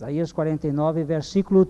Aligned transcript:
Isaías 0.00 0.32
49, 0.32 1.04
versículo 1.04 1.68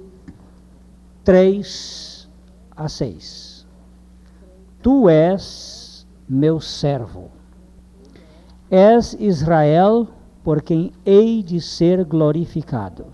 3 1.24 2.30
a 2.76 2.88
6. 2.88 3.66
Tu 4.80 5.08
és 5.08 6.06
meu 6.28 6.60
servo. 6.60 7.28
És 8.70 9.16
Israel 9.18 10.06
por 10.44 10.62
quem 10.62 10.92
hei 11.04 11.42
de 11.42 11.60
ser 11.60 12.04
glorificado. 12.04 13.06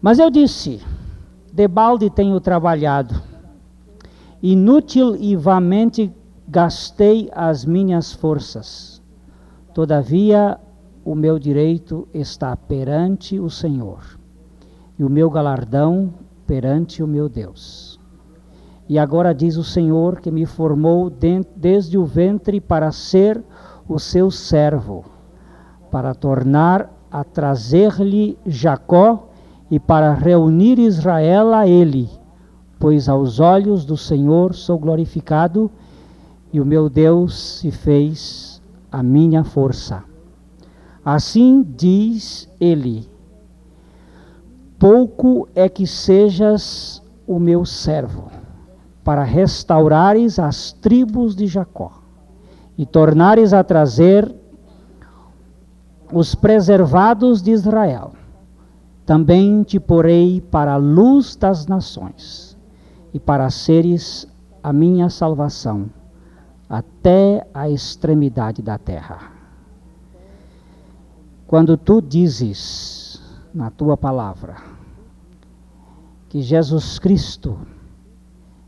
Mas 0.00 0.18
eu 0.18 0.30
disse: 0.30 0.80
debalde 1.52 2.08
tenho 2.08 2.40
trabalhado, 2.40 3.20
inútil 4.42 5.14
e 5.14 5.36
vamente 5.36 6.10
gastei 6.48 7.28
as 7.34 7.66
minhas 7.66 8.14
forças. 8.14 9.02
Todavia, 9.74 10.58
o 11.08 11.14
meu 11.14 11.38
direito 11.38 12.06
está 12.12 12.54
perante 12.54 13.40
o 13.40 13.48
Senhor, 13.48 14.20
e 14.98 15.02
o 15.02 15.08
meu 15.08 15.30
galardão 15.30 16.12
perante 16.46 17.02
o 17.02 17.06
meu 17.06 17.30
Deus. 17.30 17.98
E 18.86 18.98
agora 18.98 19.34
diz 19.34 19.56
o 19.56 19.64
Senhor 19.64 20.20
que 20.20 20.30
me 20.30 20.44
formou 20.44 21.10
desde 21.56 21.96
o 21.96 22.04
ventre 22.04 22.60
para 22.60 22.92
ser 22.92 23.42
o 23.88 23.98
seu 23.98 24.30
servo, 24.30 25.02
para 25.90 26.14
tornar 26.14 26.92
a 27.10 27.24
trazer-lhe 27.24 28.38
Jacó 28.44 29.30
e 29.70 29.80
para 29.80 30.12
reunir 30.12 30.78
Israel 30.78 31.54
a 31.54 31.66
ele, 31.66 32.06
pois 32.78 33.08
aos 33.08 33.40
olhos 33.40 33.86
do 33.86 33.96
Senhor 33.96 34.52
sou 34.52 34.78
glorificado 34.78 35.70
e 36.52 36.60
o 36.60 36.66
meu 36.66 36.90
Deus 36.90 37.60
se 37.60 37.70
fez 37.70 38.60
a 38.92 39.02
minha 39.02 39.42
força. 39.42 40.04
Assim 41.10 41.62
diz 41.62 42.46
ele: 42.60 43.08
Pouco 44.78 45.48
é 45.54 45.66
que 45.66 45.86
sejas 45.86 47.02
o 47.26 47.38
meu 47.38 47.64
servo, 47.64 48.30
para 49.02 49.24
restaurares 49.24 50.38
as 50.38 50.70
tribos 50.70 51.34
de 51.34 51.46
Jacó 51.46 52.02
e 52.76 52.84
tornares 52.84 53.54
a 53.54 53.64
trazer 53.64 54.30
os 56.12 56.34
preservados 56.34 57.40
de 57.40 57.52
Israel. 57.52 58.12
Também 59.06 59.62
te 59.62 59.80
porei 59.80 60.42
para 60.42 60.74
a 60.74 60.76
luz 60.76 61.34
das 61.36 61.66
nações 61.66 62.54
e 63.14 63.18
para 63.18 63.48
seres 63.48 64.28
a 64.62 64.74
minha 64.74 65.08
salvação 65.08 65.88
até 66.68 67.46
a 67.54 67.66
extremidade 67.66 68.60
da 68.60 68.76
terra. 68.76 69.37
Quando 71.48 71.78
tu 71.78 72.02
dizes 72.02 73.22
na 73.54 73.70
tua 73.70 73.96
palavra 73.96 74.56
que 76.28 76.42
Jesus 76.42 76.98
Cristo 76.98 77.58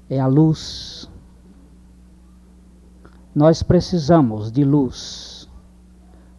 é 0.08 0.18
a 0.18 0.26
luz, 0.26 1.06
nós 3.34 3.62
precisamos 3.62 4.50
de 4.50 4.64
luz 4.64 5.46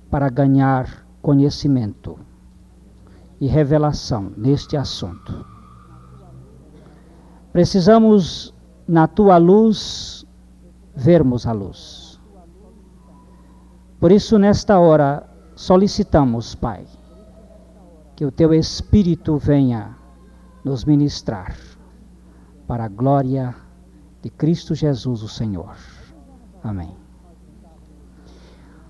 para 0.09 0.30
ganhar 0.30 1.06
conhecimento 1.22 2.17
e 3.39 3.45
revelação 3.45 4.31
neste 4.36 4.76
assunto. 4.76 5.45
Precisamos, 7.53 8.52
na 8.88 9.08
tua 9.08 9.38
luz, 9.38 10.26
vermos 10.95 11.45
a 11.45 11.52
luz. 11.52 12.20
Por 14.00 14.11
isso, 14.11 14.39
nesta 14.39 14.80
hora, 14.80 15.30
solicitamos, 15.55 16.55
Pai, 16.55 16.85
que 18.16 18.25
o 18.25 18.31
teu 18.31 18.53
Espírito 18.53 19.38
venha 19.38 19.95
nos 20.63 20.85
ministrar 20.85 21.55
para 22.67 22.85
a 22.85 22.88
glória 22.88 23.55
de 24.21 24.30
Cristo 24.30 24.75
Jesus, 24.75 25.23
o 25.23 25.27
Senhor. 25.27 25.75
Amém. 26.64 26.95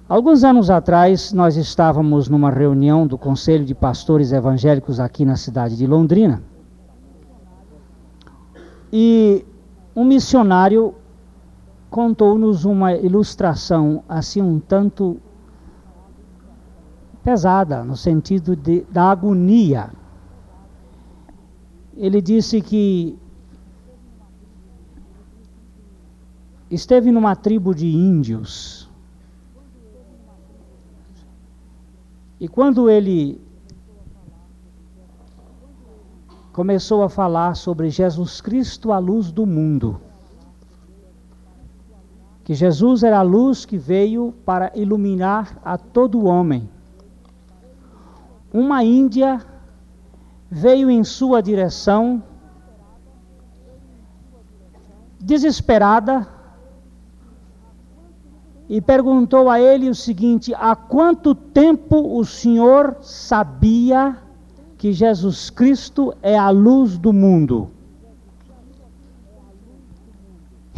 Alguns 0.07 0.43
anos 0.43 0.69
atrás, 0.69 1.31
nós 1.31 1.55
estávamos 1.55 2.27
numa 2.27 2.51
reunião 2.51 3.07
do 3.07 3.17
Conselho 3.17 3.63
de 3.63 3.73
Pastores 3.73 4.33
Evangélicos 4.33 4.99
aqui 4.99 5.23
na 5.23 5.37
cidade 5.37 5.77
de 5.77 5.87
Londrina. 5.87 6.43
E 8.91 9.45
um 9.95 10.03
missionário 10.03 10.93
contou-nos 11.89 12.65
uma 12.65 12.93
ilustração 12.93 14.03
assim 14.07 14.41
um 14.41 14.59
tanto 14.59 15.17
pesada, 17.23 17.83
no 17.83 17.95
sentido 17.95 18.55
de, 18.55 18.81
da 18.89 19.11
agonia. 19.11 19.91
Ele 21.95 22.21
disse 22.21 22.61
que 22.61 23.17
esteve 26.69 27.11
numa 27.11 27.35
tribo 27.35 27.75
de 27.75 27.87
índios. 27.87 28.89
E 32.39 32.47
quando 32.47 32.89
ele 32.89 33.39
começou 36.51 37.03
a 37.03 37.09
falar 37.09 37.55
sobre 37.55 37.89
Jesus 37.89 38.41
Cristo, 38.41 38.91
a 38.91 38.97
luz 38.97 39.31
do 39.31 39.45
mundo, 39.45 40.01
que 42.43 42.55
Jesus 42.55 43.03
era 43.03 43.19
a 43.19 43.21
luz 43.21 43.63
que 43.63 43.77
veio 43.77 44.33
para 44.43 44.71
iluminar 44.75 45.59
a 45.63 45.77
todo 45.77 46.25
homem. 46.25 46.67
Uma 48.53 48.83
Índia 48.83 49.41
veio 50.49 50.89
em 50.89 51.03
sua 51.03 51.41
direção, 51.41 52.21
desesperada, 55.19 56.27
e 58.67 58.81
perguntou 58.81 59.49
a 59.49 59.59
ele 59.59 59.89
o 59.89 59.95
seguinte: 59.95 60.53
há 60.53 60.75
quanto 60.75 61.33
tempo 61.33 62.17
o 62.17 62.25
senhor 62.25 62.97
sabia 63.01 64.17
que 64.77 64.91
Jesus 64.91 65.49
Cristo 65.49 66.13
é 66.21 66.37
a 66.37 66.49
luz 66.49 66.97
do 66.97 67.13
mundo? 67.13 67.69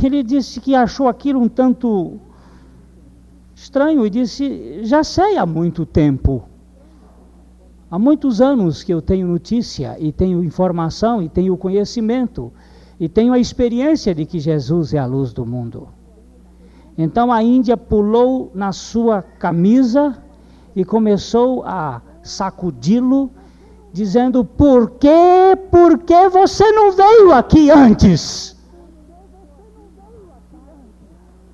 Ele 0.03 0.21
disse 0.21 0.59
que 0.59 0.75
achou 0.75 1.07
aquilo 1.07 1.39
um 1.39 1.47
tanto 1.47 2.19
estranho 3.55 4.05
e 4.05 4.09
disse: 4.09 4.83
Já 4.83 5.03
sei 5.03 5.37
há 5.37 5.45
muito 5.45 5.85
tempo. 5.85 6.43
Há 7.93 7.99
muitos 7.99 8.41
anos 8.41 8.81
que 8.81 8.91
eu 8.91 9.03
tenho 9.03 9.27
notícia 9.27 9.95
e 9.99 10.11
tenho 10.11 10.43
informação 10.43 11.21
e 11.21 11.29
tenho 11.29 11.55
conhecimento 11.55 12.51
e 12.99 13.07
tenho 13.07 13.31
a 13.31 13.37
experiência 13.37 14.15
de 14.15 14.25
que 14.25 14.39
Jesus 14.39 14.95
é 14.95 14.97
a 14.97 15.05
luz 15.05 15.31
do 15.31 15.45
mundo. 15.45 15.89
Então 16.97 17.31
a 17.31 17.43
Índia 17.43 17.77
pulou 17.77 18.51
na 18.55 18.71
sua 18.71 19.21
camisa 19.21 20.17
e 20.75 20.83
começou 20.83 21.63
a 21.65 22.01
sacudi-lo, 22.23 23.29
dizendo: 23.91 24.43
Por 24.43 24.89
que, 24.89 25.55
por 25.69 25.99
que 25.99 26.29
você 26.29 26.71
não 26.71 26.93
veio 26.93 27.31
aqui 27.31 27.69
antes? 27.69 28.57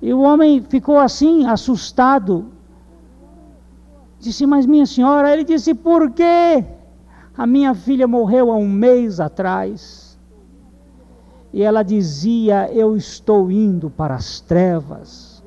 E 0.00 0.14
o 0.14 0.20
homem 0.20 0.62
ficou 0.62 0.98
assim, 0.98 1.44
assustado. 1.44 2.46
Disse, 4.20 4.46
mas 4.46 4.66
minha 4.66 4.86
senhora, 4.86 5.32
ele 5.32 5.44
disse, 5.44 5.74
por 5.74 6.10
quê? 6.10 6.64
A 7.36 7.46
minha 7.46 7.74
filha 7.74 8.06
morreu 8.06 8.52
há 8.52 8.56
um 8.56 8.68
mês 8.68 9.18
atrás. 9.18 10.18
E 11.52 11.62
ela 11.62 11.82
dizia: 11.82 12.70
Eu 12.72 12.96
estou 12.96 13.50
indo 13.50 13.90
para 13.90 14.14
as 14.14 14.40
trevas. 14.40 15.42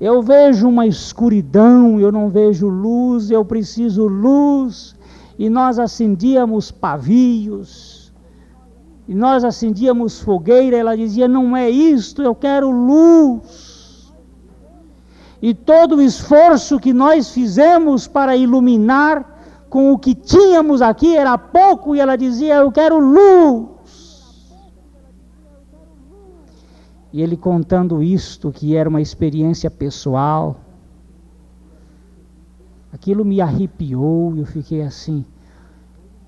Eu 0.00 0.22
vejo 0.22 0.68
uma 0.68 0.86
escuridão, 0.86 2.00
eu 2.00 2.10
não 2.10 2.28
vejo 2.30 2.68
luz, 2.68 3.30
eu 3.30 3.44
preciso 3.44 4.06
luz. 4.06 4.96
E 5.38 5.50
nós 5.50 5.78
acendíamos 5.78 6.70
pavios 6.70 8.02
e 9.06 9.14
nós 9.14 9.44
acendíamos 9.44 10.20
fogueira, 10.20 10.76
ela 10.76 10.96
dizia: 10.96 11.26
Não 11.26 11.56
é 11.56 11.68
isto, 11.68 12.22
eu 12.22 12.34
quero 12.34 12.70
luz. 12.70 13.61
E 15.42 15.52
todo 15.52 15.96
o 15.96 16.02
esforço 16.02 16.78
que 16.78 16.92
nós 16.92 17.30
fizemos 17.30 18.06
para 18.06 18.36
iluminar 18.36 19.66
com 19.68 19.92
o 19.92 19.98
que 19.98 20.14
tínhamos 20.14 20.80
aqui 20.80 21.16
era 21.16 21.36
pouco, 21.36 21.96
e 21.96 22.00
ela 22.00 22.16
dizia: 22.16 22.54
Eu 22.56 22.70
quero 22.70 22.98
luz. 22.98 23.72
E 27.12 27.20
ele 27.20 27.36
contando 27.36 28.02
isto, 28.02 28.52
que 28.52 28.76
era 28.76 28.88
uma 28.88 29.00
experiência 29.00 29.70
pessoal, 29.70 30.56
aquilo 32.92 33.24
me 33.24 33.40
arrepiou, 33.40 34.36
e 34.36 34.40
eu 34.40 34.46
fiquei 34.46 34.82
assim, 34.82 35.24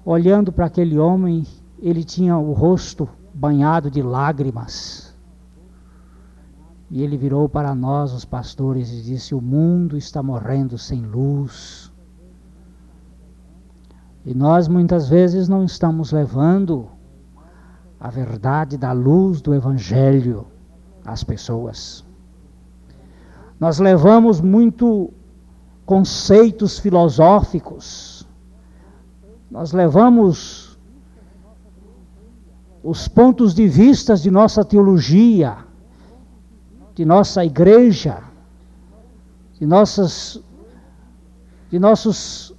olhando 0.04 0.52
para 0.52 0.66
aquele 0.66 0.98
homem 0.98 1.46
ele 1.84 2.02
tinha 2.02 2.38
o 2.38 2.52
rosto 2.52 3.06
banhado 3.34 3.90
de 3.90 4.00
lágrimas. 4.00 5.03
E 6.90 7.02
ele 7.02 7.16
virou 7.16 7.48
para 7.48 7.74
nós, 7.74 8.12
os 8.12 8.24
pastores, 8.24 8.90
e 8.92 9.02
disse: 9.02 9.34
O 9.34 9.40
mundo 9.40 9.96
está 9.96 10.22
morrendo 10.22 10.76
sem 10.78 11.00
luz. 11.00 11.92
E 14.24 14.34
nós 14.34 14.68
muitas 14.68 15.08
vezes 15.08 15.48
não 15.48 15.64
estamos 15.64 16.12
levando 16.12 16.88
a 18.00 18.08
verdade 18.10 18.76
da 18.76 18.92
luz 18.92 19.40
do 19.40 19.54
Evangelho 19.54 20.46
às 21.04 21.22
pessoas. 21.22 22.04
Nós 23.58 23.78
levamos 23.78 24.40
muito 24.40 25.12
conceitos 25.86 26.78
filosóficos, 26.78 28.26
nós 29.50 29.72
levamos 29.72 30.78
os 32.82 33.08
pontos 33.08 33.54
de 33.54 33.68
vista 33.68 34.16
de 34.16 34.30
nossa 34.30 34.64
teologia, 34.64 35.58
de 36.94 37.04
nossa 37.04 37.44
igreja, 37.44 38.22
de, 39.58 39.66
nossas, 39.66 40.42
de 41.70 41.78
nossos 41.78 42.54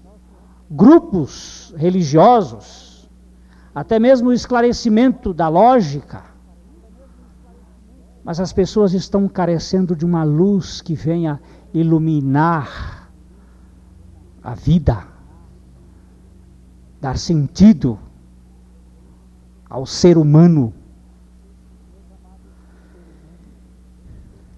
grupos 0.69 1.73
religiosos, 1.77 3.09
até 3.73 3.99
mesmo 3.99 4.29
o 4.29 4.33
esclarecimento 4.33 5.33
da 5.33 5.47
lógica. 5.47 6.23
Mas 8.23 8.39
as 8.39 8.51
pessoas 8.51 8.93
estão 8.93 9.27
carecendo 9.27 9.95
de 9.95 10.05
uma 10.05 10.23
luz 10.23 10.81
que 10.81 10.95
venha 10.95 11.39
iluminar 11.73 13.09
a 14.41 14.55
vida, 14.55 15.05
dar 16.99 17.17
sentido 17.17 17.99
ao 19.69 19.85
ser 19.85 20.17
humano. 20.17 20.73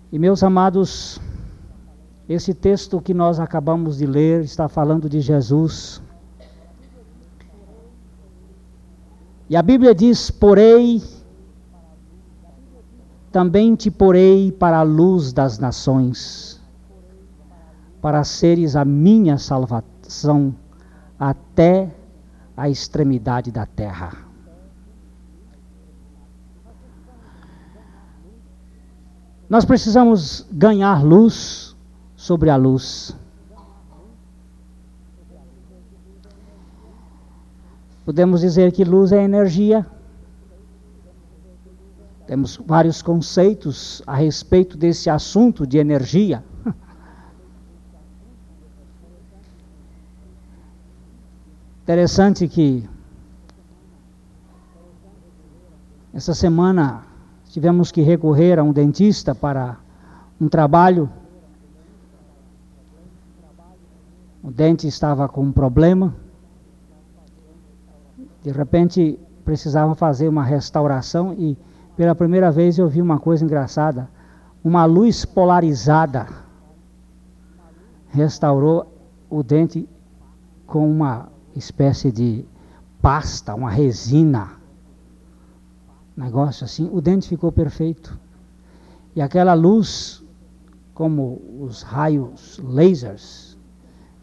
E 0.09 0.18
meus 0.18 0.42
amados, 0.42 1.19
esse 2.30 2.54
texto 2.54 3.01
que 3.01 3.13
nós 3.13 3.42
acabamos 3.42 3.98
de 3.98 4.06
ler 4.06 4.42
está 4.42 4.69
falando 4.69 5.09
de 5.09 5.19
Jesus. 5.19 6.01
E 9.50 9.56
a 9.56 9.62
Bíblia 9.62 9.94
diz: 9.94 10.31
Porei, 10.31 11.01
também 13.31 13.75
te 13.75 13.92
porei 13.92 14.50
para 14.50 14.80
a 14.80 14.83
luz 14.83 15.33
das 15.33 15.59
nações, 15.59 16.62
para 18.01 18.24
seres 18.24 18.77
a 18.77 18.86
minha 18.86 19.38
salvação 19.38 20.56
até 21.19 21.94
a 22.56 22.69
extremidade 22.69 23.51
da 23.51 23.65
terra. 23.65 24.27
Nós 29.50 29.64
precisamos 29.64 30.46
ganhar 30.52 31.02
luz 31.04 31.74
sobre 32.18 32.50
a 32.50 32.58
luz. 32.58 33.16
Podemos 38.04 38.42
dizer 38.42 38.74
que 38.74 38.84
luz 38.84 39.14
é 39.14 39.24
energia. 39.24 39.88
Temos 42.26 42.58
vários 42.58 43.02
conceitos 43.02 44.02
a 44.06 44.16
respeito 44.16 44.78
desse 44.78 45.10
assunto 45.10 45.66
de 45.66 45.78
energia. 45.78 46.44
Interessante 51.84 52.50
que 52.50 52.86
essa 56.14 56.34
semana 56.34 57.06
tivemos 57.57 57.92
que 57.92 58.04
recorrer 58.04 58.59
a 58.59 58.63
um 58.63 58.71
dentista 58.71 59.33
para 59.33 59.77
um 60.39 60.48
trabalho 60.48 61.09
o 64.44 64.51
dente 64.51 64.88
estava 64.88 65.27
com 65.27 65.42
um 65.42 65.51
problema. 65.51 66.13
De 68.44 68.51
repente 68.51 69.19
precisava 69.44 69.95
fazer 69.95 70.27
uma 70.27 70.44
restauração 70.44 71.33
e 71.33 71.57
pela 71.95 72.13
primeira 72.13 72.51
vez 72.51 72.77
eu 72.77 72.88
vi 72.88 73.01
uma 73.01 73.19
coisa 73.19 73.44
engraçada. 73.44 74.07
Uma 74.63 74.86
luz 74.86 75.25
polarizada 75.25 76.27
restaurou 78.09 78.86
o 79.31 79.42
dente 79.42 79.89
com 80.68 80.88
uma 80.88 81.30
espécie 81.56 82.12
de 82.12 82.45
pasta, 83.01 83.56
uma 83.56 83.71
resina. 83.71 84.56
Negócio 86.18 86.66
assim, 86.66 86.90
o 86.92 87.00
dente 87.00 87.30
ficou 87.30 87.52
perfeito. 87.52 88.19
E 89.16 89.22
aquela 89.22 89.54
luz, 89.54 90.24
como 90.96 91.40
os 91.62 91.84
raios 91.84 92.60
lasers, 92.64 93.56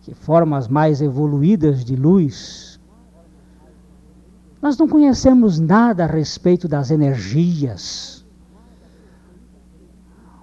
que 0.03 0.13
formas 0.13 0.67
mais 0.67 1.01
evoluídas 1.01 1.85
de 1.85 1.95
luz. 1.95 2.81
Nós 4.61 4.77
não 4.77 4.89
conhecemos 4.89 5.61
nada 5.61 6.03
a 6.03 6.09
respeito 6.09 6.67
das 6.67 6.91
energias. 6.91 8.27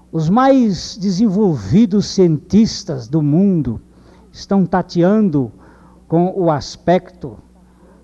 Os 0.10 0.30
mais 0.30 0.98
desenvolvidos 0.98 2.06
cientistas 2.06 3.10
do 3.10 3.22
mundo 3.22 3.82
estão 4.32 4.66
tateando 4.66 5.52
com 6.08 6.34
o 6.34 6.50
aspecto 6.50 7.38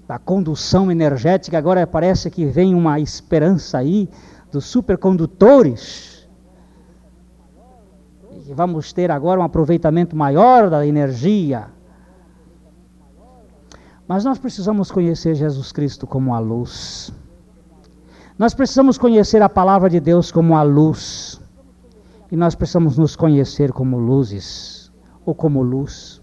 da 0.07 0.17
condução 0.17 0.91
energética. 0.91 1.57
Agora 1.57 1.85
parece 1.85 2.29
que 2.29 2.45
vem 2.45 2.73
uma 2.73 2.99
esperança 2.99 3.77
aí 3.77 4.09
dos 4.51 4.65
supercondutores 4.65 6.17
que 8.47 8.53
vamos 8.53 8.93
ter 8.93 9.11
agora 9.11 9.41
um 9.41 9.43
aproveitamento 9.43 10.15
maior 10.15 10.69
da 10.69 10.87
energia. 10.87 11.67
Mas 14.07 14.23
nós 14.23 14.39
precisamos 14.39 14.89
conhecer 14.89 15.35
Jesus 15.35 15.73
Cristo 15.73 16.07
como 16.07 16.33
a 16.33 16.39
luz. 16.39 17.11
Nós 18.39 18.53
precisamos 18.53 18.97
conhecer 18.97 19.41
a 19.41 19.49
palavra 19.49 19.89
de 19.89 19.99
Deus 19.99 20.31
como 20.31 20.55
a 20.55 20.63
luz. 20.63 21.41
E 22.31 22.37
nós 22.37 22.55
precisamos 22.55 22.97
nos 22.97 23.17
conhecer 23.17 23.73
como 23.73 23.97
luzes 23.97 24.93
ou 25.25 25.35
como 25.35 25.61
luz. 25.61 26.16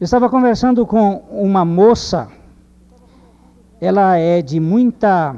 Eu 0.00 0.04
estava 0.04 0.28
conversando 0.28 0.84
com 0.84 1.22
uma 1.30 1.64
moça, 1.64 2.28
ela 3.80 4.16
é 4.16 4.42
de 4.42 4.58
muita 4.58 5.36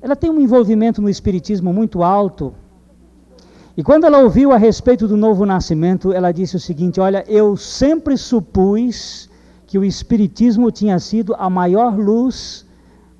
ela 0.00 0.16
tem 0.16 0.30
um 0.30 0.40
envolvimento 0.40 1.02
no 1.02 1.10
espiritismo 1.10 1.72
muito 1.72 2.02
alto. 2.02 2.54
E 3.76 3.82
quando 3.82 4.04
ela 4.04 4.20
ouviu 4.20 4.52
a 4.52 4.56
respeito 4.56 5.06
do 5.06 5.16
novo 5.16 5.44
nascimento, 5.44 6.12
ela 6.12 6.32
disse 6.32 6.56
o 6.56 6.60
seguinte: 6.60 6.98
Olha, 6.98 7.24
eu 7.28 7.56
sempre 7.58 8.16
supus 8.16 9.28
que 9.66 9.78
o 9.78 9.84
espiritismo 9.84 10.70
tinha 10.70 10.98
sido 10.98 11.34
a 11.34 11.50
maior 11.50 11.98
luz 11.98 12.64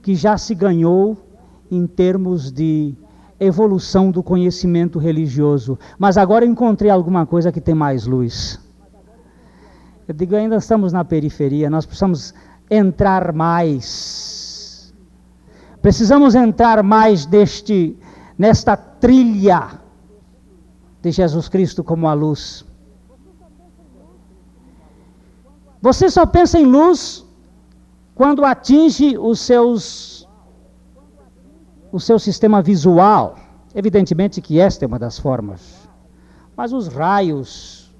que 0.00 0.14
já 0.14 0.38
se 0.38 0.54
ganhou 0.54 1.14
em 1.70 1.86
termos 1.86 2.50
de 2.50 2.94
evolução 3.38 4.10
do 4.10 4.22
conhecimento 4.22 4.98
religioso. 4.98 5.78
Mas 5.98 6.16
agora 6.16 6.46
encontrei 6.46 6.90
alguma 6.90 7.26
coisa 7.26 7.52
que 7.52 7.60
tem 7.60 7.74
mais 7.74 8.06
luz. 8.06 8.64
Eu 10.06 10.14
digo, 10.14 10.36
ainda 10.36 10.56
estamos 10.56 10.92
na 10.92 11.04
periferia, 11.04 11.68
nós 11.68 11.84
precisamos 11.84 12.34
entrar 12.70 13.32
mais 13.32 14.36
Precisamos 15.86 16.34
entrar 16.34 16.82
mais 16.82 17.26
deste, 17.26 17.96
nesta 18.36 18.76
trilha 18.76 19.80
de 21.00 21.12
Jesus 21.12 21.48
Cristo 21.48 21.84
como 21.84 22.08
a 22.08 22.12
luz. 22.12 22.64
Você 25.80 26.10
só 26.10 26.26
pensa 26.26 26.58
em 26.58 26.64
luz 26.64 27.24
quando 28.16 28.44
atinge 28.44 29.16
os 29.16 29.38
seus 29.38 30.28
o 31.92 32.00
seu 32.00 32.18
sistema 32.18 32.60
visual. 32.60 33.36
Evidentemente 33.72 34.40
que 34.40 34.58
esta 34.58 34.84
é 34.84 34.88
uma 34.88 34.98
das 34.98 35.20
formas. 35.20 35.88
Mas 36.56 36.72
os 36.72 36.88
raios, 36.88 37.94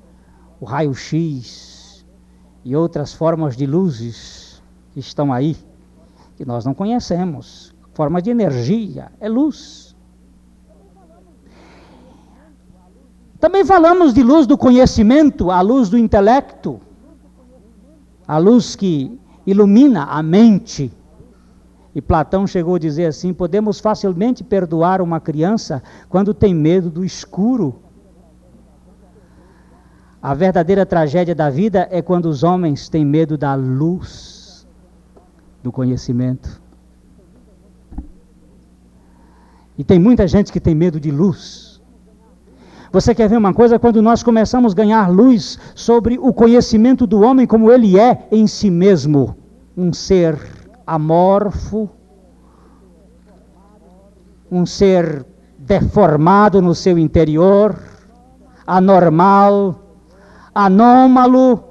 o 0.60 0.64
raio 0.64 0.92
X 0.92 1.75
e 2.66 2.74
outras 2.74 3.14
formas 3.14 3.56
de 3.56 3.64
luzes 3.64 4.60
que 4.90 4.98
estão 4.98 5.32
aí, 5.32 5.56
que 6.34 6.44
nós 6.44 6.64
não 6.64 6.74
conhecemos, 6.74 7.72
forma 7.94 8.20
de 8.20 8.28
energia, 8.28 9.12
é 9.20 9.28
luz. 9.28 9.94
Também 13.38 13.64
falamos 13.64 14.12
de 14.12 14.20
luz 14.20 14.48
do 14.48 14.58
conhecimento, 14.58 15.48
a 15.52 15.60
luz 15.60 15.88
do 15.88 15.96
intelecto, 15.96 16.80
a 18.26 18.36
luz 18.36 18.74
que 18.74 19.16
ilumina 19.46 20.02
a 20.02 20.20
mente. 20.20 20.92
E 21.94 22.02
Platão 22.02 22.48
chegou 22.48 22.74
a 22.74 22.80
dizer 22.80 23.06
assim: 23.06 23.32
podemos 23.32 23.78
facilmente 23.78 24.42
perdoar 24.42 25.00
uma 25.00 25.20
criança 25.20 25.80
quando 26.08 26.34
tem 26.34 26.52
medo 26.52 26.90
do 26.90 27.04
escuro. 27.04 27.76
A 30.26 30.34
verdadeira 30.34 30.84
tragédia 30.84 31.36
da 31.36 31.48
vida 31.48 31.86
é 31.88 32.02
quando 32.02 32.26
os 32.26 32.42
homens 32.42 32.88
têm 32.88 33.04
medo 33.04 33.38
da 33.38 33.54
luz 33.54 34.66
do 35.62 35.70
conhecimento. 35.70 36.60
E 39.78 39.84
tem 39.84 40.00
muita 40.00 40.26
gente 40.26 40.52
que 40.52 40.58
tem 40.58 40.74
medo 40.74 40.98
de 40.98 41.12
luz. 41.12 41.80
Você 42.90 43.14
quer 43.14 43.28
ver 43.28 43.36
uma 43.36 43.54
coisa? 43.54 43.78
Quando 43.78 44.02
nós 44.02 44.24
começamos 44.24 44.72
a 44.72 44.74
ganhar 44.74 45.08
luz 45.08 45.60
sobre 45.76 46.18
o 46.18 46.32
conhecimento 46.32 47.06
do 47.06 47.20
homem 47.20 47.46
como 47.46 47.70
ele 47.70 47.96
é 47.96 48.26
em 48.32 48.48
si 48.48 48.68
mesmo, 48.68 49.36
um 49.76 49.92
ser 49.92 50.36
amorfo, 50.84 51.88
um 54.50 54.66
ser 54.66 55.24
deformado 55.56 56.60
no 56.60 56.74
seu 56.74 56.98
interior, 56.98 57.80
anormal, 58.66 59.85
anômalo, 60.56 61.62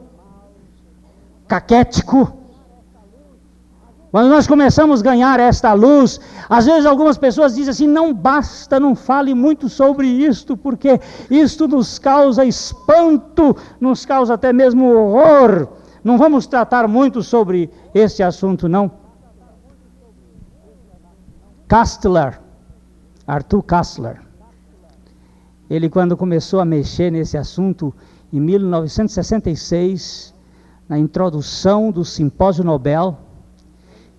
caquético. 1.48 2.32
Quando 4.12 4.30
nós 4.30 4.48
começamos 4.48 5.02
a 5.02 5.04
ganhar 5.04 5.40
esta 5.40 5.74
luz, 5.74 6.22
às 6.48 6.66
vezes 6.66 6.86
algumas 6.86 7.18
pessoas 7.18 7.56
dizem 7.56 7.72
assim: 7.72 7.88
não 7.88 8.14
basta, 8.14 8.80
não 8.80 8.96
fale 8.96 9.34
muito 9.34 9.68
sobre 9.68 10.08
isto, 10.08 10.56
porque 10.56 11.02
isto 11.30 11.68
nos 11.68 11.98
causa 11.98 12.46
espanto, 12.46 13.58
nos 13.82 14.06
causa 14.06 14.36
até 14.36 14.54
mesmo 14.54 14.86
horror. 14.86 15.68
Não 16.04 16.18
vamos 16.20 16.46
tratar 16.46 16.88
muito 16.88 17.24
sobre 17.24 17.70
este 17.94 18.22
assunto, 18.22 18.70
não. 18.70 18.92
Kastler, 21.68 22.40
Arthur 23.26 23.64
Kastler, 23.64 24.22
ele 25.68 25.90
quando 25.90 26.16
começou 26.16 26.60
a 26.60 26.66
mexer 26.66 27.12
nesse 27.12 27.36
assunto, 27.38 27.92
em 28.32 28.40
1966, 28.40 30.34
na 30.88 30.98
introdução 31.00 31.92
do 31.92 32.04
Simpósio 32.04 32.64
Nobel, 32.64 33.18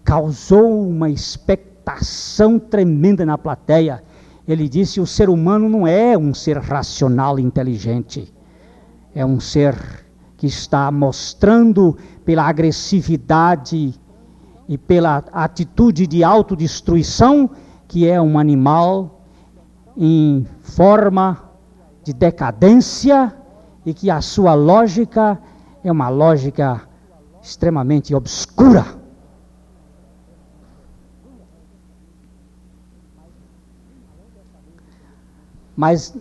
causou 0.05 0.89
uma 0.89 1.11
expectação 1.11 2.59
tremenda 2.59 3.27
na 3.27 3.37
plateia. 3.37 4.03
Ele 4.47 4.69
disse: 4.69 5.01
o 5.01 5.07
ser 5.07 5.29
humano 5.29 5.69
não 5.69 5.87
é 5.87 6.17
um 6.17 6.33
ser 6.33 6.59
racional 6.59 7.39
e 7.39 7.43
inteligente, 7.43 8.33
é 9.15 9.25
um 9.25 9.41
ser 9.41 9.75
que 10.37 10.47
está 10.47 10.91
mostrando 10.91 11.97
pela 12.25 12.45
agressividade 12.45 13.95
e 14.69 14.77
pela 14.77 15.25
atitude 15.33 16.07
de 16.07 16.23
autodestruição 16.23 17.51
que 17.89 18.09
é 18.09 18.21
um 18.21 18.39
animal 18.39 19.21
em 19.97 20.47
forma 20.61 21.43
de 22.05 22.13
decadência 22.13 23.35
e 23.87 23.95
que 23.95 24.11
a 24.11 24.21
sua 24.21 24.53
lógica 24.53 25.39
é 25.85 25.93
uma 25.93 26.09
lógica 26.09 26.83
extremamente 27.41 28.13
obscura. 28.13 28.85
Mas, 35.77 36.17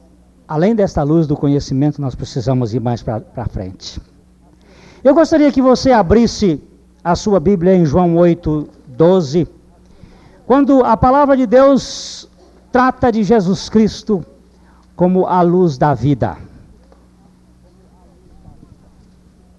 além 0.47 0.75
desta 0.75 1.01
luz 1.01 1.25
do 1.25 1.35
conhecimento, 1.35 1.99
nós 1.99 2.13
precisamos 2.13 2.75
ir 2.75 2.79
mais 2.79 3.01
para 3.01 3.45
frente. 3.49 3.99
Eu 5.03 5.15
gostaria 5.15 5.51
que 5.51 5.61
você 5.61 5.91
abrisse 5.91 6.61
a 7.03 7.15
sua 7.15 7.39
Bíblia 7.39 7.75
em 7.75 7.85
João 7.85 8.15
8, 8.15 8.69
12. 8.89 9.47
Quando 10.45 10.83
a 10.83 10.95
palavra 10.95 11.35
de 11.35 11.47
Deus 11.47 12.29
trata 12.71 13.11
de 13.11 13.23
Jesus 13.23 13.69
Cristo 13.69 14.23
como 14.95 15.25
a 15.25 15.41
luz 15.41 15.77
da 15.77 15.93
vida. 15.95 16.44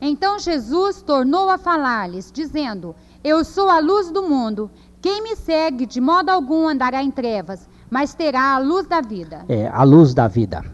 Então 0.01 0.39
Jesus 0.39 1.03
tornou 1.03 1.49
a 1.49 1.59
falar-lhes, 1.59 2.31
dizendo: 2.31 2.95
Eu 3.25 3.45
sou 3.45 3.69
a 3.69 3.79
luz 3.79 4.11
do 4.11 4.23
mundo. 4.23 4.71
Quem 5.01 5.23
me 5.23 5.37
segue 5.37 5.87
de 5.87 6.01
modo 6.01 6.31
algum 6.31 6.69
andará 6.69 7.03
em 7.03 7.11
trevas, 7.11 7.69
mas 7.91 8.15
terá 8.15 8.55
a 8.55 8.59
luz 8.59 8.87
da 8.87 9.01
vida. 9.01 9.45
É, 9.49 9.69
a 9.69 9.83
luz 9.83 10.13
da 10.13 10.27
vida. 10.27 10.65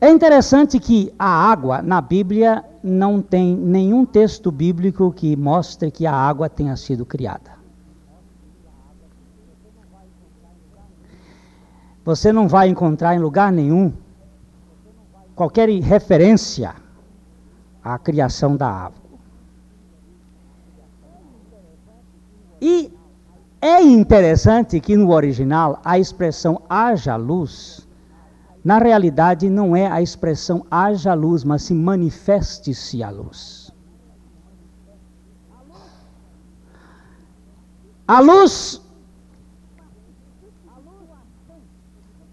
É 0.00 0.08
interessante 0.08 0.78
que 0.78 1.12
a 1.18 1.26
água 1.26 1.82
na 1.82 2.00
Bíblia 2.00 2.64
não 2.84 3.20
tem 3.20 3.56
nenhum 3.56 4.06
texto 4.06 4.52
bíblico 4.52 5.12
que 5.12 5.34
mostre 5.34 5.90
que 5.90 6.06
a 6.06 6.14
água 6.14 6.48
tenha 6.48 6.76
sido 6.76 7.04
criada. 7.04 7.58
Você 12.04 12.32
não 12.32 12.46
vai 12.46 12.68
encontrar 12.68 13.16
em 13.16 13.18
lugar 13.18 13.50
nenhum 13.50 13.92
qualquer 15.38 15.68
referência 15.80 16.74
à 17.82 17.96
criação 17.96 18.56
da 18.56 18.68
água. 18.68 19.08
E 22.60 22.92
é 23.60 23.80
interessante 23.80 24.80
que 24.80 24.96
no 24.96 25.12
original 25.12 25.80
a 25.84 25.96
expressão 25.96 26.60
haja 26.68 27.14
luz, 27.14 27.86
na 28.64 28.78
realidade 28.78 29.48
não 29.48 29.76
é 29.76 29.86
a 29.86 30.02
expressão 30.02 30.66
haja 30.68 31.14
luz, 31.14 31.44
mas 31.44 31.62
se 31.62 31.72
manifeste-se 31.72 33.00
a 33.04 33.10
luz. 33.10 33.72
A 38.08 38.18
luz 38.18 38.82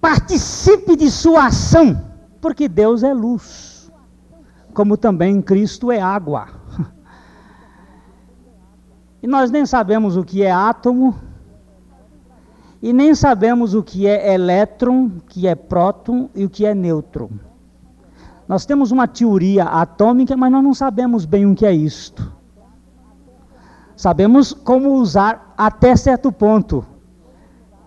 participe 0.01 0.95
de 0.95 1.11
sua 1.11 1.47
ação, 1.47 2.14
porque 2.45 2.69
Deus 2.69 3.01
é 3.01 3.11
luz, 3.11 3.91
como 4.71 4.95
também 4.95 5.41
Cristo 5.41 5.91
é 5.91 5.99
água. 5.99 6.47
E 9.23 9.27
nós 9.27 9.49
nem 9.49 9.65
sabemos 9.65 10.15
o 10.15 10.23
que 10.23 10.43
é 10.43 10.51
átomo, 10.51 11.15
e 12.79 12.93
nem 12.93 13.15
sabemos 13.15 13.73
o 13.73 13.81
que 13.81 14.05
é 14.05 14.35
elétron, 14.35 15.07
o 15.07 15.21
que 15.21 15.47
é 15.47 15.55
próton 15.55 16.29
e 16.35 16.45
o 16.45 16.49
que 16.51 16.63
é 16.67 16.75
nêutron. 16.75 17.31
Nós 18.47 18.63
temos 18.67 18.91
uma 18.91 19.07
teoria 19.07 19.63
atômica, 19.63 20.37
mas 20.37 20.51
nós 20.51 20.63
não 20.63 20.75
sabemos 20.75 21.25
bem 21.25 21.47
o 21.47 21.55
que 21.55 21.65
é 21.65 21.73
isto. 21.73 22.31
Sabemos 23.95 24.53
como 24.53 24.93
usar 24.93 25.51
até 25.57 25.95
certo 25.95 26.31
ponto. 26.31 26.85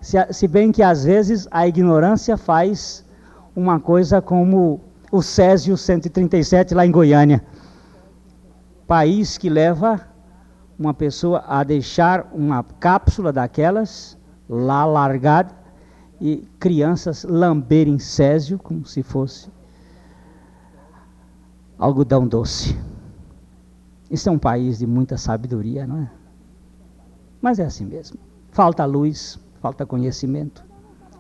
Se, 0.00 0.16
se 0.32 0.48
bem 0.48 0.72
que 0.72 0.82
às 0.82 1.04
vezes 1.04 1.46
a 1.52 1.68
ignorância 1.68 2.36
faz 2.36 3.06
uma 3.58 3.80
coisa 3.80 4.22
como 4.22 4.80
o 5.10 5.20
Césio 5.20 5.76
137 5.76 6.74
lá 6.74 6.86
em 6.86 6.92
Goiânia. 6.92 7.44
País 8.86 9.36
que 9.36 9.50
leva 9.50 10.00
uma 10.78 10.94
pessoa 10.94 11.44
a 11.46 11.64
deixar 11.64 12.28
uma 12.32 12.62
cápsula 12.62 13.32
daquelas 13.32 14.16
lá 14.48 14.84
largada 14.84 15.52
e 16.20 16.48
crianças 16.60 17.24
lamberem 17.24 17.98
césio 17.98 18.58
como 18.58 18.86
se 18.86 19.02
fosse 19.02 19.50
algodão 21.76 22.26
doce. 22.26 22.78
Isso 24.08 24.28
é 24.28 24.32
um 24.32 24.38
país 24.38 24.78
de 24.78 24.86
muita 24.86 25.18
sabedoria, 25.18 25.86
não 25.86 25.98
é? 25.98 26.10
Mas 27.42 27.58
é 27.58 27.64
assim 27.64 27.84
mesmo. 27.84 28.18
Falta 28.50 28.84
luz, 28.84 29.38
falta 29.60 29.84
conhecimento. 29.84 30.64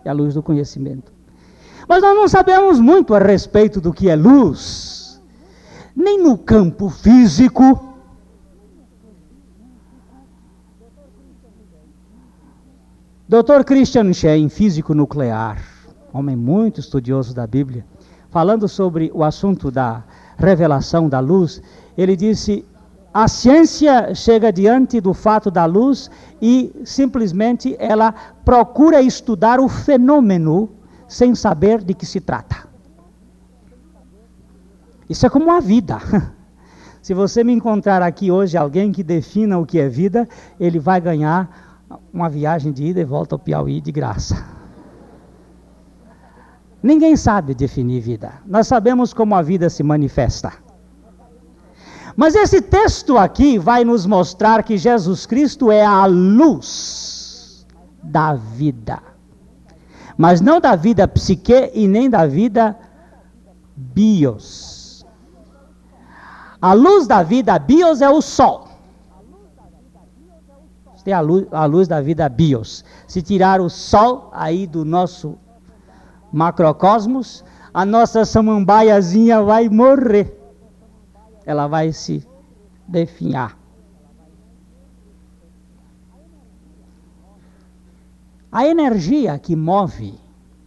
É 0.04 0.10
a 0.10 0.12
luz 0.12 0.34
do 0.34 0.42
conhecimento. 0.42 1.17
Mas 1.88 2.02
nós 2.02 2.14
não 2.14 2.28
sabemos 2.28 2.78
muito 2.78 3.14
a 3.14 3.18
respeito 3.18 3.80
do 3.80 3.94
que 3.94 4.10
é 4.10 4.14
luz, 4.14 5.22
nem 5.96 6.22
no 6.22 6.36
campo 6.36 6.90
físico, 6.90 7.82
Dr. 13.26 13.64
Christian 13.64 14.12
Schein, 14.12 14.50
físico 14.50 14.94
nuclear, 14.94 15.62
homem 16.12 16.36
muito 16.36 16.78
estudioso 16.78 17.34
da 17.34 17.46
Bíblia, 17.46 17.86
falando 18.30 18.68
sobre 18.68 19.10
o 19.14 19.24
assunto 19.24 19.70
da 19.70 20.04
revelação 20.36 21.08
da 21.08 21.20
luz, 21.20 21.62
ele 21.96 22.16
disse: 22.16 22.66
a 23.14 23.26
ciência 23.28 24.14
chega 24.14 24.52
diante 24.52 25.00
do 25.00 25.14
fato 25.14 25.50
da 25.50 25.64
luz 25.64 26.10
e 26.40 26.70
simplesmente 26.84 27.74
ela 27.78 28.14
procura 28.44 29.00
estudar 29.00 29.58
o 29.58 29.68
fenômeno 29.68 30.77
sem 31.08 31.34
saber 31.34 31.82
de 31.82 31.94
que 31.94 32.06
se 32.06 32.20
trata. 32.20 32.68
Isso 35.08 35.26
é 35.26 35.30
como 35.30 35.50
a 35.50 35.58
vida. 35.58 35.98
Se 37.02 37.14
você 37.14 37.42
me 37.42 37.52
encontrar 37.52 38.02
aqui 38.02 38.30
hoje 38.30 38.56
alguém 38.58 38.92
que 38.92 39.02
defina 39.02 39.58
o 39.58 39.64
que 39.64 39.78
é 39.78 39.88
vida, 39.88 40.28
ele 40.60 40.78
vai 40.78 41.00
ganhar 41.00 41.88
uma 42.12 42.28
viagem 42.28 42.70
de 42.70 42.84
ida 42.84 43.00
e 43.00 43.04
volta 43.04 43.34
ao 43.34 43.38
Piauí 43.38 43.80
de 43.80 43.90
graça. 43.90 44.44
Ninguém 46.82 47.16
sabe 47.16 47.54
definir 47.54 48.00
vida. 48.00 48.34
Nós 48.46 48.66
sabemos 48.66 49.14
como 49.14 49.34
a 49.34 49.40
vida 49.40 49.70
se 49.70 49.82
manifesta. 49.82 50.52
Mas 52.14 52.34
esse 52.34 52.60
texto 52.60 53.16
aqui 53.16 53.58
vai 53.58 53.84
nos 53.84 54.04
mostrar 54.04 54.62
que 54.62 54.76
Jesus 54.76 55.24
Cristo 55.24 55.70
é 55.70 55.84
a 55.84 56.04
luz 56.04 57.66
da 58.02 58.34
vida. 58.34 59.00
Mas 60.18 60.42
não 60.42 60.60
da 60.60 60.76
vida 60.76 61.08
psique 61.08 61.70
e 61.72 61.88
nem 61.88 62.10
da 62.10 62.26
vida 62.26 62.76
bios. 63.74 65.06
A 66.60 66.74
luz 66.74 67.06
da 67.06 67.22
vida 67.22 67.58
bios 67.58 68.02
é 68.02 68.10
o 68.10 68.20
sol 68.20 68.68
ter 71.08 71.14
a 71.14 71.20
luz, 71.20 71.46
a 71.50 71.64
luz 71.64 71.88
da 71.88 72.02
vida 72.02 72.28
bios. 72.28 72.84
Se 73.06 73.22
tirar 73.22 73.62
o 73.62 73.70
sol 73.70 74.28
aí 74.30 74.66
do 74.66 74.84
nosso 74.84 75.38
macrocosmos, 76.30 77.42
a 77.72 77.86
nossa 77.86 78.26
samambaiazinha 78.26 79.42
vai 79.42 79.70
morrer. 79.70 80.38
Ela 81.46 81.66
vai 81.66 81.92
se 81.92 82.28
definhar. 82.86 83.57
A 88.50 88.66
energia 88.66 89.38
que 89.38 89.54
move 89.54 90.18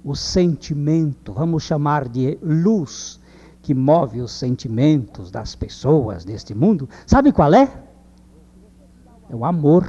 o 0.03 0.15
sentimento, 0.15 1.33
vamos 1.33 1.63
chamar 1.63 2.07
de 2.07 2.37
luz, 2.41 3.19
que 3.61 3.73
move 3.73 4.21
os 4.21 4.31
sentimentos 4.31 5.31
das 5.31 5.55
pessoas 5.55 6.23
deste 6.23 6.53
mundo, 6.53 6.87
sabe 7.05 7.31
qual 7.31 7.53
é? 7.53 7.71
É 9.29 9.35
o 9.35 9.45
amor. 9.45 9.85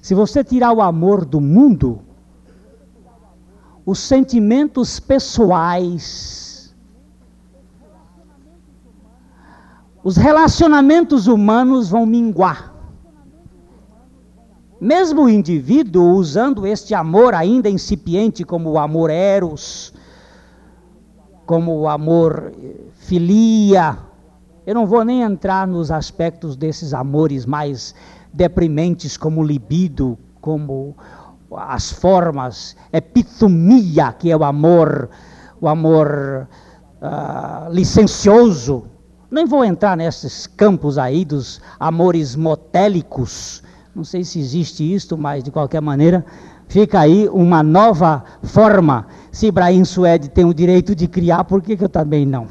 Se 0.00 0.14
você 0.14 0.42
tirar 0.42 0.72
o 0.72 0.82
amor 0.82 1.24
do 1.24 1.40
mundo, 1.40 2.00
os 3.86 3.98
sentimentos 3.98 5.00
pessoais, 5.00 6.74
os 10.04 10.16
relacionamentos 10.16 11.26
humanos 11.26 11.88
vão 11.88 12.04
minguar. 12.04 12.71
Mesmo 14.82 15.22
o 15.22 15.28
indivíduo 15.28 16.16
usando 16.16 16.66
este 16.66 16.92
amor 16.92 17.34
ainda 17.34 17.70
incipiente, 17.70 18.42
como 18.42 18.68
o 18.68 18.78
amor 18.80 19.10
eros, 19.10 19.94
como 21.46 21.78
o 21.78 21.88
amor 21.88 22.52
eh, 22.60 22.80
filia, 22.96 23.96
eu 24.66 24.74
não 24.74 24.84
vou 24.84 25.04
nem 25.04 25.22
entrar 25.22 25.68
nos 25.68 25.92
aspectos 25.92 26.56
desses 26.56 26.92
amores 26.92 27.46
mais 27.46 27.94
deprimentes, 28.32 29.16
como 29.16 29.44
libido, 29.44 30.18
como 30.40 30.96
as 31.56 31.92
formas, 31.92 32.76
epitomia, 32.92 34.12
que 34.12 34.32
é 34.32 34.36
o 34.36 34.42
amor, 34.42 35.10
o 35.60 35.68
amor 35.68 36.48
uh, 37.00 37.72
licencioso. 37.72 38.86
Nem 39.30 39.46
vou 39.46 39.64
entrar 39.64 39.96
nesses 39.96 40.48
campos 40.48 40.98
aí 40.98 41.24
dos 41.24 41.60
amores 41.78 42.34
motélicos. 42.34 43.61
Não 43.94 44.04
sei 44.04 44.24
se 44.24 44.38
existe 44.40 44.82
isto, 44.94 45.18
mas 45.18 45.44
de 45.44 45.50
qualquer 45.50 45.82
maneira, 45.82 46.24
fica 46.66 47.00
aí 47.00 47.28
uma 47.28 47.62
nova 47.62 48.24
forma. 48.42 49.06
Se 49.30 49.46
Ibrahim 49.46 49.84
Suede 49.84 50.30
tem 50.30 50.44
o 50.44 50.54
direito 50.54 50.94
de 50.94 51.06
criar, 51.06 51.44
por 51.44 51.60
que, 51.60 51.76
que 51.76 51.84
eu 51.84 51.88
também 51.88 52.24
não? 52.24 52.46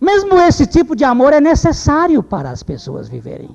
Mesmo 0.00 0.38
esse 0.38 0.66
tipo 0.66 0.94
de 0.94 1.02
amor 1.02 1.32
é 1.32 1.40
necessário 1.40 2.22
para 2.22 2.50
as 2.50 2.62
pessoas 2.62 3.08
viverem. 3.08 3.50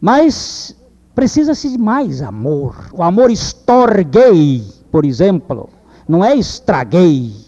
Mas 0.00 0.74
precisa-se 1.14 1.70
de 1.70 1.78
mais 1.78 2.20
amor. 2.20 2.76
O 2.92 3.02
amor 3.02 3.30
estorguei, 3.30 4.64
por 4.90 5.04
exemplo, 5.04 5.68
não 6.08 6.24
é 6.24 6.34
estraguei. 6.34 7.45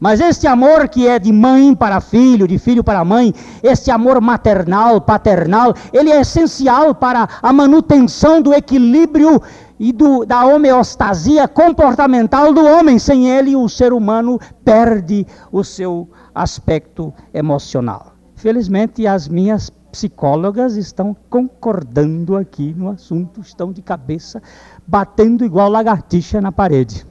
Mas 0.00 0.20
este 0.20 0.46
amor 0.46 0.88
que 0.88 1.08
é 1.08 1.18
de 1.18 1.32
mãe 1.32 1.74
para 1.74 2.00
filho, 2.00 2.46
de 2.46 2.58
filho 2.58 2.84
para 2.84 3.04
mãe, 3.04 3.34
este 3.62 3.90
amor 3.90 4.20
maternal, 4.20 5.00
paternal, 5.00 5.74
ele 5.92 6.10
é 6.10 6.20
essencial 6.20 6.94
para 6.94 7.28
a 7.42 7.52
manutenção 7.52 8.40
do 8.40 8.54
equilíbrio 8.54 9.42
e 9.78 9.92
do, 9.92 10.24
da 10.24 10.44
homeostasia 10.44 11.48
comportamental 11.48 12.52
do 12.52 12.64
homem. 12.64 12.98
Sem 12.98 13.28
ele, 13.28 13.56
o 13.56 13.68
ser 13.68 13.92
humano 13.92 14.38
perde 14.64 15.26
o 15.50 15.64
seu 15.64 16.08
aspecto 16.34 17.12
emocional. 17.34 18.12
Felizmente, 18.36 19.04
as 19.04 19.26
minhas 19.26 19.68
psicólogas 19.90 20.76
estão 20.76 21.16
concordando 21.28 22.36
aqui 22.36 22.72
no 22.76 22.88
assunto, 22.88 23.40
estão 23.40 23.72
de 23.72 23.82
cabeça 23.82 24.40
batendo 24.86 25.44
igual 25.44 25.68
lagartixa 25.68 26.40
na 26.40 26.52
parede. 26.52 27.04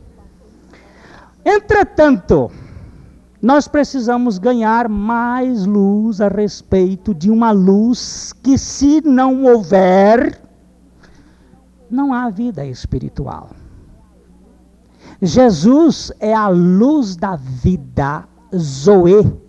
Entretanto, 1.43 2.51
nós 3.41 3.67
precisamos 3.67 4.37
ganhar 4.37 4.89
mais 4.89 5.65
luz 5.65 6.21
a 6.21 6.27
respeito 6.27 7.13
de 7.13 7.29
uma 7.29 7.51
luz 7.51 8.33
que, 8.41 8.57
se 8.57 9.01
não 9.01 9.43
houver, 9.45 10.41
não 11.89 12.13
há 12.13 12.29
vida 12.29 12.65
espiritual. 12.65 13.51
Jesus 15.21 16.11
é 16.19 16.33
a 16.33 16.47
luz 16.47 17.15
da 17.15 17.35
vida, 17.35 18.27
Zoe 18.55 19.47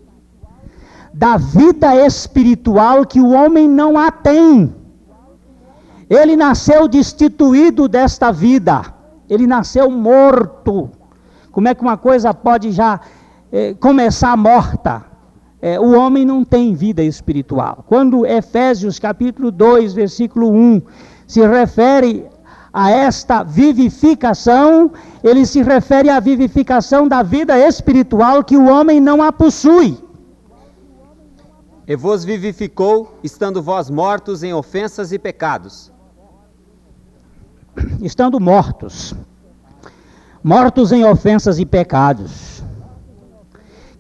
da 1.19 1.37
vida 1.37 1.97
espiritual 2.07 3.05
que 3.05 3.21
o 3.21 3.31
homem 3.31 3.69
não 3.69 3.99
a 3.99 4.09
tem. 4.09 4.73
Ele 6.09 6.37
nasceu 6.37 6.87
destituído 6.87 7.89
desta 7.89 8.31
vida, 8.31 8.83
ele 9.29 9.45
nasceu 9.45 9.91
morto. 9.91 10.89
Como 11.51 11.67
é 11.67 11.75
que 11.75 11.83
uma 11.83 11.97
coisa 11.97 12.33
pode 12.33 12.71
já 12.71 13.01
eh, 13.53 13.75
começar 13.75 14.37
morta? 14.37 15.05
Eh, 15.61 15.79
o 15.79 15.99
homem 15.99 16.25
não 16.25 16.45
tem 16.45 16.75
vida 16.75 17.03
espiritual. 17.03 17.85
Quando 17.87 18.27
Efésios 18.27 18.99
capítulo 18.99 19.51
2, 19.51 19.93
versículo 19.93 20.51
1 20.51 20.83
se 21.27 21.47
refere 21.47 22.27
a 22.73 22.91
esta 22.91 23.43
vivificação, 23.43 24.91
ele 25.23 25.45
se 25.45 25.63
refere 25.63 26.11
à 26.11 26.21
vivificação 26.21 27.09
da 27.09 27.23
vida 27.23 27.59
espiritual 27.59 28.45
que 28.45 28.57
o 28.57 28.67
homem 28.67 29.01
não 29.01 29.23
a 29.23 29.33
possui 29.33 29.99
e 31.89 31.97
vos 31.97 32.23
vivificou, 32.23 33.19
estando 33.25 33.63
vós 33.63 33.89
mortos 33.89 34.43
em 34.43 34.53
ofensas 34.53 35.11
e 35.11 35.19
pecados. 35.19 35.91
Estando 38.03 38.39
mortos, 38.39 39.15
mortos 40.45 40.93
em 40.93 41.03
ofensas 41.07 41.59
e 41.59 41.65
pecados. 41.65 42.63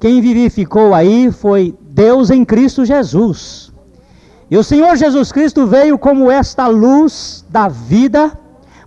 Quem 0.01 0.21
vivificou 0.21 0.95
aí 0.95 1.33
foi 1.33 1.77
Deus 1.81 2.31
em 2.31 2.45
Cristo 2.45 2.85
Jesus. 2.85 3.73
E 4.51 4.57
o 4.57 4.65
Senhor 4.65 4.97
Jesus 4.97 5.33
Cristo 5.33 5.67
veio 5.67 5.99
como 5.99 6.31
esta 6.31 6.67
luz 6.69 7.45
da 7.51 7.69
vida 7.69 8.39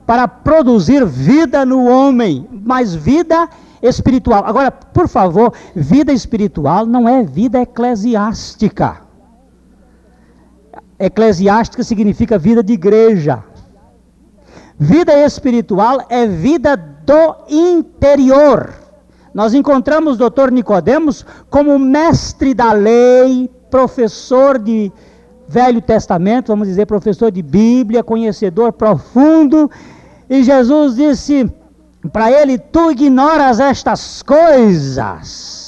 para 0.06 0.28
produzir 0.28 1.06
vida 1.06 1.66
no 1.66 1.86
homem, 1.86 2.48
mas 2.52 2.96
vida 2.96 3.48
espiritual. 3.82 4.44
Agora, 4.46 4.72
por 4.72 5.08
favor, 5.08 5.54
vida 5.76 6.12
espiritual 6.12 6.86
não 6.86 7.08
é 7.08 7.24
vida 7.24 7.62
eclesiástica. 7.62 9.02
Eclesiástica 10.98 11.84
significa 11.84 12.38
vida 12.38 12.64
de 12.64 12.74
igreja. 12.74 13.44
Vida 14.80 15.14
espiritual 15.14 16.06
é 16.10 16.26
vida 16.26 16.76
do 16.76 17.36
interior. 17.48 18.81
Nós 19.34 19.54
encontramos 19.54 20.16
o 20.16 20.18
doutor 20.18 20.52
Nicodemos 20.52 21.26
como 21.50 21.80
mestre 21.80 22.54
da 22.54 22.74
lei, 22.74 23.50
professor 23.70 24.60
de 24.60 24.92
Velho 25.48 25.82
Testamento, 25.82 26.48
vamos 26.48 26.68
dizer, 26.68 26.86
professor 26.86 27.32
de 27.32 27.42
Bíblia, 27.42 28.04
conhecedor 28.04 28.74
profundo. 28.74 29.72
E 30.30 30.44
Jesus 30.44 30.96
disse: 30.96 31.50
para 32.12 32.32
ele, 32.32 32.58
tu 32.58 32.92
ignoras 32.92 33.60
estas 33.60 34.24
coisas. 34.24 35.62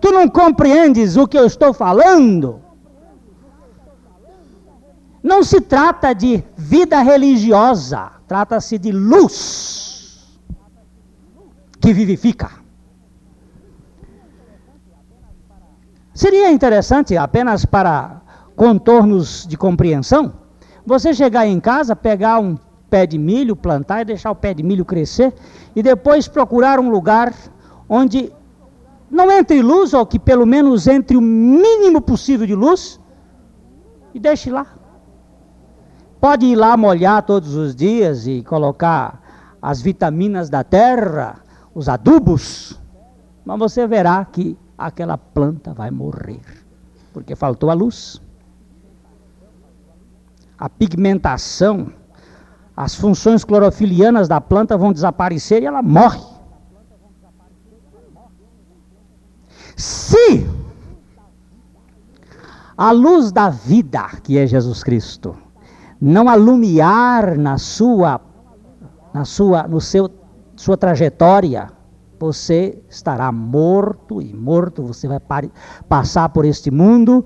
Tu 0.00 0.10
não 0.10 0.28
compreendes 0.28 1.16
o 1.16 1.28
que 1.28 1.38
eu 1.38 1.44
estou 1.46 1.72
falando. 1.72 2.60
Não 5.22 5.42
se 5.42 5.60
trata 5.60 6.12
de 6.14 6.42
vida 6.56 7.00
religiosa, 7.02 8.10
trata-se 8.26 8.78
de 8.78 8.90
luz 8.92 10.38
que 11.80 11.92
vivifica. 11.92 12.57
Seria 16.18 16.50
interessante, 16.50 17.16
apenas 17.16 17.64
para 17.64 18.20
contornos 18.56 19.46
de 19.46 19.56
compreensão, 19.56 20.32
você 20.84 21.14
chegar 21.14 21.46
em 21.46 21.60
casa, 21.60 21.94
pegar 21.94 22.40
um 22.40 22.58
pé 22.90 23.06
de 23.06 23.16
milho, 23.16 23.54
plantar 23.54 24.00
e 24.00 24.06
deixar 24.06 24.32
o 24.32 24.34
pé 24.34 24.52
de 24.52 24.64
milho 24.64 24.84
crescer, 24.84 25.32
e 25.76 25.80
depois 25.80 26.26
procurar 26.26 26.80
um 26.80 26.90
lugar 26.90 27.32
onde 27.88 28.32
não 29.08 29.30
entre 29.30 29.62
luz, 29.62 29.94
ou 29.94 30.04
que 30.04 30.18
pelo 30.18 30.44
menos 30.44 30.88
entre 30.88 31.16
o 31.16 31.20
mínimo 31.20 32.00
possível 32.00 32.48
de 32.48 32.54
luz, 32.56 32.98
e 34.12 34.18
deixe 34.18 34.50
lá. 34.50 34.66
Pode 36.20 36.46
ir 36.46 36.56
lá 36.56 36.76
molhar 36.76 37.22
todos 37.22 37.54
os 37.54 37.76
dias 37.76 38.26
e 38.26 38.42
colocar 38.42 39.22
as 39.62 39.80
vitaminas 39.80 40.50
da 40.50 40.64
terra, 40.64 41.36
os 41.72 41.88
adubos, 41.88 42.76
mas 43.44 43.56
você 43.56 43.86
verá 43.86 44.24
que 44.24 44.58
aquela 44.78 45.18
planta 45.18 45.74
vai 45.74 45.90
morrer, 45.90 46.40
porque 47.12 47.34
faltou 47.34 47.70
a 47.70 47.74
luz. 47.74 48.22
A 50.56 50.68
pigmentação 50.68 51.92
as 52.78 52.94
funções 52.94 53.42
clorofilianas 53.42 54.28
da 54.28 54.40
planta 54.40 54.78
vão 54.78 54.92
desaparecer 54.92 55.64
e 55.64 55.66
ela 55.66 55.82
morre. 55.82 56.22
Se 59.76 60.48
a 62.76 62.92
luz 62.92 63.32
da 63.32 63.50
vida, 63.50 64.08
que 64.22 64.38
é 64.38 64.46
Jesus 64.46 64.84
Cristo, 64.84 65.36
não 66.00 66.28
alumiar 66.28 67.36
na 67.36 67.58
sua 67.58 68.20
na 69.12 69.24
sua 69.24 69.66
no 69.66 69.80
seu 69.80 70.08
sua 70.54 70.76
trajetória, 70.76 71.72
você 72.18 72.82
estará 72.88 73.30
morto 73.30 74.20
e 74.20 74.34
morto, 74.34 74.82
você 74.82 75.06
vai 75.06 75.20
passar 75.88 76.28
por 76.30 76.44
este 76.44 76.70
mundo, 76.70 77.24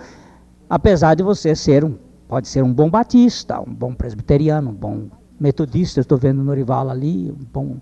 apesar 0.69 1.15
de 1.15 1.23
você 1.23 1.55
ser 1.55 1.85
um 1.85 1.97
pode 2.29 2.49
ser 2.49 2.65
um 2.65 2.73
bom 2.73 2.89
batista, 2.89 3.61
um 3.61 3.75
bom 3.75 3.93
presbiteriano, 3.93 4.71
um 4.71 4.75
bom 4.75 5.11
metodista, 5.39 6.01
estou 6.01 6.17
vendo 6.17 6.41
o 6.41 6.45
Norival 6.45 6.89
ali, 6.89 7.31
um 7.31 7.45
bom, 7.53 7.77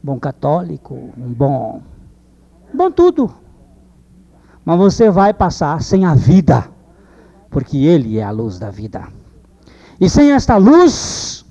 bom 0.00 0.20
católico, 0.20 0.94
um 1.18 1.32
bom, 1.32 1.82
bom 2.72 2.92
tudo. 2.92 3.28
Mas 4.64 4.78
você 4.78 5.10
vai 5.10 5.34
passar 5.34 5.82
sem 5.82 6.04
a 6.04 6.14
vida 6.14 6.70
porque 7.50 7.78
Ele 7.78 8.18
é 8.18 8.22
a 8.22 8.30
luz 8.30 8.56
da 8.56 8.70
vida. 8.70 9.08
E 10.00 10.08
sem 10.08 10.30
esta 10.30 10.56
luz, 10.56 11.44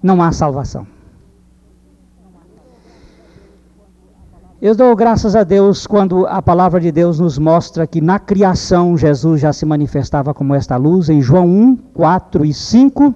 não 0.00 0.22
há 0.22 0.30
salvação. 0.30 0.86
Eu 4.64 4.74
dou 4.74 4.96
graças 4.96 5.36
a 5.36 5.44
Deus 5.44 5.86
quando 5.86 6.26
a 6.26 6.40
palavra 6.40 6.80
de 6.80 6.90
Deus 6.90 7.20
nos 7.20 7.38
mostra 7.38 7.86
que 7.86 8.00
na 8.00 8.18
criação 8.18 8.96
Jesus 8.96 9.42
já 9.42 9.52
se 9.52 9.66
manifestava 9.66 10.32
como 10.32 10.54
esta 10.54 10.78
luz, 10.78 11.10
em 11.10 11.20
João 11.20 11.46
1, 11.46 11.76
4 11.92 12.46
e 12.46 12.54
5. 12.54 13.14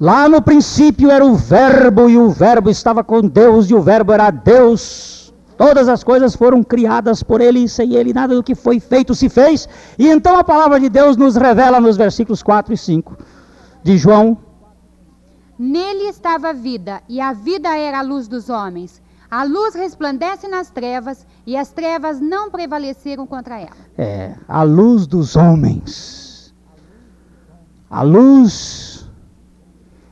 Lá 0.00 0.30
no 0.30 0.40
princípio 0.40 1.10
era 1.10 1.22
o 1.22 1.34
Verbo, 1.34 2.08
e 2.08 2.16
o 2.16 2.30
Verbo 2.30 2.70
estava 2.70 3.04
com 3.04 3.20
Deus, 3.20 3.68
e 3.68 3.74
o 3.74 3.82
Verbo 3.82 4.12
era 4.14 4.30
Deus. 4.30 5.34
Todas 5.58 5.90
as 5.90 6.02
coisas 6.02 6.34
foram 6.34 6.62
criadas 6.62 7.22
por 7.22 7.42
ele 7.42 7.64
e 7.64 7.68
sem 7.68 7.96
ele 7.96 8.14
nada 8.14 8.34
do 8.34 8.42
que 8.42 8.54
foi 8.54 8.80
feito 8.80 9.14
se 9.14 9.28
fez. 9.28 9.68
E 9.98 10.08
então 10.08 10.38
a 10.38 10.42
palavra 10.42 10.80
de 10.80 10.88
Deus 10.88 11.18
nos 11.18 11.36
revela 11.36 11.78
nos 11.78 11.98
versículos 11.98 12.42
4 12.42 12.72
e 12.72 12.78
5 12.78 13.14
de 13.82 13.98
João. 13.98 14.38
Nele 15.58 16.04
estava 16.04 16.48
a 16.48 16.54
vida, 16.54 17.02
e 17.06 17.20
a 17.20 17.34
vida 17.34 17.76
era 17.76 17.98
a 17.98 18.02
luz 18.02 18.26
dos 18.26 18.48
homens. 18.48 19.02
A 19.30 19.44
luz 19.44 19.76
resplandece 19.76 20.48
nas 20.48 20.70
trevas, 20.70 21.24
e 21.46 21.56
as 21.56 21.70
trevas 21.70 22.20
não 22.20 22.50
prevaleceram 22.50 23.26
contra 23.26 23.60
ela. 23.60 23.76
É, 23.96 24.34
a 24.48 24.64
luz 24.64 25.06
dos 25.06 25.36
homens. 25.36 26.52
A 27.88 28.02
luz 28.02 29.08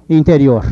interior. 0.08 0.64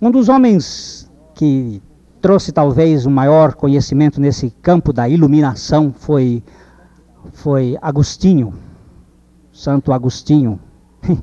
Um 0.00 0.10
dos 0.10 0.28
homens 0.28 1.10
que 1.34 1.82
trouxe 2.20 2.52
talvez 2.52 3.04
o 3.04 3.10
maior 3.10 3.54
conhecimento 3.54 4.20
nesse 4.20 4.50
campo 4.62 4.92
da 4.92 5.08
iluminação 5.08 5.92
foi, 5.92 6.42
foi 7.32 7.76
Agostinho, 7.82 8.54
Santo 9.52 9.92
Agostinho. 9.92 10.60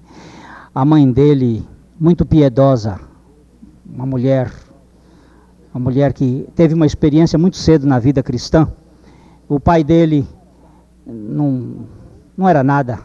A 0.73 0.85
mãe 0.85 1.11
dele, 1.11 1.67
muito 1.99 2.25
piedosa, 2.25 3.10
uma 3.93 4.05
mulher, 4.05 4.51
uma 5.73 5.83
mulher 5.83 6.13
que 6.13 6.47
teve 6.55 6.73
uma 6.73 6.85
experiência 6.85 7.37
muito 7.37 7.57
cedo 7.57 7.85
na 7.85 7.99
vida 7.99 8.23
cristã. 8.23 8.67
O 9.47 9.59
pai 9.59 9.83
dele 9.83 10.27
não, 11.05 11.85
não 12.37 12.47
era 12.47 12.63
nada 12.63 12.99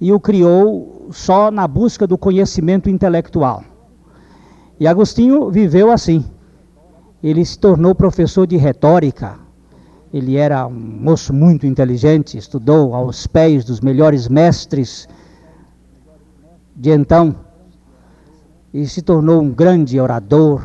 e 0.00 0.12
o 0.12 0.20
criou 0.20 1.08
só 1.10 1.50
na 1.50 1.66
busca 1.66 2.06
do 2.06 2.16
conhecimento 2.16 2.88
intelectual. 2.88 3.64
E 4.78 4.86
Agostinho 4.86 5.50
viveu 5.50 5.90
assim 5.90 6.24
ele 7.22 7.44
se 7.44 7.58
tornou 7.58 7.94
professor 7.94 8.46
de 8.46 8.56
retórica. 8.56 9.38
Ele 10.12 10.36
era 10.36 10.66
um 10.66 10.72
moço 10.72 11.34
muito 11.34 11.66
inteligente, 11.66 12.38
estudou 12.38 12.94
aos 12.94 13.26
pés 13.26 13.64
dos 13.64 13.80
melhores 13.80 14.28
mestres 14.28 15.08
de 16.74 16.90
então 16.90 17.34
e 18.72 18.86
se 18.86 19.02
tornou 19.02 19.40
um 19.40 19.50
grande 19.50 19.98
orador, 19.98 20.62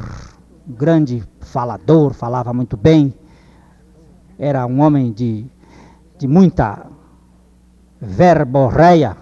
um 0.67 0.73
grande 0.73 1.23
falador, 1.39 2.13
falava 2.13 2.53
muito 2.53 2.75
bem. 2.75 3.13
Era 4.37 4.65
um 4.65 4.81
homem 4.81 5.11
de, 5.11 5.45
de 6.17 6.27
muita 6.27 6.85
verborreia, 8.01 9.15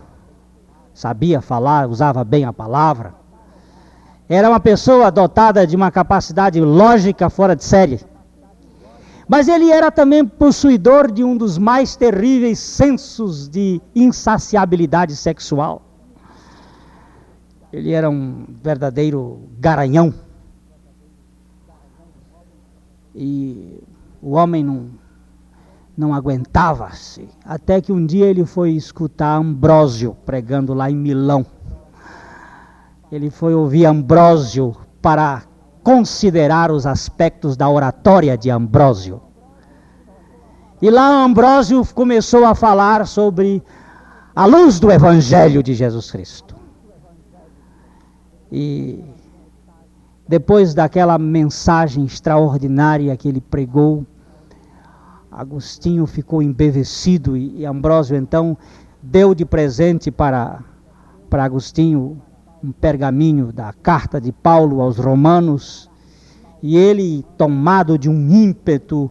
sabia 0.94 1.42
falar, 1.42 1.88
usava 1.88 2.24
bem 2.24 2.46
a 2.46 2.54
palavra. 2.54 3.14
Era 4.28 4.50
uma 4.50 4.60
pessoa 4.60 5.12
dotada 5.12 5.68
de 5.68 5.76
uma 5.76 5.92
capacidade 5.92 6.60
lógica 6.60 7.30
fora 7.30 7.56
de 7.56 7.64
série. 7.64 8.00
Mas 9.28 9.48
ele 9.48 9.70
era 9.70 9.92
também 9.92 10.26
possuidor 10.26 11.12
de 11.12 11.24
um 11.24 11.38
dos 11.38 11.58
mais 11.58 11.96
terríveis 11.96 12.58
sensos 12.60 13.48
de 13.48 13.82
insaciabilidade 13.96 15.16
sexual. 15.16 15.91
Ele 17.72 17.92
era 17.92 18.10
um 18.10 18.46
verdadeiro 18.64 19.50
garanhão. 19.60 20.14
E 23.16 23.82
o 24.22 24.32
homem 24.32 24.64
não, 24.64 24.90
não 25.98 26.14
aguentava-se. 26.14 27.28
Até 27.46 27.82
que 27.82 27.92
um 27.92 28.06
dia 28.06 28.26
ele 28.26 28.46
foi 28.46 28.72
escutar 28.72 29.36
Ambrósio 29.36 30.16
pregando 30.26 30.74
lá 30.74 30.90
em 30.90 30.96
Milão 30.96 31.46
ele 33.12 33.30
foi 33.30 33.54
ouvir 33.54 33.86
Ambrósio 33.86 34.76
para 35.02 35.44
considerar 35.84 36.72
os 36.72 36.88
aspectos 36.88 37.58
da 37.58 37.70
oratória 37.70 38.38
de 38.38 38.50
Ambrósio. 38.50 39.22
E 40.82 40.90
lá 40.90 41.24
Ambrósio 41.24 41.86
começou 41.94 42.46
a 42.46 42.56
falar 42.56 43.06
sobre 43.06 43.62
a 44.34 44.46
luz 44.46 44.80
do 44.80 44.90
Evangelho 44.90 45.62
de 45.62 45.74
Jesus 45.74 46.10
Cristo. 46.10 46.51
E 48.52 49.04
depois 50.28 50.74
daquela 50.74 51.18
mensagem 51.18 52.04
extraordinária 52.04 53.16
que 53.16 53.28
ele 53.28 53.40
pregou, 53.40 54.06
Agostinho 55.32 56.06
ficou 56.06 56.44
embevecido 56.44 57.38
e, 57.38 57.66
Ambrósio 57.66 58.18
então 58.18 58.58
deu 59.02 59.34
de 59.34 59.46
presente 59.46 60.12
para, 60.12 60.60
para 61.30 61.46
Agostinho 61.46 62.22
um 62.64 62.72
pergaminho 62.72 63.52
da 63.52 63.74
carta 63.74 64.20
de 64.20 64.32
Paulo 64.32 64.82
aos 64.82 64.98
Romanos, 64.98 65.90
e 66.62 66.78
ele, 66.78 67.26
tomado 67.38 67.98
de 67.98 68.08
um 68.08 68.32
ímpeto, 68.32 69.10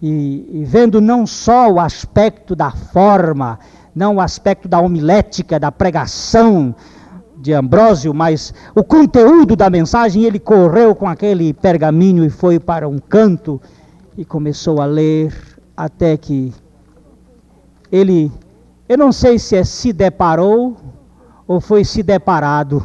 e, 0.00 0.48
e, 0.52 0.64
vendo 0.64 1.00
não 1.00 1.26
só 1.26 1.70
o 1.72 1.80
aspecto 1.80 2.54
da 2.54 2.70
forma, 2.70 3.58
não 3.94 4.16
o 4.16 4.20
aspecto 4.20 4.68
da 4.68 4.80
homilética, 4.80 5.58
da 5.58 5.72
pregação 5.72 6.74
de 7.42 7.52
Ambrósio, 7.52 8.14
mas 8.14 8.54
o 8.72 8.84
conteúdo 8.84 9.56
da 9.56 9.68
mensagem, 9.68 10.22
ele 10.22 10.38
correu 10.38 10.94
com 10.94 11.08
aquele 11.08 11.52
pergaminho 11.52 12.24
e 12.24 12.30
foi 12.30 12.60
para 12.60 12.88
um 12.88 12.98
canto 12.98 13.60
e 14.16 14.24
começou 14.24 14.80
a 14.80 14.84
ler 14.84 15.34
até 15.76 16.16
que 16.16 16.54
ele, 17.90 18.30
eu 18.88 18.96
não 18.96 19.10
sei 19.10 19.40
se 19.40 19.56
é 19.56 19.64
se 19.64 19.92
deparou 19.92 20.76
ou 21.44 21.60
foi 21.60 21.84
se 21.84 22.00
deparado. 22.00 22.80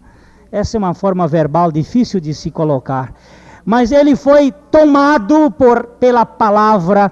Essa 0.52 0.76
é 0.76 0.78
uma 0.78 0.92
forma 0.92 1.26
verbal 1.26 1.72
difícil 1.72 2.20
de 2.20 2.34
se 2.34 2.50
colocar. 2.50 3.14
Mas 3.64 3.92
ele 3.92 4.14
foi 4.14 4.52
tomado 4.70 5.50
por, 5.52 5.84
pela 5.98 6.26
palavra 6.26 7.10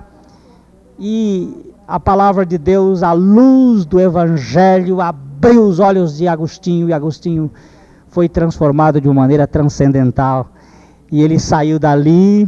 e 0.99 1.73
a 1.89 1.99
palavra 1.99 2.45
de 2.45 2.59
Deus, 2.59 3.03
a 3.03 3.13
luz 3.13 3.87
do 3.87 3.99
Evangelho, 3.99 5.01
abriu 5.41 5.65
os 5.65 5.79
olhos 5.79 6.19
de 6.19 6.29
Agostinho 6.29 6.87
e 6.91 6.93
Agostinho 6.93 7.51
foi 8.09 8.29
transformado 8.29 9.01
de 9.01 9.09
uma 9.09 9.23
maneira 9.23 9.47
transcendental. 9.47 10.51
E 11.11 11.23
ele 11.23 11.41
saiu 11.41 11.79
dali 11.79 12.47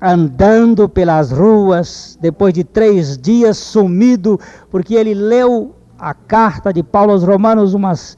andando 0.00 0.88
pelas 0.88 1.32
ruas, 1.32 2.16
depois 2.20 2.54
de 2.54 2.62
três 2.62 3.18
dias 3.18 3.56
sumido, 3.56 4.38
porque 4.70 4.94
ele 4.94 5.12
leu 5.12 5.74
a 5.98 6.14
carta 6.14 6.72
de 6.72 6.84
Paulo 6.84 7.10
aos 7.10 7.24
Romanos 7.24 7.74
umas 7.74 8.16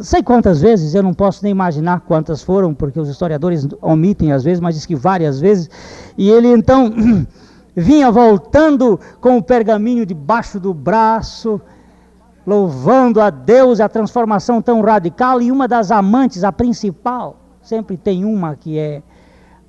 sei 0.00 0.22
quantas 0.22 0.62
vezes, 0.62 0.94
eu 0.94 1.02
não 1.02 1.12
posso 1.12 1.42
nem 1.42 1.50
imaginar 1.52 2.00
quantas 2.00 2.42
foram, 2.42 2.72
porque 2.72 2.98
os 2.98 3.10
historiadores 3.10 3.68
omitem 3.82 4.32
às 4.32 4.42
vezes, 4.42 4.60
mas 4.60 4.76
diz 4.76 4.86
que 4.86 4.96
várias 4.96 5.38
vezes. 5.38 5.68
E 6.16 6.30
ele 6.30 6.48
então 6.48 6.90
vinha 7.76 8.10
voltando 8.10 8.98
com 9.20 9.36
o 9.36 9.42
pergaminho 9.42 10.06
debaixo 10.06 10.58
do 10.58 10.72
braço, 10.72 11.60
louvando 12.46 13.20
a 13.20 13.30
Deus 13.30 13.80
a 13.80 13.88
transformação 13.88 14.60
tão 14.60 14.80
radical. 14.80 15.40
E 15.40 15.50
uma 15.50 15.66
das 15.66 15.90
amantes, 15.90 16.44
a 16.44 16.52
principal, 16.52 17.36
sempre 17.62 17.96
tem 17.96 18.24
uma 18.24 18.56
que 18.56 18.78
é 18.78 19.02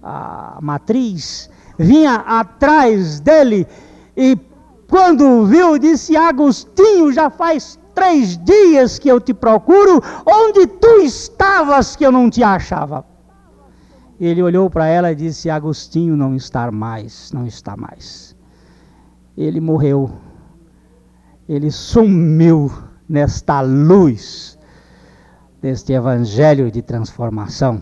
a 0.01 0.59
matriz, 0.61 1.49
vinha 1.77 2.15
atrás 2.15 3.19
dele 3.19 3.67
e 4.15 4.37
quando 4.89 5.45
viu, 5.45 5.77
disse: 5.77 6.15
Agostinho, 6.15 7.11
já 7.11 7.29
faz 7.29 7.79
três 7.93 8.37
dias 8.37 8.99
que 8.99 9.09
eu 9.09 9.19
te 9.19 9.33
procuro, 9.33 10.01
onde 10.25 10.67
tu 10.67 10.99
estavas 11.01 11.95
que 11.95 12.05
eu 12.05 12.11
não 12.11 12.29
te 12.29 12.43
achava? 12.43 13.05
Ele 14.19 14.41
olhou 14.41 14.69
para 14.69 14.87
ela 14.87 15.11
e 15.11 15.15
disse: 15.15 15.49
Agostinho 15.49 16.15
não 16.15 16.35
está 16.35 16.71
mais, 16.71 17.31
não 17.31 17.45
está 17.45 17.75
mais. 17.75 18.35
ele 19.37 19.59
morreu. 19.59 20.11
Ele 21.47 21.69
sumiu 21.69 22.71
nesta 23.07 23.61
luz 23.61 24.57
deste 25.61 25.93
evangelho 25.93 26.71
de 26.71 26.81
transformação. 26.81 27.81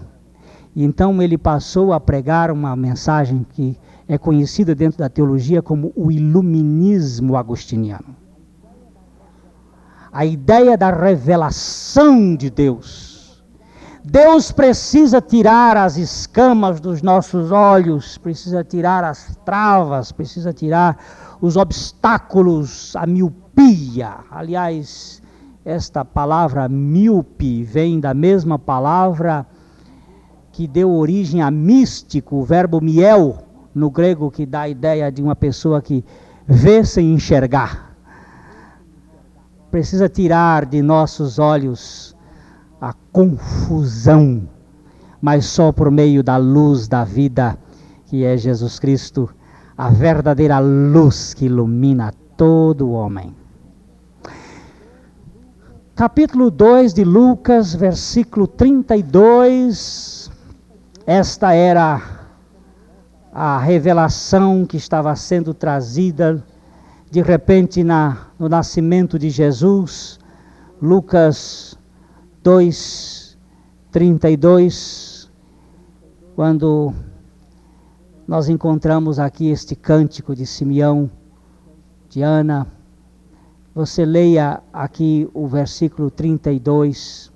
Então 0.75 1.21
ele 1.21 1.37
passou 1.37 1.93
a 1.93 1.99
pregar 1.99 2.51
uma 2.51 2.75
mensagem 2.75 3.45
que 3.49 3.77
é 4.07 4.17
conhecida 4.17 4.73
dentro 4.75 4.99
da 4.99 5.09
teologia 5.09 5.61
como 5.61 5.93
o 5.95 6.11
iluminismo 6.11 7.37
agostiniano. 7.37 8.15
A 10.11 10.25
ideia 10.25 10.77
da 10.77 10.91
revelação 10.91 12.35
de 12.35 12.49
Deus. 12.49 13.43
Deus 14.03 14.51
precisa 14.51 15.21
tirar 15.21 15.77
as 15.77 15.95
escamas 15.95 16.79
dos 16.81 17.01
nossos 17.01 17.51
olhos, 17.51 18.17
precisa 18.17 18.63
tirar 18.63 19.03
as 19.03 19.35
travas, 19.45 20.11
precisa 20.11 20.51
tirar 20.51 20.97
os 21.41 21.55
obstáculos, 21.55 22.95
a 22.95 23.07
miopia. 23.07 23.42
Aliás, 24.29 25.21
esta 25.63 26.03
palavra 26.03 26.67
míope 26.67 27.63
vem 27.63 27.99
da 27.99 28.13
mesma 28.13 28.57
palavra 28.59 29.45
que 30.51 30.67
deu 30.67 30.91
origem 30.91 31.41
a 31.41 31.49
místico, 31.49 32.37
o 32.37 32.43
verbo 32.43 32.81
miel, 32.81 33.37
no 33.73 33.89
grego, 33.89 34.29
que 34.29 34.45
dá 34.45 34.61
a 34.61 34.69
ideia 34.69 35.11
de 35.11 35.21
uma 35.21 35.35
pessoa 35.35 35.81
que 35.81 36.03
vê 36.47 36.83
sem 36.83 37.13
enxergar. 37.13 37.95
Precisa 39.71 40.09
tirar 40.09 40.65
de 40.65 40.81
nossos 40.81 41.39
olhos 41.39 42.15
a 42.81 42.93
confusão, 43.11 44.47
mas 45.21 45.45
só 45.45 45.71
por 45.71 45.89
meio 45.89 46.21
da 46.21 46.37
luz 46.37 46.87
da 46.87 47.03
vida, 47.03 47.57
que 48.07 48.25
é 48.25 48.35
Jesus 48.35 48.77
Cristo, 48.79 49.29
a 49.77 49.89
verdadeira 49.89 50.59
luz 50.59 51.33
que 51.33 51.45
ilumina 51.45 52.13
todo 52.35 52.91
homem. 52.91 53.42
Capítulo 55.95 56.49
2 56.49 56.91
de 56.93 57.03
Lucas, 57.03 57.75
versículo 57.75 58.47
32 58.47 60.31
esta 61.05 61.53
era 61.53 62.01
a 63.31 63.59
revelação 63.59 64.65
que 64.65 64.75
estava 64.75 65.15
sendo 65.15 65.53
trazida 65.53 66.43
de 67.11 67.21
repente 67.21 67.83
na, 67.83 68.29
no 68.39 68.49
nascimento 68.49 69.19
de 69.19 69.29
Jesus. 69.29 70.17
Lucas 70.81 71.77
2, 72.41 73.37
32, 73.91 75.29
quando 76.35 76.91
nós 78.25 78.49
encontramos 78.49 79.19
aqui 79.19 79.51
este 79.51 79.75
cântico 79.75 80.33
de 80.33 80.47
Simeão, 80.47 81.11
de 82.09 82.23
Ana. 82.23 82.65
Você 83.75 84.05
leia 84.05 84.61
aqui 84.71 85.27
o 85.33 85.47
versículo 85.47 86.11
32 86.11 87.33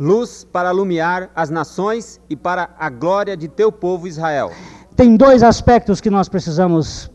luz 0.00 0.44
para 0.50 0.70
iluminar 0.72 1.28
as 1.36 1.50
nações 1.50 2.18
e 2.30 2.34
para 2.34 2.70
a 2.78 2.88
glória 2.88 3.36
de 3.36 3.48
teu 3.48 3.70
povo 3.70 4.08
Israel. 4.08 4.50
Tem 4.96 5.14
dois 5.14 5.42
aspectos 5.42 6.00
que 6.00 6.08
nós 6.08 6.26
precisamos 6.26 7.10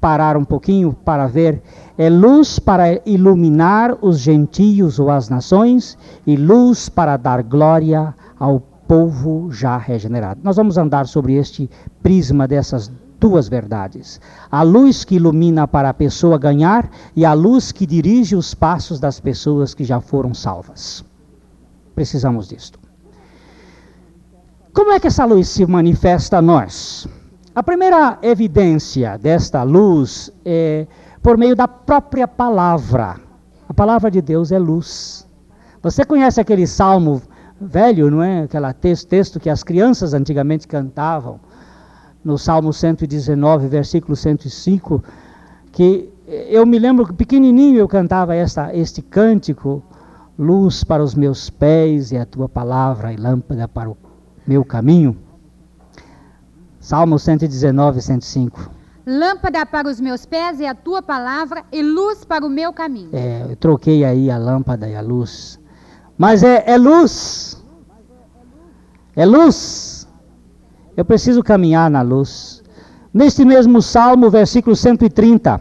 parar 0.00 0.36
um 0.36 0.44
pouquinho 0.44 0.92
para 0.92 1.26
ver. 1.26 1.60
É 1.96 2.08
luz 2.08 2.60
para 2.60 3.00
iluminar 3.04 3.98
os 4.00 4.20
gentios 4.20 5.00
ou 5.00 5.10
as 5.10 5.28
nações 5.28 5.98
e 6.24 6.36
luz 6.36 6.88
para 6.88 7.16
dar 7.16 7.42
glória 7.42 8.14
ao 8.38 8.60
povo 8.60 9.50
já 9.50 9.76
regenerado. 9.76 10.40
Nós 10.44 10.54
vamos 10.54 10.78
andar 10.78 11.08
sobre 11.08 11.34
este 11.34 11.68
prisma 12.04 12.46
dessas 12.46 12.88
duas 13.18 13.48
verdades: 13.48 14.20
a 14.50 14.62
luz 14.62 15.04
que 15.04 15.16
ilumina 15.16 15.66
para 15.68 15.90
a 15.90 15.94
pessoa 15.94 16.38
ganhar 16.38 16.90
e 17.14 17.24
a 17.24 17.32
luz 17.32 17.72
que 17.72 17.86
dirige 17.86 18.36
os 18.36 18.54
passos 18.54 18.98
das 18.98 19.20
pessoas 19.20 19.74
que 19.74 19.84
já 19.84 20.00
foram 20.00 20.34
salvas 20.34 21.04
precisamos 21.98 22.46
disto. 22.46 22.78
Como 24.72 24.92
é 24.92 25.00
que 25.00 25.08
essa 25.08 25.24
luz 25.24 25.48
se 25.48 25.66
manifesta 25.66 26.38
a 26.38 26.42
nós? 26.42 27.08
A 27.52 27.60
primeira 27.60 28.20
evidência 28.22 29.18
desta 29.18 29.64
luz 29.64 30.30
é 30.44 30.86
por 31.20 31.36
meio 31.36 31.56
da 31.56 31.66
própria 31.66 32.28
palavra. 32.28 33.16
A 33.68 33.74
palavra 33.74 34.12
de 34.12 34.22
Deus 34.22 34.52
é 34.52 34.58
luz. 34.60 35.26
Você 35.82 36.04
conhece 36.04 36.40
aquele 36.40 36.68
salmo 36.68 37.20
velho, 37.60 38.12
não 38.12 38.22
é? 38.22 38.44
Aquele 38.44 38.72
texto, 38.74 39.08
texto 39.08 39.40
que 39.40 39.50
as 39.50 39.64
crianças 39.64 40.14
antigamente 40.14 40.68
cantavam, 40.68 41.40
no 42.24 42.36
Salmo 42.36 42.72
119, 42.72 43.68
versículo 43.68 44.16
105, 44.16 45.02
que 45.72 46.12
eu 46.26 46.66
me 46.66 46.78
lembro 46.78 47.06
que 47.06 47.12
pequenininho 47.12 47.78
eu 47.78 47.88
cantava 47.88 48.34
esta, 48.34 48.74
este 48.74 49.00
cântico, 49.00 49.82
luz 50.38 50.84
para 50.84 51.02
os 51.02 51.14
meus 51.14 51.48
pés 51.48 52.12
e 52.12 52.18
a 52.18 52.26
tua 52.26 52.48
palavra 52.48 53.12
e 53.12 53.16
lâmpada 53.16 53.66
para 53.66 53.90
o 53.90 53.96
meu 54.46 54.64
caminho. 54.64 55.16
Salmo 56.78 57.18
119, 57.18 58.00
105. 58.00 58.70
Lâmpada 59.06 59.64
para 59.64 59.88
os 59.88 60.00
meus 60.00 60.26
pés 60.26 60.60
e 60.60 60.66
a 60.66 60.74
tua 60.74 61.02
palavra 61.02 61.64
e 61.72 61.82
luz 61.82 62.24
para 62.24 62.44
o 62.44 62.50
meu 62.50 62.72
caminho. 62.72 63.10
É, 63.12 63.46
eu 63.48 63.56
troquei 63.56 64.04
aí 64.04 64.30
a 64.30 64.36
lâmpada 64.36 64.86
e 64.88 64.94
a 64.94 65.00
luz. 65.00 65.58
Mas 66.16 66.42
é, 66.42 66.62
é 66.66 66.76
luz. 66.76 67.62
É 69.16 69.24
luz. 69.24 69.97
Eu 70.98 71.04
preciso 71.04 71.44
caminhar 71.44 71.88
na 71.88 72.02
luz. 72.02 72.60
Neste 73.14 73.44
mesmo 73.44 73.80
salmo, 73.80 74.28
versículo 74.28 74.74
130. 74.74 75.60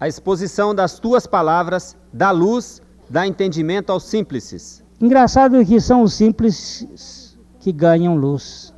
A 0.00 0.08
exposição 0.08 0.74
das 0.74 0.98
tuas 0.98 1.28
palavras 1.28 1.96
dá 2.12 2.32
luz, 2.32 2.82
dá 3.08 3.24
entendimento 3.24 3.90
aos 3.90 4.02
simples. 4.02 4.82
Engraçado 5.00 5.64
que 5.64 5.80
são 5.80 6.02
os 6.02 6.12
simples 6.12 7.38
que 7.60 7.70
ganham 7.70 8.16
luz. 8.16 8.74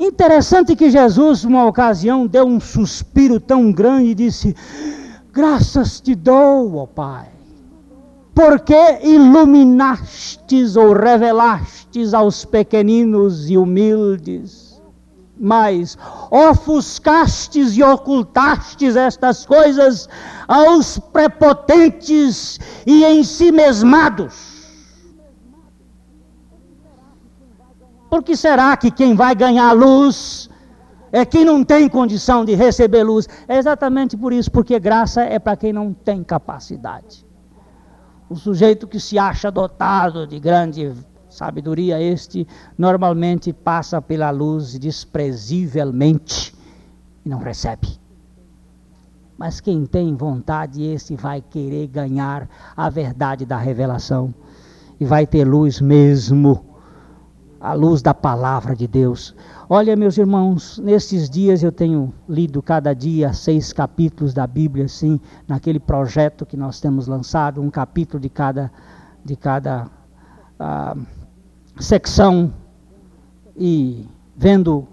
Interessante 0.00 0.74
que 0.74 0.90
Jesus, 0.90 1.44
numa 1.44 1.64
ocasião, 1.64 2.26
deu 2.26 2.44
um 2.44 2.58
suspiro 2.58 3.38
tão 3.38 3.70
grande 3.70 4.08
e 4.08 4.14
disse: 4.16 4.56
Graças 5.32 6.00
te 6.00 6.16
dou, 6.16 6.74
ó 6.74 6.86
Pai, 6.86 7.28
porque 8.34 8.74
iluminastes 9.02 10.76
ou 10.76 10.92
revelastes 10.92 12.14
aos 12.14 12.44
pequeninos 12.44 13.50
e 13.50 13.58
humildes 13.58 14.72
mas 15.44 15.98
ofuscastes 16.30 17.76
e 17.76 17.82
ocultastes 17.82 18.94
estas 18.94 19.44
coisas 19.44 20.08
aos 20.46 21.00
prepotentes 21.00 22.60
e 22.86 23.04
ensimesmados. 23.04 24.52
Por 28.08 28.22
que 28.22 28.36
será 28.36 28.76
que 28.76 28.90
quem 28.90 29.16
vai 29.16 29.34
ganhar 29.34 29.72
luz 29.72 30.48
é 31.10 31.24
quem 31.24 31.44
não 31.44 31.64
tem 31.64 31.88
condição 31.88 32.44
de 32.44 32.54
receber 32.54 33.02
luz? 33.02 33.26
É 33.48 33.58
exatamente 33.58 34.16
por 34.16 34.32
isso, 34.32 34.48
porque 34.48 34.78
graça 34.78 35.22
é 35.22 35.40
para 35.40 35.56
quem 35.56 35.72
não 35.72 35.92
tem 35.92 36.22
capacidade. 36.22 37.26
O 38.32 38.34
sujeito 38.34 38.88
que 38.88 38.98
se 38.98 39.18
acha 39.18 39.50
dotado 39.50 40.26
de 40.26 40.40
grande 40.40 40.90
Sabedoria 41.28 42.00
este 42.00 42.48
normalmente 42.78 43.52
passa 43.52 44.00
pela 44.00 44.30
luz 44.30 44.78
desprezivelmente 44.78 46.54
e 47.26 47.28
não 47.28 47.40
recebe. 47.40 47.88
Mas 49.36 49.60
quem 49.60 49.84
tem 49.84 50.16
vontade, 50.16 50.82
esse 50.82 51.14
vai 51.14 51.42
querer 51.42 51.88
ganhar 51.88 52.48
a 52.74 52.88
verdade 52.88 53.44
da 53.44 53.58
revelação 53.58 54.34
e 54.98 55.04
vai 55.04 55.26
ter 55.26 55.44
luz 55.44 55.78
mesmo, 55.78 56.71
a 57.62 57.74
luz 57.74 58.02
da 58.02 58.12
palavra 58.12 58.74
de 58.74 58.88
Deus. 58.88 59.34
Olha, 59.68 59.94
meus 59.94 60.18
irmãos, 60.18 60.78
nesses 60.78 61.30
dias 61.30 61.62
eu 61.62 61.70
tenho 61.70 62.12
lido 62.28 62.60
cada 62.60 62.92
dia 62.92 63.32
seis 63.32 63.72
capítulos 63.72 64.34
da 64.34 64.46
Bíblia, 64.48 64.86
assim, 64.86 65.20
naquele 65.46 65.78
projeto 65.78 66.44
que 66.44 66.56
nós 66.56 66.80
temos 66.80 67.06
lançado, 67.06 67.62
um 67.62 67.70
capítulo 67.70 68.20
de 68.20 68.28
cada, 68.28 68.70
de 69.24 69.36
cada 69.36 69.86
uh, 70.58 71.00
secção 71.78 72.52
e 73.56 74.08
vendo 74.36 74.88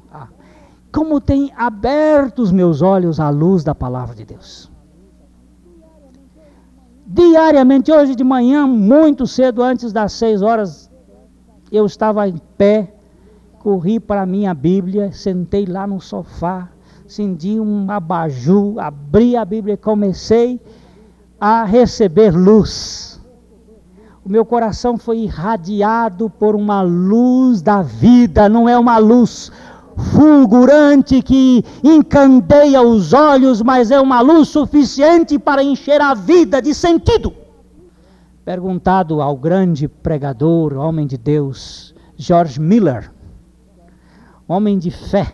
como 0.92 1.20
tem 1.22 1.52
aberto 1.56 2.40
os 2.40 2.52
meus 2.52 2.82
olhos 2.82 3.20
à 3.20 3.30
luz 3.30 3.64
da 3.64 3.76
palavra 3.76 4.16
de 4.16 4.26
Deus. 4.26 4.72
Diariamente, 7.06 7.92
hoje 7.92 8.16
de 8.16 8.24
manhã, 8.24 8.68
muito 8.68 9.26
cedo, 9.26 9.64
antes 9.64 9.92
das 9.92 10.14
seis 10.14 10.42
horas, 10.42 10.89
eu 11.72 11.86
estava 11.86 12.28
em 12.28 12.42
pé, 12.58 12.94
corri 13.60 14.00
para 14.00 14.22
a 14.24 14.26
minha 14.26 14.54
Bíblia, 14.54 15.12
sentei 15.12 15.66
lá 15.66 15.86
no 15.86 16.00
sofá, 16.00 16.70
acendi 17.06 17.60
um 17.60 17.90
abajur, 17.90 18.80
abri 18.80 19.36
a 19.36 19.44
Bíblia 19.44 19.74
e 19.74 19.78
comecei 19.78 20.60
a 21.40 21.64
receber 21.64 22.32
luz 22.32 23.10
o 24.30 24.32
meu 24.32 24.46
coração 24.46 24.96
foi 24.96 25.22
irradiado 25.22 26.30
por 26.30 26.56
uma 26.56 26.84
luz 26.84 27.64
da 27.64 27.82
vida, 27.82 28.48
não 28.48 28.70
é 28.70 28.78
uma 28.78 29.00
luz 29.00 29.52
fulgurante 30.14 31.22
que 31.24 31.66
encandeia 31.84 32.80
os 32.80 33.12
olhos, 33.12 33.62
mas 33.64 33.90
é 33.90 34.00
uma 34.00 34.22
luz 34.22 34.50
suficiente 34.50 35.40
para 35.40 35.64
encher 35.64 36.00
a 36.00 36.14
vida 36.14 36.62
de 36.62 36.76
sentido. 36.76 37.34
Perguntado 38.50 39.22
ao 39.22 39.38
grande 39.38 39.88
pregador, 39.88 40.76
homem 40.76 41.06
de 41.06 41.20
Deus, 41.20 41.94
George 42.18 42.60
Miller, 42.60 43.12
homem 44.48 44.80
de 44.80 44.90
fé, 44.90 45.32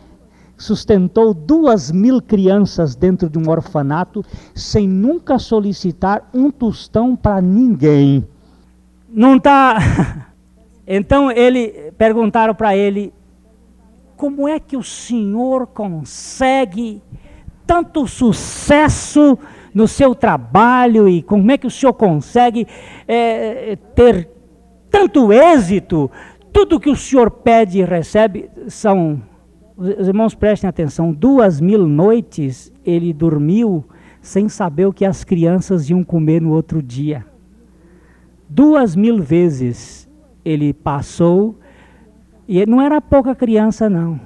sustentou 0.57 1.33
duas 1.33 1.89
mil 1.93 2.21
crianças 2.21 2.93
dentro 2.93 3.29
de 3.29 3.39
um 3.39 3.49
orfanato 3.49 4.21
sem 4.53 4.85
nunca 4.85 5.39
solicitar 5.39 6.29
um 6.33 6.51
tostão 6.51 7.15
para 7.15 7.41
ninguém. 7.41 8.27
Não 9.07 9.37
está. 9.37 9.77
Então 10.85 11.31
ele 11.31 11.93
perguntaram 11.97 12.53
para 12.53 12.75
ele 12.75 13.13
como 14.17 14.45
é 14.45 14.59
que 14.59 14.75
o 14.75 14.83
senhor 14.83 15.67
consegue 15.67 17.01
tanto 17.65 18.05
sucesso 18.07 19.39
no 19.75 19.87
seu 19.87 20.15
trabalho 20.15 21.07
e 21.07 21.21
como 21.21 21.51
é 21.51 21.57
que 21.57 21.67
o 21.67 21.71
senhor 21.71 21.93
consegue 21.93 22.65
é, 23.07 23.77
ter 23.93 24.29
tanto 24.89 25.31
êxito? 25.31 26.09
Tudo 26.51 26.79
que 26.79 26.89
o 26.89 26.95
senhor 26.95 27.29
pede 27.29 27.79
e 27.79 27.83
recebe 27.83 28.49
são 28.67 29.21
os 29.77 30.07
irmãos 30.07 30.33
prestem 30.33 30.69
atenção, 30.69 31.11
duas 31.11 31.59
mil 31.59 31.85
noites 31.85 32.71
ele 32.85 33.11
dormiu 33.11 33.83
sem 34.21 34.47
saber 34.47 34.85
o 34.85 34.93
que 34.93 35.03
as 35.03 35.25
crianças 35.25 35.89
iam 35.89 36.01
comer 36.03 36.41
no 36.41 36.51
outro 36.51 36.81
dia. 36.81 37.25
Duas 38.47 38.95
mil 38.95 39.21
vezes 39.21 40.09
ele 40.45 40.73
passou, 40.73 41.59
e 42.47 42.65
não 42.65 42.81
era 42.81 43.01
pouca 43.01 43.35
criança, 43.35 43.89
não. 43.89 44.19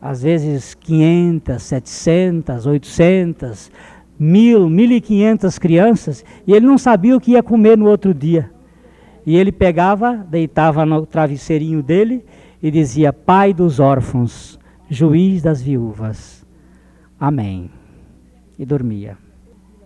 Às 0.00 0.22
vezes 0.22 0.74
500, 0.74 1.62
700, 1.62 2.66
800, 2.66 3.72
mil, 4.18 4.68
mil 4.68 4.90
e 4.92 5.00
quinhentas 5.00 5.58
crianças, 5.58 6.24
e 6.46 6.52
ele 6.52 6.66
não 6.66 6.78
sabia 6.78 7.16
o 7.16 7.20
que 7.20 7.32
ia 7.32 7.42
comer 7.42 7.76
no 7.76 7.86
outro 7.86 8.14
dia. 8.14 8.50
E 9.26 9.36
ele 9.36 9.50
pegava, 9.50 10.16
deitava 10.28 10.84
no 10.84 11.06
travesseirinho 11.06 11.82
dele 11.82 12.24
e 12.62 12.70
dizia: 12.70 13.12
Pai 13.12 13.54
dos 13.54 13.80
órfãos, 13.80 14.58
juiz 14.88 15.42
das 15.42 15.62
viúvas. 15.62 16.44
Amém. 17.18 17.70
E 18.58 18.64
dormia. 18.64 19.16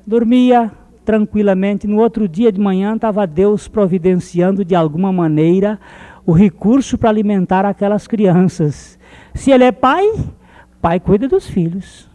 Dormia 0.06 0.72
tranquilamente. 1.04 1.86
No 1.86 1.98
outro 1.98 2.28
dia 2.28 2.50
de 2.50 2.60
manhã 2.60 2.94
estava 2.94 3.26
Deus 3.26 3.68
providenciando 3.68 4.64
de 4.64 4.74
alguma 4.74 5.12
maneira 5.12 5.78
o 6.26 6.32
recurso 6.32 6.98
para 6.98 7.08
alimentar 7.08 7.64
aquelas 7.64 8.06
crianças. 8.06 8.98
Se 9.34 9.50
ele 9.50 9.64
é 9.64 9.72
pai, 9.72 10.04
pai 10.82 10.98
cuida 10.98 11.28
dos 11.28 11.46
filhos. 11.46 12.07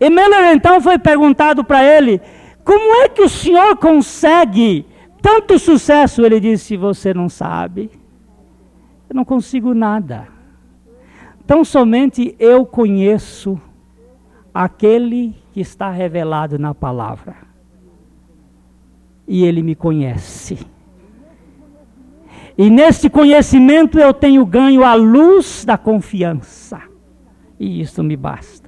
E 0.00 0.08
Miller 0.08 0.54
então 0.54 0.80
foi 0.80 0.98
perguntado 0.98 1.62
para 1.62 1.84
ele: 1.84 2.20
como 2.64 3.02
é 3.02 3.08
que 3.08 3.22
o 3.22 3.28
senhor 3.28 3.76
consegue 3.76 4.86
tanto 5.20 5.58
sucesso? 5.58 6.24
Ele 6.24 6.40
disse: 6.40 6.76
você 6.76 7.12
não 7.12 7.28
sabe. 7.28 7.90
Eu 9.08 9.14
não 9.14 9.24
consigo 9.24 9.74
nada. 9.74 10.28
Tão 11.46 11.64
somente 11.64 12.34
eu 12.38 12.64
conheço 12.64 13.60
aquele 14.54 15.34
que 15.52 15.60
está 15.60 15.90
revelado 15.90 16.58
na 16.58 16.74
palavra. 16.74 17.34
E 19.26 19.44
ele 19.44 19.62
me 19.62 19.74
conhece. 19.74 20.58
E 22.56 22.68
nesse 22.68 23.08
conhecimento 23.08 23.98
eu 23.98 24.12
tenho 24.12 24.44
ganho 24.44 24.84
a 24.84 24.94
luz 24.94 25.64
da 25.64 25.78
confiança. 25.78 26.80
E 27.58 27.80
isso 27.80 28.02
me 28.02 28.16
basta. 28.16 28.59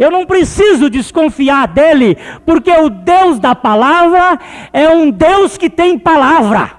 Eu 0.00 0.10
não 0.10 0.24
preciso 0.24 0.88
desconfiar 0.88 1.68
dele, 1.68 2.16
porque 2.46 2.72
o 2.72 2.88
Deus 2.88 3.38
da 3.38 3.54
palavra 3.54 4.40
é 4.72 4.88
um 4.88 5.10
Deus 5.10 5.58
que 5.58 5.68
tem 5.68 5.98
palavra. 5.98 6.72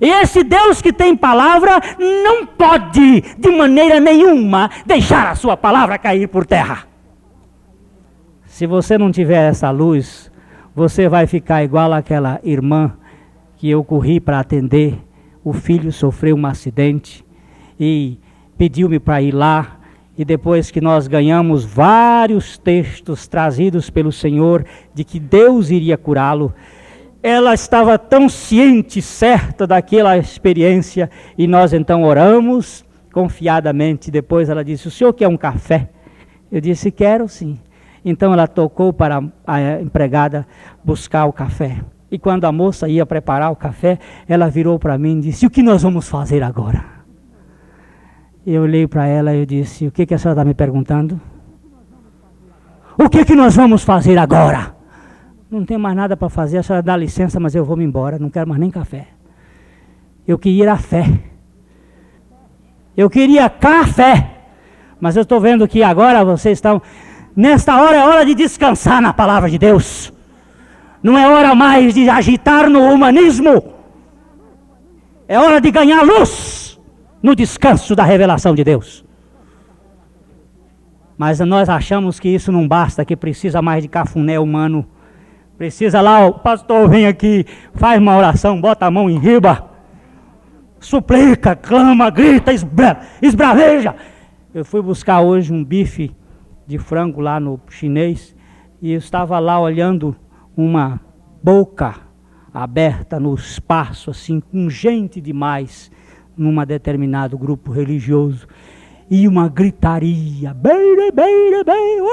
E 0.00 0.10
esse 0.10 0.42
Deus 0.42 0.82
que 0.82 0.92
tem 0.92 1.16
palavra 1.16 1.80
não 1.98 2.44
pode, 2.44 3.20
de 3.38 3.50
maneira 3.50 4.00
nenhuma, 4.00 4.68
deixar 4.84 5.30
a 5.30 5.36
sua 5.36 5.56
palavra 5.56 5.98
cair 5.98 6.26
por 6.26 6.44
terra. 6.44 6.84
Se 8.44 8.66
você 8.66 8.98
não 8.98 9.12
tiver 9.12 9.48
essa 9.48 9.70
luz, 9.70 10.32
você 10.74 11.08
vai 11.08 11.28
ficar 11.28 11.62
igual 11.62 11.92
aquela 11.92 12.40
irmã 12.42 12.92
que 13.56 13.70
eu 13.70 13.84
corri 13.84 14.18
para 14.18 14.40
atender. 14.40 14.98
O 15.44 15.52
filho 15.52 15.92
sofreu 15.92 16.34
um 16.34 16.44
acidente 16.44 17.24
e 17.78 18.18
pediu-me 18.56 18.98
para 18.98 19.22
ir 19.22 19.32
lá. 19.32 19.77
E 20.18 20.24
depois 20.24 20.68
que 20.72 20.80
nós 20.80 21.06
ganhamos 21.06 21.64
vários 21.64 22.58
textos 22.58 23.28
trazidos 23.28 23.88
pelo 23.88 24.10
Senhor 24.10 24.64
de 24.92 25.04
que 25.04 25.20
Deus 25.20 25.70
iria 25.70 25.96
curá-lo, 25.96 26.52
ela 27.22 27.54
estava 27.54 27.96
tão 27.96 28.28
ciente, 28.28 29.00
certa 29.00 29.64
daquela 29.64 30.18
experiência, 30.18 31.08
e 31.36 31.46
nós 31.46 31.72
então 31.72 32.02
oramos 32.02 32.84
confiadamente. 33.12 34.10
Depois 34.10 34.48
ela 34.48 34.64
disse: 34.64 34.88
O 34.88 34.90
senhor 34.90 35.12
quer 35.12 35.28
um 35.28 35.36
café? 35.36 35.88
Eu 36.50 36.60
disse: 36.60 36.90
Quero 36.90 37.28
sim. 37.28 37.56
Então 38.04 38.32
ela 38.32 38.48
tocou 38.48 38.92
para 38.92 39.22
a 39.46 39.80
empregada 39.80 40.44
buscar 40.84 41.26
o 41.26 41.32
café. 41.32 41.78
E 42.10 42.18
quando 42.18 42.44
a 42.44 42.50
moça 42.50 42.88
ia 42.88 43.06
preparar 43.06 43.52
o 43.52 43.56
café, 43.56 43.98
ela 44.26 44.48
virou 44.48 44.80
para 44.80 44.98
mim 44.98 45.18
e 45.18 45.22
disse: 45.22 45.46
O 45.46 45.50
que 45.50 45.62
nós 45.62 45.84
vamos 45.84 46.08
fazer 46.08 46.42
agora? 46.42 46.97
Eu 48.50 48.62
olhei 48.62 48.86
para 48.86 49.06
ela 49.06 49.34
e 49.34 49.40
eu 49.40 49.44
disse: 49.44 49.86
O 49.86 49.92
que, 49.92 50.06
que 50.06 50.14
a 50.14 50.18
senhora 50.18 50.40
está 50.40 50.42
me 50.42 50.54
perguntando? 50.54 51.20
O 52.96 53.06
que, 53.10 53.22
que 53.22 53.34
nós 53.34 53.54
vamos 53.54 53.84
fazer 53.84 54.16
agora? 54.16 54.74
Não 55.50 55.66
tenho 55.66 55.78
mais 55.78 55.94
nada 55.94 56.16
para 56.16 56.30
fazer, 56.30 56.56
a 56.56 56.62
senhora 56.62 56.82
dá 56.82 56.96
licença, 56.96 57.38
mas 57.38 57.54
eu 57.54 57.62
vou 57.62 57.76
me 57.76 57.84
embora, 57.84 58.18
não 58.18 58.30
quero 58.30 58.48
mais 58.48 58.58
nem 58.58 58.70
café. 58.70 59.08
Eu 60.26 60.38
queria 60.38 60.72
a 60.72 60.78
fé. 60.78 61.04
Eu 62.96 63.10
queria 63.10 63.50
café. 63.50 64.30
Mas 64.98 65.14
eu 65.14 65.24
estou 65.24 65.40
vendo 65.42 65.68
que 65.68 65.82
agora 65.82 66.24
vocês 66.24 66.56
estão. 66.56 66.80
Nesta 67.36 67.78
hora 67.82 67.98
é 67.98 68.06
hora 68.06 68.24
de 68.24 68.34
descansar 68.34 69.02
na 69.02 69.12
palavra 69.12 69.50
de 69.50 69.58
Deus. 69.58 70.10
Não 71.02 71.18
é 71.18 71.28
hora 71.28 71.54
mais 71.54 71.92
de 71.92 72.08
agitar 72.08 72.70
no 72.70 72.80
humanismo. 72.80 73.74
É 75.28 75.38
hora 75.38 75.60
de 75.60 75.70
ganhar 75.70 76.02
luz 76.02 76.67
no 77.22 77.34
descanso 77.34 77.94
da 77.94 78.04
revelação 78.04 78.54
de 78.54 78.64
Deus. 78.64 79.04
Mas 81.16 81.40
nós 81.40 81.68
achamos 81.68 82.20
que 82.20 82.28
isso 82.28 82.52
não 82.52 82.66
basta, 82.66 83.04
que 83.04 83.16
precisa 83.16 83.60
mais 83.60 83.82
de 83.82 83.88
cafuné 83.88 84.38
humano 84.38 84.86
Precisa 85.58 86.00
lá, 86.00 86.24
o 86.24 86.34
pastor 86.34 86.88
vem 86.88 87.08
aqui, 87.08 87.44
faz 87.74 88.00
uma 88.00 88.16
oração, 88.16 88.60
bota 88.60 88.86
a 88.86 88.90
mão 88.92 89.10
em 89.10 89.18
riba, 89.18 89.68
suplica, 90.78 91.56
clama, 91.56 92.08
grita, 92.10 92.52
esbra, 92.52 93.00
esbraveja. 93.20 93.96
Eu 94.54 94.64
fui 94.64 94.80
buscar 94.80 95.20
hoje 95.20 95.52
um 95.52 95.64
bife 95.64 96.14
de 96.64 96.78
frango 96.78 97.20
lá 97.20 97.40
no 97.40 97.60
chinês 97.68 98.36
e 98.80 98.92
eu 98.92 98.98
estava 98.98 99.36
lá 99.40 99.58
olhando 99.58 100.14
uma 100.56 101.00
boca 101.42 101.96
aberta 102.54 103.18
no 103.18 103.34
espaço, 103.34 104.12
assim, 104.12 104.38
com 104.38 104.70
gente 104.70 105.20
demais, 105.20 105.90
num 106.38 106.64
determinado 106.64 107.36
grupo 107.36 107.72
religioso 107.72 108.46
e 109.10 109.26
uma 109.26 109.48
gritaria, 109.48 110.54
beira, 110.54 111.10
beira, 111.12 111.64
beira, 111.64 112.08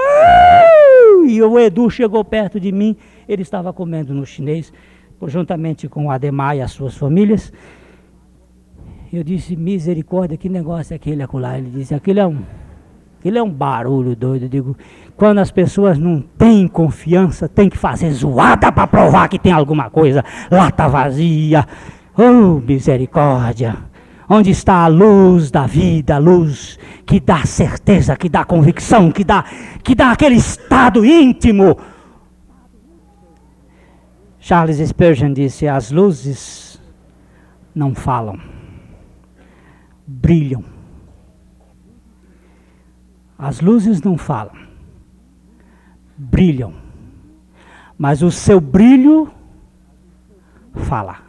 e 1.27 1.41
o 1.41 1.59
Edu 1.59 1.89
chegou 1.89 2.23
perto 2.23 2.59
de 2.59 2.71
mim 2.71 2.95
ele 3.27 3.41
estava 3.41 3.73
comendo 3.73 4.13
no 4.13 4.25
chinês, 4.25 4.71
juntamente 5.23 5.87
com 5.87 6.07
o 6.07 6.11
Ademar 6.11 6.55
e 6.55 6.61
as 6.61 6.71
suas 6.71 6.95
famílias. 6.95 7.51
Eu 9.11 9.23
disse, 9.23 9.55
misericórdia, 9.55 10.37
que 10.37 10.49
negócio 10.49 10.93
é 10.93 10.95
aquele 10.97 11.23
acolá? 11.23 11.57
Ele 11.57 11.69
disse, 11.69 11.95
aquilo 11.95 12.19
é 12.19 12.27
um, 12.27 12.39
aquilo 13.19 13.37
é 13.37 13.43
um 13.43 13.49
barulho 13.49 14.15
doido. 14.15 14.43
Eu 14.43 14.49
digo, 14.49 14.77
quando 15.15 15.39
as 15.39 15.51
pessoas 15.51 15.97
não 15.97 16.21
têm 16.21 16.67
confiança, 16.67 17.47
tem 17.47 17.69
que 17.69 17.77
fazer 17.77 18.11
zoada 18.11 18.71
para 18.71 18.87
provar 18.87 19.27
que 19.27 19.39
tem 19.39 19.51
alguma 19.51 19.89
coisa. 19.89 20.23
Lata 20.51 20.87
vazia. 20.87 21.65
Oh, 22.17 22.59
misericórdia. 22.59 23.77
Onde 24.27 24.49
está 24.49 24.83
a 24.83 24.87
luz 24.87 25.51
da 25.51 25.67
vida, 25.67 26.15
a 26.15 26.19
luz 26.19 26.79
que 27.05 27.19
dá 27.19 27.45
certeza, 27.45 28.15
que 28.15 28.27
dá 28.27 28.43
convicção, 28.43 29.11
que 29.11 29.23
dá, 29.23 29.43
que 29.83 29.93
dá 29.93 30.11
aquele 30.11 30.35
estado 30.35 31.05
íntimo 31.05 31.77
Charles 34.45 34.77
Spurgeon 34.77 35.33
disse: 35.33 35.67
as 35.67 35.89
luzes 35.89 36.79
não 37.73 37.95
falam, 37.95 38.39
brilham. 40.05 40.63
As 43.35 43.59
luzes 43.59 44.03
não 44.03 44.19
falam, 44.19 44.55
brilham. 46.15 46.75
Mas 47.97 48.21
o 48.21 48.29
seu 48.29 48.61
brilho 48.61 49.31
fala. 50.75 51.24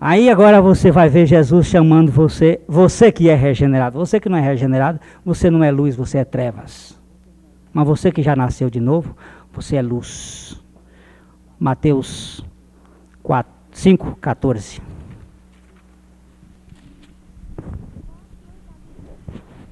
Aí 0.00 0.28
agora 0.28 0.60
você 0.60 0.90
vai 0.90 1.08
ver 1.08 1.26
Jesus 1.26 1.66
chamando 1.66 2.12
você, 2.12 2.60
você 2.68 3.10
que 3.10 3.30
é 3.30 3.34
regenerado. 3.34 3.98
Você 3.98 4.20
que 4.20 4.28
não 4.28 4.36
é 4.36 4.42
regenerado, 4.42 5.00
você 5.24 5.50
não 5.50 5.64
é 5.64 5.70
luz, 5.70 5.96
você 5.96 6.18
é 6.18 6.24
trevas. 6.24 7.00
Mas 7.72 7.86
você 7.86 8.12
que 8.12 8.22
já 8.22 8.36
nasceu 8.36 8.68
de 8.68 8.80
novo, 8.80 9.16
você 9.52 9.76
é 9.76 9.82
luz. 9.82 10.62
Mateus 11.58 12.44
4, 13.22 13.52
5, 13.72 14.16
14. 14.20 14.82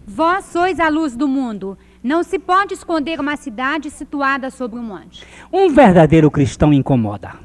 Vós 0.07 0.45
sois 0.47 0.81
a 0.81 0.89
luz 0.89 1.16
do 1.16 1.29
mundo. 1.29 1.77
Não 2.03 2.22
se 2.22 2.39
pode 2.39 2.72
esconder 2.72 3.20
uma 3.20 3.37
cidade 3.37 3.91
situada 3.91 4.51
sobre 4.51 4.79
um 4.79 4.83
monte. 4.83 5.27
Um 5.53 5.70
verdadeiro 5.70 6.31
cristão 6.31 6.72
incomoda. 6.72 7.43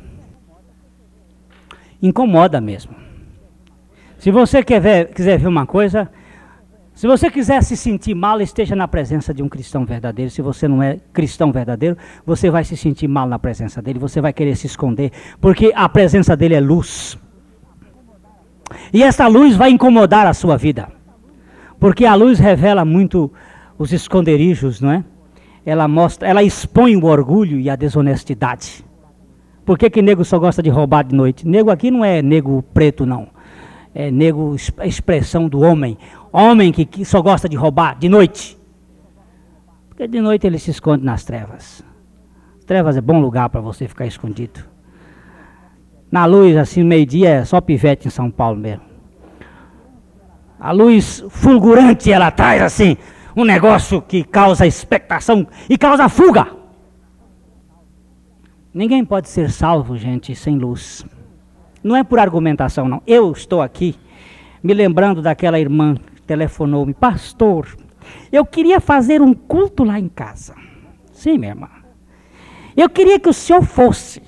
Incomoda 2.01 2.61
mesmo. 2.61 2.95
Se 4.17 4.31
você 4.31 4.61
ver, 4.61 5.13
quiser 5.13 5.37
ver 5.37 5.47
uma 5.47 5.65
coisa, 5.65 6.09
se 6.93 7.07
você 7.07 7.31
quiser 7.31 7.63
se 7.63 7.77
sentir 7.77 8.13
mal, 8.13 8.41
esteja 8.41 8.75
na 8.75 8.85
presença 8.85 9.33
de 9.33 9.41
um 9.41 9.47
cristão 9.47 9.85
verdadeiro. 9.85 10.29
Se 10.29 10.41
você 10.41 10.67
não 10.67 10.83
é 10.83 10.97
cristão 11.13 11.49
verdadeiro, 11.49 11.97
você 12.25 12.49
vai 12.49 12.65
se 12.65 12.75
sentir 12.75 13.07
mal 13.07 13.25
na 13.25 13.39
presença 13.39 13.81
dele, 13.81 13.97
você 13.97 14.19
vai 14.19 14.33
querer 14.33 14.57
se 14.57 14.67
esconder, 14.67 15.11
porque 15.39 15.71
a 15.73 15.87
presença 15.87 16.35
dele 16.35 16.55
é 16.55 16.59
luz. 16.59 17.17
E 18.91 19.01
essa 19.01 19.27
luz 19.27 19.55
vai 19.55 19.69
incomodar 19.71 20.27
a 20.27 20.33
sua 20.33 20.57
vida. 20.57 20.89
Porque 21.79 22.05
a 22.05 22.15
luz 22.15 22.37
revela 22.37 22.83
muito 22.83 23.31
os 23.77 23.93
esconderijos, 23.93 24.81
não 24.81 24.91
é? 24.91 25.05
Ela 25.65 25.87
mostra, 25.87 26.27
ela 26.27 26.43
expõe 26.43 26.97
o 26.97 27.05
orgulho 27.05 27.59
e 27.61 27.69
a 27.69 27.77
desonestidade. 27.77 28.83
Por 29.69 29.77
que, 29.77 29.87
que 29.87 30.01
nego 30.01 30.25
só 30.25 30.39
gosta 30.39 30.63
de 30.63 30.69
roubar 30.71 31.03
de 31.03 31.13
noite? 31.13 31.47
Nego 31.47 31.69
aqui 31.69 31.91
não 31.91 32.03
é 32.03 32.23
nego 32.23 32.63
preto, 32.73 33.05
não. 33.05 33.27
É 33.93 34.09
nego, 34.09 34.55
a 34.79 34.87
expressão 34.87 35.47
do 35.47 35.59
homem. 35.59 35.95
Homem 36.33 36.71
que, 36.71 36.83
que 36.83 37.05
só 37.05 37.21
gosta 37.21 37.47
de 37.47 37.55
roubar 37.55 37.95
de 37.95 38.09
noite. 38.09 38.57
Porque 39.87 40.07
de 40.07 40.19
noite 40.21 40.47
ele 40.47 40.57
se 40.57 40.71
esconde 40.71 41.05
nas 41.05 41.23
trevas. 41.23 41.83
Trevas 42.65 42.97
é 42.97 43.01
bom 43.01 43.21
lugar 43.21 43.47
para 43.49 43.61
você 43.61 43.87
ficar 43.87 44.07
escondido. 44.07 44.59
Na 46.11 46.25
luz, 46.25 46.57
assim, 46.57 46.83
meio-dia, 46.83 47.29
é 47.29 47.45
só 47.45 47.61
pivete 47.61 48.07
em 48.07 48.09
São 48.09 48.31
Paulo 48.31 48.59
mesmo. 48.59 48.81
A 50.59 50.71
luz 50.71 51.23
fulgurante 51.29 52.11
ela 52.11 52.31
traz 52.31 52.63
assim 52.63 52.97
um 53.35 53.45
negócio 53.45 54.01
que 54.01 54.23
causa 54.23 54.65
expectação 54.65 55.45
e 55.69 55.77
causa 55.77 56.09
fuga. 56.09 56.58
Ninguém 58.79 59.03
pode 59.03 59.27
ser 59.27 59.51
salvo, 59.51 59.97
gente, 59.97 60.33
sem 60.33 60.57
luz. 60.57 61.05
Não 61.83 61.97
é 61.97 62.01
por 62.01 62.17
argumentação, 62.17 62.87
não. 62.87 63.03
Eu 63.05 63.29
estou 63.33 63.61
aqui 63.61 63.93
me 64.63 64.73
lembrando 64.73 65.21
daquela 65.21 65.59
irmã 65.59 65.95
que 65.95 66.21
telefonou-me, 66.21 66.93
pastor, 66.93 67.67
eu 68.31 68.45
queria 68.45 68.79
fazer 68.79 69.21
um 69.21 69.33
culto 69.33 69.83
lá 69.83 69.99
em 69.99 70.07
casa. 70.07 70.55
Sim, 71.11 71.37
minha 71.37 71.51
irmã. 71.51 71.67
Eu 72.73 72.89
queria 72.89 73.19
que 73.19 73.27
o 73.27 73.33
senhor 73.33 73.63
fosse. 73.63 74.21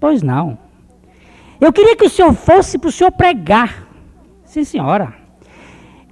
Pois 0.00 0.24
não. 0.24 0.58
Eu 1.60 1.72
queria 1.72 1.94
que 1.94 2.06
o 2.06 2.10
senhor 2.10 2.34
fosse 2.34 2.76
para 2.76 2.88
o 2.88 2.92
senhor 2.92 3.12
pregar. 3.12 3.86
Sim, 4.42 4.64
senhora. 4.64 5.14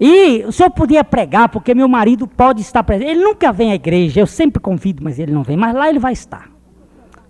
E 0.01 0.45
o 0.45 0.53
senhor 0.53 0.71
podia 0.71 1.03
pregar, 1.03 1.49
porque 1.49 1.75
meu 1.75 1.89
marido 1.89 2.29
pode 2.29 2.61
estar 2.61 2.85
presente. 2.85 3.11
Ele 3.11 3.25
nunca 3.25 3.51
vem 3.51 3.73
à 3.73 3.75
igreja, 3.75 4.21
eu 4.21 4.27
sempre 4.29 4.63
convido, 4.63 5.03
mas 5.03 5.19
ele 5.19 5.33
não 5.33 5.43
vem. 5.43 5.57
Mas 5.57 5.75
lá 5.75 5.89
ele 5.89 5.99
vai 5.99 6.13
estar. 6.13 6.53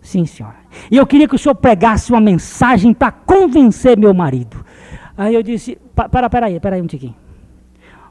Sim, 0.02 0.26
senhora. 0.26 0.56
E 0.90 0.96
eu 0.96 1.06
queria 1.06 1.26
que 1.26 1.34
o 1.34 1.38
senhor 1.38 1.54
pregasse 1.54 2.12
uma 2.12 2.20
mensagem 2.20 2.92
para 2.92 3.10
convencer 3.10 3.96
meu 3.96 4.12
marido. 4.12 4.62
Aí 5.16 5.34
eu 5.34 5.42
disse: 5.42 5.78
para, 5.94 6.28
para 6.28 6.46
aí, 6.46 6.60
para 6.60 6.76
aí 6.76 6.82
um 6.82 6.86
tiquinho. 6.86 7.14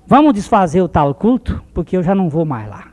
Vamos 0.08 0.34
desfazer 0.34 0.82
o 0.82 0.88
tal 0.88 1.14
culto, 1.14 1.62
porque 1.74 1.96
eu 1.96 2.02
já 2.02 2.16
não 2.16 2.30
vou 2.30 2.46
mais 2.46 2.68
lá. 2.68 2.88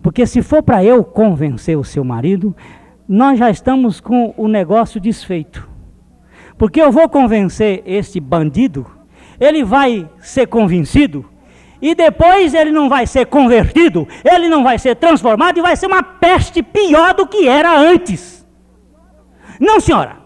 Porque 0.00 0.26
se 0.26 0.40
for 0.40 0.62
para 0.62 0.82
eu 0.82 1.04
convencer 1.04 1.76
o 1.76 1.84
seu 1.84 2.02
marido, 2.02 2.56
nós 3.06 3.38
já 3.38 3.50
estamos 3.50 4.00
com 4.00 4.32
o 4.36 4.48
negócio 4.48 4.98
desfeito. 4.98 5.68
Porque 6.56 6.80
eu 6.80 6.90
vou 6.90 7.08
convencer 7.08 7.82
este 7.84 8.18
bandido 8.18 8.86
ele 9.42 9.64
vai 9.64 10.08
ser 10.20 10.46
convencido 10.46 11.24
e 11.82 11.96
depois 11.96 12.54
ele 12.54 12.70
não 12.70 12.88
vai 12.88 13.08
ser 13.08 13.26
convertido, 13.26 14.06
ele 14.24 14.48
não 14.48 14.62
vai 14.62 14.78
ser 14.78 14.94
transformado 14.94 15.58
e 15.58 15.62
vai 15.62 15.74
ser 15.74 15.86
uma 15.86 16.02
peste 16.02 16.62
pior 16.62 17.12
do 17.12 17.26
que 17.26 17.48
era 17.48 17.76
antes. 17.76 18.46
Não, 19.58 19.80
senhora. 19.80 20.22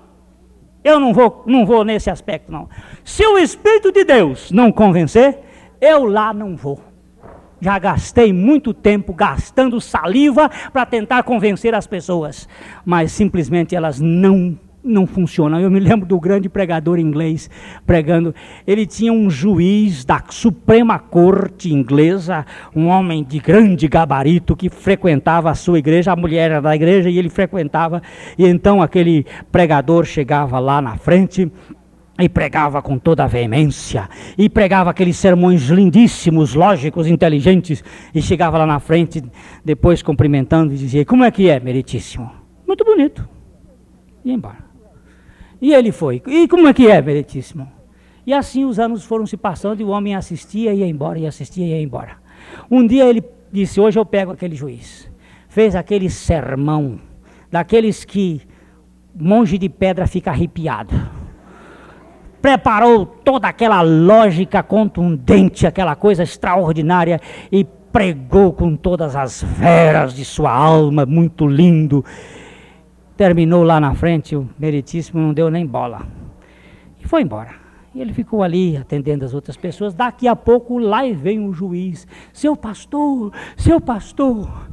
Eu 0.85 1.01
não 1.01 1.13
vou, 1.13 1.43
não 1.47 1.67
vou 1.67 1.83
nesse 1.83 2.11
aspecto 2.11 2.53
não. 2.53 2.69
Se 3.03 3.27
o 3.27 3.39
espírito 3.39 3.91
de 3.91 4.05
Deus 4.05 4.53
não 4.53 4.71
convencer, 4.71 5.41
eu 5.81 6.05
lá 6.05 6.33
não 6.33 6.55
vou. 6.55 6.81
Já 7.61 7.79
gastei 7.79 8.33
muito 8.33 8.75
tempo 8.75 9.15
gastando 9.15 9.81
saliva 9.81 10.51
para 10.73 10.85
tentar 10.85 11.23
convencer 11.23 11.75
as 11.75 11.87
pessoas, 11.87 12.47
mas 12.85 13.13
simplesmente 13.13 13.75
elas 13.75 13.99
não 13.99 14.57
não 14.87 15.07
funciona. 15.07 15.61
Eu 15.61 15.71
me 15.71 15.81
lembro 15.81 16.07
do 16.07 16.19
grande 16.19 16.49
pregador 16.49 16.99
inglês 16.99 17.51
pregando. 17.85 18.35
Ele 18.67 18.87
tinha 18.87 19.13
um 19.13 19.29
juiz 19.29 20.05
da 20.05 20.23
Suprema 20.31 20.99
Corte 20.99 21.73
inglesa, 21.73 22.47
um 22.75 22.87
homem 22.87 23.25
de 23.25 23.39
grande 23.39 23.89
gabarito 23.89 24.57
que 24.57 24.71
frequentava 24.71 25.51
a 25.51 25.55
sua 25.55 25.79
igreja. 25.79 26.13
A 26.13 26.17
mulher 26.17 26.51
era 26.51 26.63
da 26.63 26.75
igreja 26.75 27.11
e 27.11 27.19
ele 27.19 27.29
frequentava. 27.29 28.03
E 28.39 28.47
então 28.47 28.81
aquele 28.81 29.27
pregador 29.51 30.05
chegava 30.05 30.59
lá 30.59 30.81
na 30.81 30.97
frente 30.97 31.51
e 32.19 32.29
pregava 32.29 32.81
com 32.81 32.99
toda 32.99 33.25
a 33.25 33.27
veemência, 33.27 34.09
e 34.39 34.49
pregava 34.49 34.91
aqueles 34.91 35.19
sermões 35.19 35.69
lindíssimos, 35.69 36.55
lógicos, 36.55 37.07
inteligentes, 37.07 37.85
e 38.15 38.23
chegava 38.23 38.57
lá 38.57 38.67
na 38.67 38.81
frente, 38.81 39.23
depois 39.63 40.03
cumprimentando 40.03 40.73
e 40.73 40.79
dizia: 40.79 41.05
Como 41.05 41.25
é 41.25 41.31
que 41.31 41.49
é, 41.51 41.61
meritíssimo? 41.61 42.33
Muito 42.67 42.85
bonito. 42.85 43.29
E 44.25 44.31
ia 44.31 44.35
embora. 44.35 44.66
E 45.61 45.73
ele 45.73 45.93
foi. 45.93 46.23
E 46.27 46.47
como 46.49 46.69
é 46.69 46.75
que 46.75 46.89
é, 46.89 47.01
Meritíssimo? 47.01 47.71
E 48.27 48.33
assim 48.33 48.65
os 48.65 48.79
anos 48.79 49.05
foram 49.05 49.27
se 49.27 49.37
passando 49.37 49.81
e 49.81 49.85
o 49.85 49.89
homem 49.89 50.15
assistia 50.15 50.75
e 50.75 50.81
ia 50.81 50.87
embora, 50.87 51.19
e 51.19 51.27
assistia 51.27 51.65
e 51.65 51.71
ia 51.71 51.81
embora. 51.81 52.17
Um 52.71 52.87
dia 52.87 53.05
ele 53.05 53.23
disse: 53.53 53.81
Hoje 53.81 53.99
eu 53.99 54.05
pego 54.05 54.33
aquele 54.33 54.57
juiz. 54.57 55.11
Fez 55.49 55.75
aquele 55.75 56.11
sermão, 56.11 56.99
daqueles 57.51 58.05
que 58.05 58.43
monge 59.15 59.57
de 59.57 59.69
pedra 59.69 60.07
fica 60.07 60.31
arrepiado. 60.31 60.95
Preparou 62.43 63.07
toda 63.07 63.49
aquela 63.49 63.81
lógica 63.81 64.63
contundente, 64.63 65.67
aquela 65.67 65.97
coisa 65.97 66.23
extraordinária 66.23 67.21
e 67.51 67.65
pregou 67.91 68.53
com 68.53 68.77
todas 68.77 69.17
as 69.17 69.43
veras 69.43 70.15
de 70.15 70.25
sua 70.25 70.53
alma, 70.53 71.07
muito 71.07 71.47
lindo. 71.47 72.05
Terminou 73.17 73.63
lá 73.63 73.81
na 73.81 73.95
frente, 73.95 74.37
o 74.37 74.49
meritíssimo 74.59 75.21
não 75.21 75.33
deu 75.33 75.51
nem 75.51 75.67
bola. 75.67 76.07
E 77.01 77.07
foi 77.07 77.23
embora. 77.23 77.67
E 77.95 78.01
ele 78.03 78.13
ficou 78.13 78.43
ali 78.43 78.77
atendendo 78.77 79.25
as 79.25 79.33
outras 79.33 79.57
pessoas. 79.57 79.95
Daqui 79.95 80.29
a 80.29 80.37
pouco 80.37 80.77
lá 80.77 81.01
vem 81.15 81.49
o 81.49 81.53
juiz. 81.53 82.07
Seu 82.31 82.55
pastor, 82.55 83.33
seu 83.57 83.81
pastor, 83.81 84.69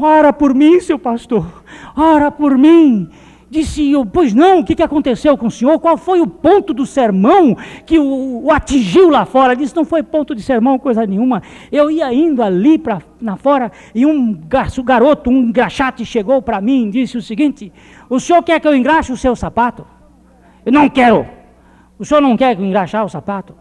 ora 0.00 0.32
por 0.32 0.54
mim, 0.54 0.78
seu 0.78 0.96
pastor, 0.96 1.64
ora 1.96 2.30
por 2.30 2.56
mim. 2.56 3.10
Disse 3.50 3.90
eu, 3.90 4.06
pois 4.06 4.32
não, 4.32 4.60
o 4.60 4.64
que, 4.64 4.76
que 4.76 4.82
aconteceu 4.82 5.36
com 5.36 5.48
o 5.48 5.50
senhor? 5.50 5.80
Qual 5.80 5.96
foi 5.96 6.20
o 6.20 6.26
ponto 6.26 6.72
do 6.72 6.86
sermão 6.86 7.56
que 7.84 7.98
o, 7.98 8.44
o 8.44 8.52
atingiu 8.52 9.10
lá 9.10 9.24
fora? 9.24 9.56
Disse, 9.56 9.74
não 9.74 9.84
foi 9.84 10.04
ponto 10.04 10.36
de 10.36 10.42
sermão, 10.42 10.78
coisa 10.78 11.04
nenhuma. 11.04 11.42
Eu 11.72 11.90
ia 11.90 12.14
indo 12.14 12.44
ali 12.44 12.78
para 12.78 13.02
na 13.20 13.36
fora 13.36 13.72
e 13.92 14.06
um 14.06 14.32
garoto, 14.84 15.30
um 15.30 15.48
engraxate 15.48 16.04
chegou 16.04 16.40
para 16.40 16.60
mim 16.60 16.86
e 16.86 16.90
disse 16.92 17.18
o 17.18 17.22
seguinte: 17.22 17.72
O 18.08 18.20
senhor 18.20 18.40
quer 18.44 18.60
que 18.60 18.68
eu 18.68 18.74
engraxe 18.74 19.12
o 19.12 19.16
seu 19.16 19.34
sapato? 19.34 19.84
Eu 20.64 20.72
não 20.72 20.88
quero. 20.88 21.26
O 21.98 22.04
senhor 22.04 22.20
não 22.20 22.36
quer 22.36 22.54
que 22.54 22.62
eu 22.62 22.66
engraxar 22.66 23.04
o 23.04 23.08
sapato? 23.08 23.54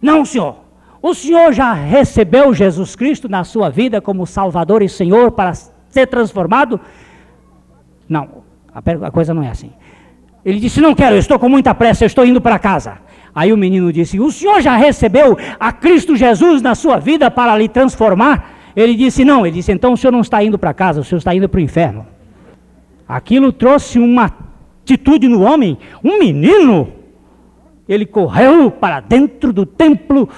Não, 0.00 0.26
senhor. 0.26 0.56
O 1.00 1.14
senhor 1.14 1.54
já 1.54 1.72
recebeu 1.72 2.52
Jesus 2.52 2.94
Cristo 2.94 3.30
na 3.30 3.44
sua 3.44 3.70
vida 3.70 3.98
como 4.00 4.26
Salvador 4.26 4.82
e 4.82 4.88
Senhor 4.90 5.32
para 5.32 5.54
ser 5.88 6.06
transformado? 6.06 6.78
Não. 8.06 8.45
A, 8.76 9.10
coisa 9.10 9.32
não 9.32 9.42
é 9.42 9.48
assim. 9.48 9.70
Ele 10.44 10.60
disse: 10.60 10.82
Não 10.82 10.94
quero, 10.94 11.16
eu 11.16 11.18
estou 11.18 11.38
com 11.38 11.48
muita 11.48 11.74
pressa, 11.74 12.04
eu 12.04 12.06
estou 12.06 12.26
indo 12.26 12.40
para 12.42 12.58
casa. 12.58 12.98
Aí 13.34 13.52
o 13.52 13.56
menino 13.56 13.90
disse: 13.90 14.20
O 14.20 14.30
senhor 14.30 14.60
já 14.60 14.76
recebeu 14.76 15.36
a 15.58 15.72
Cristo 15.72 16.14
Jesus 16.14 16.60
na 16.60 16.74
sua 16.74 16.98
vida 16.98 17.30
para 17.30 17.56
lhe 17.56 17.68
transformar? 17.68 18.54
Ele 18.76 18.94
disse: 18.94 19.24
Não. 19.24 19.46
Ele 19.46 19.56
disse: 19.56 19.72
Então 19.72 19.94
o 19.94 19.96
senhor 19.96 20.12
não 20.12 20.20
está 20.20 20.44
indo 20.44 20.58
para 20.58 20.74
casa, 20.74 21.00
o 21.00 21.04
senhor 21.04 21.18
está 21.18 21.34
indo 21.34 21.48
para 21.48 21.56
o 21.56 21.62
inferno. 21.62 22.06
Aquilo 23.08 23.50
trouxe 23.50 23.98
uma 23.98 24.30
atitude 24.82 25.26
no 25.26 25.40
homem, 25.40 25.78
um 26.04 26.18
menino. 26.18 26.92
Ele 27.88 28.04
correu 28.04 28.70
para 28.70 29.00
dentro 29.00 29.54
do 29.54 29.64
templo 29.64 30.28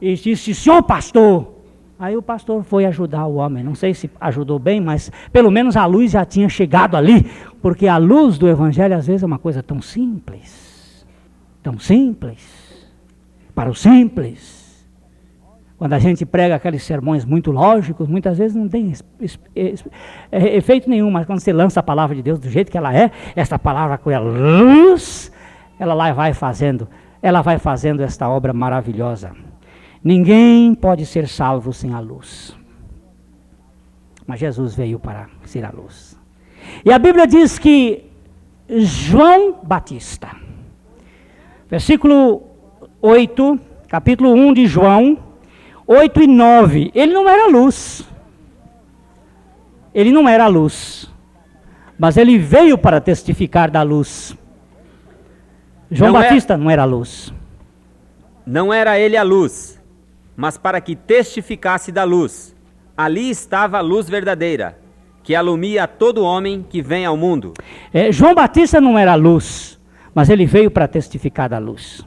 e 0.00 0.14
disse: 0.14 0.54
Senhor 0.54 0.82
pastor, 0.82 1.55
Aí 1.98 2.16
o 2.16 2.22
pastor 2.22 2.62
foi 2.62 2.84
ajudar 2.84 3.26
o 3.26 3.36
homem. 3.36 3.64
Não 3.64 3.74
sei 3.74 3.94
se 3.94 4.10
ajudou 4.20 4.58
bem, 4.58 4.80
mas 4.80 5.10
pelo 5.32 5.50
menos 5.50 5.76
a 5.76 5.86
luz 5.86 6.10
já 6.12 6.24
tinha 6.24 6.48
chegado 6.48 6.94
ali. 6.96 7.24
Porque 7.62 7.88
a 7.88 7.96
luz 7.96 8.36
do 8.36 8.46
Evangelho 8.48 8.94
às 8.94 9.06
vezes 9.06 9.22
é 9.22 9.26
uma 9.26 9.38
coisa 9.38 9.62
tão 9.62 9.80
simples. 9.80 11.06
tão 11.62 11.78
simples, 11.78 12.88
para 13.54 13.68
o 13.68 13.74
simples. 13.74 14.86
Quando 15.78 15.92
a 15.94 15.98
gente 15.98 16.24
prega 16.24 16.54
aqueles 16.54 16.82
sermões 16.84 17.24
muito 17.24 17.50
lógicos, 17.50 18.08
muitas 18.08 18.38
vezes 18.38 18.56
não 18.56 18.68
tem 18.68 18.92
é, 19.54 20.56
efeito 20.56 20.88
nenhum, 20.88 21.10
mas 21.10 21.26
quando 21.26 21.40
você 21.40 21.52
lança 21.52 21.80
a 21.80 21.82
palavra 21.82 22.14
de 22.14 22.22
Deus 22.22 22.38
do 22.38 22.48
jeito 22.48 22.70
que 22.70 22.78
ela 22.78 22.96
é, 22.96 23.10
essa 23.34 23.58
palavra 23.58 23.98
com 23.98 24.10
a 24.10 24.18
luz, 24.18 25.32
ela 25.78 25.92
lá 25.92 26.12
vai 26.12 26.32
fazendo, 26.32 26.88
ela 27.20 27.42
vai 27.42 27.58
fazendo 27.58 28.00
esta 28.00 28.28
obra 28.28 28.52
maravilhosa. 28.52 29.32
Ninguém 30.02 30.74
pode 30.74 31.04
ser 31.06 31.26
salvo 31.28 31.72
sem 31.72 31.92
a 31.92 32.00
luz. 32.00 32.56
Mas 34.26 34.40
Jesus 34.40 34.74
veio 34.74 34.98
para 34.98 35.28
ser 35.44 35.64
a 35.64 35.70
luz. 35.70 36.18
E 36.84 36.92
a 36.92 36.98
Bíblia 36.98 37.26
diz 37.26 37.58
que 37.58 38.04
João 38.68 39.60
Batista, 39.62 40.34
versículo 41.70 42.42
8, 43.00 43.58
capítulo 43.88 44.32
1 44.32 44.52
de 44.54 44.66
João, 44.66 45.18
8 45.86 46.22
e 46.22 46.26
9, 46.26 46.90
ele 46.94 47.12
não 47.12 47.28
era 47.28 47.48
luz. 47.48 48.06
Ele 49.94 50.10
não 50.10 50.28
era 50.28 50.46
luz. 50.48 51.08
Mas 51.98 52.16
ele 52.16 52.36
veio 52.36 52.76
para 52.76 53.00
testificar 53.00 53.70
da 53.70 53.82
luz. 53.82 54.36
João 55.90 56.12
não 56.12 56.20
é- 56.20 56.24
Batista 56.24 56.54
é... 56.54 56.56
não 56.56 56.70
era 56.70 56.84
luz. 56.84 57.32
Não 58.44 58.72
era 58.72 58.98
ele 58.98 59.16
a 59.16 59.22
luz, 59.22 59.75
mas 60.36 60.58
para 60.58 60.80
que 60.80 60.94
testificasse 60.94 61.90
da 61.90 62.04
luz. 62.04 62.54
Ali 62.96 63.30
estava 63.30 63.78
a 63.78 63.80
luz 63.80 64.08
verdadeira, 64.08 64.78
que 65.22 65.34
alumia 65.34 65.84
a 65.84 65.86
todo 65.86 66.22
homem 66.22 66.64
que 66.68 66.82
vem 66.82 67.04
ao 67.04 67.16
mundo. 67.16 67.54
É, 67.92 68.12
João 68.12 68.34
Batista 68.34 68.80
não 68.80 68.98
era 68.98 69.14
luz, 69.14 69.80
mas 70.14 70.28
ele 70.28 70.46
veio 70.46 70.70
para 70.70 70.86
testificar 70.86 71.48
da 71.48 71.58
luz. 71.58 72.06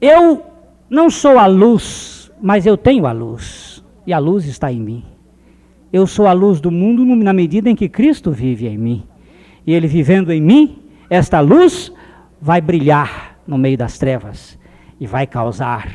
Eu 0.00 0.44
não 0.90 1.08
sou 1.08 1.38
a 1.38 1.46
luz, 1.46 2.30
mas 2.40 2.66
eu 2.66 2.76
tenho 2.76 3.06
a 3.06 3.12
luz, 3.12 3.82
e 4.06 4.12
a 4.12 4.18
luz 4.18 4.44
está 4.46 4.70
em 4.70 4.80
mim. 4.80 5.04
Eu 5.92 6.06
sou 6.06 6.26
a 6.26 6.32
luz 6.32 6.60
do 6.60 6.70
mundo 6.70 7.04
na 7.04 7.32
medida 7.32 7.70
em 7.70 7.76
que 7.76 7.88
Cristo 7.88 8.32
vive 8.32 8.66
em 8.66 8.76
mim. 8.76 9.06
E 9.66 9.72
ele 9.72 9.86
vivendo 9.86 10.32
em 10.32 10.42
mim, 10.42 10.82
esta 11.08 11.40
luz 11.40 11.92
vai 12.40 12.60
brilhar 12.60 13.38
no 13.46 13.56
meio 13.56 13.78
das 13.78 13.96
trevas 13.96 14.58
e 15.00 15.06
vai 15.06 15.26
causar 15.26 15.88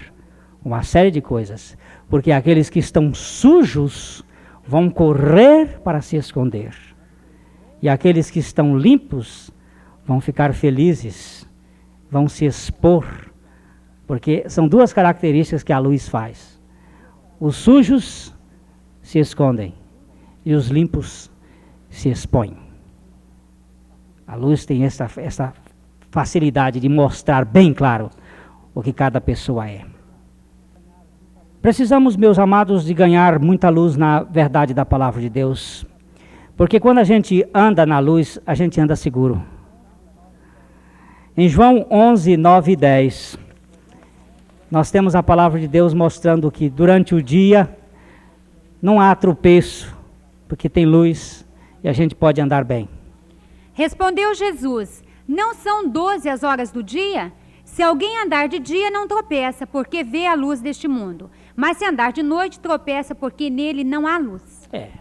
uma 0.64 0.84
série 0.84 1.12
de 1.12 1.22
coisas, 1.22 1.78
porque 2.10 2.32
aqueles 2.32 2.70
que 2.70 2.80
estão 2.80 3.14
sujos 3.14 4.24
vão 4.66 4.89
correr 4.89 5.80
para 5.84 6.01
se 6.01 6.16
esconder, 6.16 6.76
e 7.82 7.88
aqueles 7.88 8.30
que 8.30 8.39
estão 8.39 8.78
limpos 8.78 9.51
vão 10.05 10.20
ficar 10.20 10.53
felizes, 10.53 11.47
vão 12.12 12.28
se 12.28 12.45
expor, 12.45 13.05
porque 14.05 14.43
são 14.49 14.68
duas 14.68 14.91
características 14.91 15.64
que 15.64 15.72
a 15.72 15.80
luz 15.80 16.10
faz: 16.10 16.60
os 17.39 17.55
sujos 17.55 18.36
se 19.01 19.20
escondem 19.20 19.74
e 20.45 20.53
os 20.53 20.68
limpos 20.68 21.32
se 21.89 22.10
expõem. 22.10 22.57
A 24.28 24.36
luz 24.36 24.66
tem 24.66 24.84
essa, 24.84 25.10
essa 25.18 25.53
facilidade 26.12 26.80
de 26.80 26.89
mostrar 26.89 27.45
bem 27.45 27.74
claro 27.74 28.10
o 28.74 28.82
que 28.82 28.93
cada 28.93 29.20
pessoa 29.20 29.68
é. 29.68 29.86
Precisamos, 31.62 32.16
meus 32.16 32.39
amados, 32.39 32.86
de 32.86 32.93
ganhar 32.93 33.38
muita 33.38 33.68
luz 33.70 33.97
na 33.97 34.24
verdade 34.24 34.74
da 34.74 34.86
palavra 34.86 35.22
de 35.22 35.30
Deus. 35.30 35.86
Porque 36.55 36.80
quando 36.80 36.99
a 36.99 37.03
gente 37.03 37.45
anda 37.53 37.86
na 37.86 37.99
luz, 37.99 38.39
a 38.45 38.55
gente 38.55 38.80
anda 38.80 38.95
seguro. 38.95 39.43
Em 41.36 41.49
João 41.49 41.86
11, 41.91 42.38
9 42.38 42.72
e 42.72 42.76
10, 42.78 43.39
nós 44.72 44.89
temos 44.89 45.16
a 45.16 45.24
palavra 45.24 45.60
de 45.60 45.68
Deus 45.68 45.93
mostrando 45.93 46.49
que 46.49 46.70
durante 46.70 47.14
o 47.14 47.22
dia 47.22 47.78
não 48.82 49.01
há 49.01 49.14
tropeço, 49.14 49.93
porque 50.47 50.70
tem 50.70 50.86
luz 50.86 51.45
e 51.84 51.89
a 51.89 51.93
gente 51.93 52.16
pode 52.16 52.39
andar 52.39 52.64
bem. 52.64 52.88
Respondeu 53.74 54.34
Jesus: 54.34 55.03
não 55.28 55.53
são 55.53 55.89
doze 55.89 56.30
as 56.30 56.41
horas 56.41 56.72
do 56.72 56.82
dia? 56.82 57.34
Se 57.64 57.84
alguém 57.84 58.18
andar 58.20 58.47
de 58.47 58.60
dia, 58.60 58.89
não 58.89 59.07
tropeça, 59.07 59.68
porque 59.68 60.03
vê 60.03 60.26
a 60.26 60.34
luz 60.34 60.60
deste 60.60 60.88
mundo. 60.88 61.30
Mas 61.60 61.76
se 61.76 61.84
andar 61.84 62.14
de 62.14 62.24
noite, 62.24 62.57
tropeça, 62.57 63.14
porque 63.14 63.49
nele 63.49 63.84
não 63.84 64.07
há 64.07 64.18
luz. 64.18 64.41
É. 64.72 64.91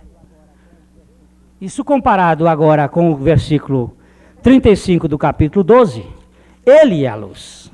Isso 1.61 1.85
comparado 1.85 2.49
agora 2.49 2.89
com 2.89 3.13
o 3.13 3.17
versículo 3.17 3.97
35 4.43 5.07
do 5.07 5.17
capítulo 5.17 5.63
12, 5.63 6.05
ele 6.67 7.05
é 7.05 7.09
a 7.09 7.15
luz. 7.15 7.71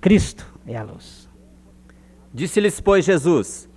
Cristo 0.00 0.50
é 0.66 0.78
a 0.78 0.82
luz. 0.82 1.28
Disse-lhes, 2.32 2.80
pois, 2.80 3.04
Jesus: 3.04 3.68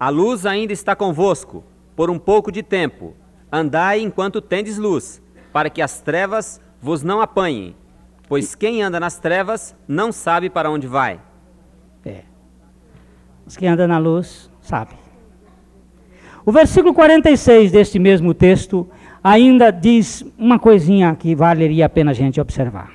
A 0.00 0.08
luz 0.08 0.46
ainda 0.46 0.72
está 0.72 0.96
convosco, 0.96 1.62
por 1.94 2.08
um 2.08 2.18
pouco 2.18 2.50
de 2.50 2.62
tempo. 2.62 3.14
Andai 3.52 4.00
enquanto 4.00 4.40
tendes 4.40 4.78
luz 4.78 5.20
para 5.52 5.68
que 5.68 5.82
as 5.82 6.00
trevas 6.00 6.58
vos 6.80 7.02
não 7.02 7.20
apanhem, 7.20 7.76
pois 8.26 8.54
quem 8.54 8.82
anda 8.82 8.98
nas 8.98 9.18
trevas 9.18 9.76
não 9.86 10.10
sabe 10.10 10.48
para 10.48 10.70
onde 10.70 10.86
vai. 10.86 11.20
É. 12.02 12.22
Mas 13.48 13.56
quem 13.56 13.66
anda 13.66 13.88
na 13.88 13.96
luz 13.96 14.50
sabe. 14.60 14.90
O 16.44 16.52
versículo 16.52 16.92
46 16.92 17.72
deste 17.72 17.98
mesmo 17.98 18.34
texto 18.34 18.86
ainda 19.24 19.70
diz 19.70 20.22
uma 20.36 20.58
coisinha 20.58 21.16
que 21.16 21.34
valeria 21.34 21.86
a 21.86 21.88
pena 21.88 22.10
a 22.10 22.14
gente 22.14 22.38
observar. 22.38 22.92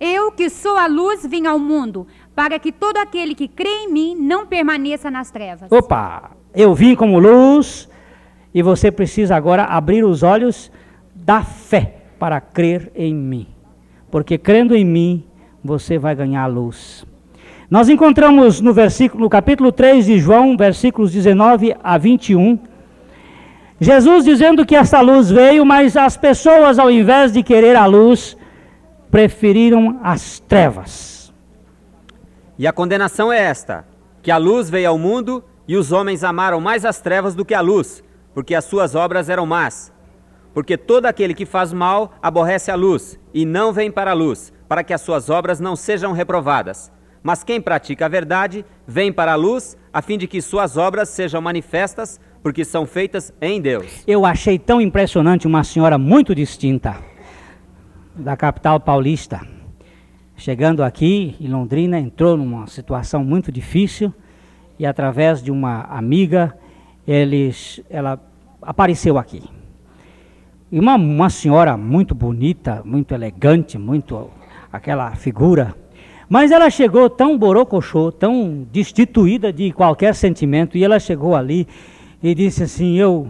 Eu 0.00 0.32
que 0.32 0.48
sou 0.48 0.78
a 0.78 0.86
luz 0.86 1.26
vim 1.26 1.44
ao 1.46 1.58
mundo, 1.58 2.06
para 2.34 2.58
que 2.58 2.72
todo 2.72 2.96
aquele 2.96 3.34
que 3.34 3.46
crê 3.46 3.68
em 3.68 3.92
mim 3.92 4.16
não 4.18 4.46
permaneça 4.46 5.10
nas 5.10 5.30
trevas. 5.30 5.70
Opa! 5.70 6.30
Eu 6.54 6.74
vim 6.74 6.94
como 6.94 7.18
luz 7.18 7.86
e 8.54 8.62
você 8.62 8.90
precisa 8.90 9.36
agora 9.36 9.64
abrir 9.64 10.02
os 10.02 10.22
olhos 10.22 10.72
da 11.14 11.42
fé 11.42 12.04
para 12.18 12.40
crer 12.40 12.90
em 12.94 13.14
mim. 13.14 13.46
Porque 14.10 14.38
crendo 14.38 14.74
em 14.74 14.82
mim, 14.82 15.26
você 15.62 15.98
vai 15.98 16.14
ganhar 16.14 16.44
a 16.44 16.46
luz. 16.46 17.04
Nós 17.70 17.88
encontramos 17.88 18.60
no 18.60 18.74
versículo, 18.74 19.22
no 19.22 19.30
capítulo 19.30 19.70
3 19.70 20.04
de 20.04 20.18
João, 20.18 20.56
versículos 20.56 21.12
19 21.12 21.76
a 21.80 21.96
21, 21.96 22.58
Jesus 23.78 24.24
dizendo 24.24 24.66
que 24.66 24.74
essa 24.74 25.00
luz 25.00 25.30
veio, 25.30 25.64
mas 25.64 25.96
as 25.96 26.16
pessoas, 26.16 26.80
ao 26.80 26.90
invés 26.90 27.32
de 27.32 27.44
querer 27.44 27.76
a 27.76 27.86
luz, 27.86 28.36
preferiram 29.08 30.00
as 30.02 30.40
trevas. 30.40 31.32
E 32.58 32.66
a 32.66 32.72
condenação 32.72 33.32
é 33.32 33.38
esta: 33.38 33.86
que 34.20 34.32
a 34.32 34.36
luz 34.36 34.68
veio 34.68 34.88
ao 34.88 34.98
mundo 34.98 35.44
e 35.68 35.76
os 35.76 35.92
homens 35.92 36.24
amaram 36.24 36.60
mais 36.60 36.84
as 36.84 37.00
trevas 37.00 37.36
do 37.36 37.44
que 37.44 37.54
a 37.54 37.60
luz, 37.60 38.02
porque 38.34 38.56
as 38.56 38.64
suas 38.64 38.96
obras 38.96 39.28
eram 39.28 39.46
más. 39.46 39.92
Porque 40.52 40.76
todo 40.76 41.06
aquele 41.06 41.34
que 41.34 41.46
faz 41.46 41.72
mal 41.72 42.14
aborrece 42.20 42.68
a 42.68 42.74
luz 42.74 43.16
e 43.32 43.46
não 43.46 43.72
vem 43.72 43.92
para 43.92 44.10
a 44.10 44.14
luz, 44.14 44.52
para 44.68 44.82
que 44.82 44.92
as 44.92 45.02
suas 45.02 45.30
obras 45.30 45.60
não 45.60 45.76
sejam 45.76 46.10
reprovadas. 46.10 46.90
Mas 47.22 47.44
quem 47.44 47.60
pratica 47.60 48.06
a 48.06 48.08
verdade 48.08 48.64
vem 48.86 49.12
para 49.12 49.32
a 49.32 49.36
luz, 49.36 49.76
a 49.92 50.00
fim 50.00 50.16
de 50.16 50.26
que 50.26 50.40
suas 50.40 50.76
obras 50.76 51.08
sejam 51.08 51.40
manifestas, 51.40 52.18
porque 52.42 52.64
são 52.64 52.86
feitas 52.86 53.32
em 53.40 53.60
Deus. 53.60 54.02
Eu 54.06 54.24
achei 54.24 54.58
tão 54.58 54.80
impressionante 54.80 55.46
uma 55.46 55.62
senhora 55.62 55.98
muito 55.98 56.34
distinta 56.34 56.96
da 58.14 58.36
capital 58.36 58.80
paulista. 58.80 59.40
Chegando 60.36 60.82
aqui 60.82 61.36
em 61.38 61.48
Londrina, 61.48 61.98
entrou 61.98 62.36
numa 62.36 62.66
situação 62.66 63.22
muito 63.22 63.52
difícil 63.52 64.12
e 64.78 64.86
através 64.86 65.42
de 65.42 65.50
uma 65.50 65.82
amiga, 65.82 66.56
eles, 67.06 67.82
ela 67.90 68.18
apareceu 68.62 69.18
aqui. 69.18 69.42
E 70.72 70.80
uma, 70.80 70.94
uma 70.94 71.28
senhora 71.28 71.76
muito 71.76 72.14
bonita, 72.14 72.80
muito 72.82 73.12
elegante, 73.12 73.76
muito 73.76 74.30
aquela 74.72 75.10
figura. 75.16 75.74
Mas 76.30 76.52
ela 76.52 76.70
chegou 76.70 77.10
tão 77.10 77.36
borocochô, 77.36 78.12
tão 78.12 78.64
destituída 78.70 79.52
de 79.52 79.72
qualquer 79.72 80.14
sentimento, 80.14 80.78
e 80.78 80.84
ela 80.84 81.00
chegou 81.00 81.34
ali 81.34 81.66
e 82.22 82.32
disse 82.36 82.62
assim: 82.62 82.96
Eu, 82.96 83.26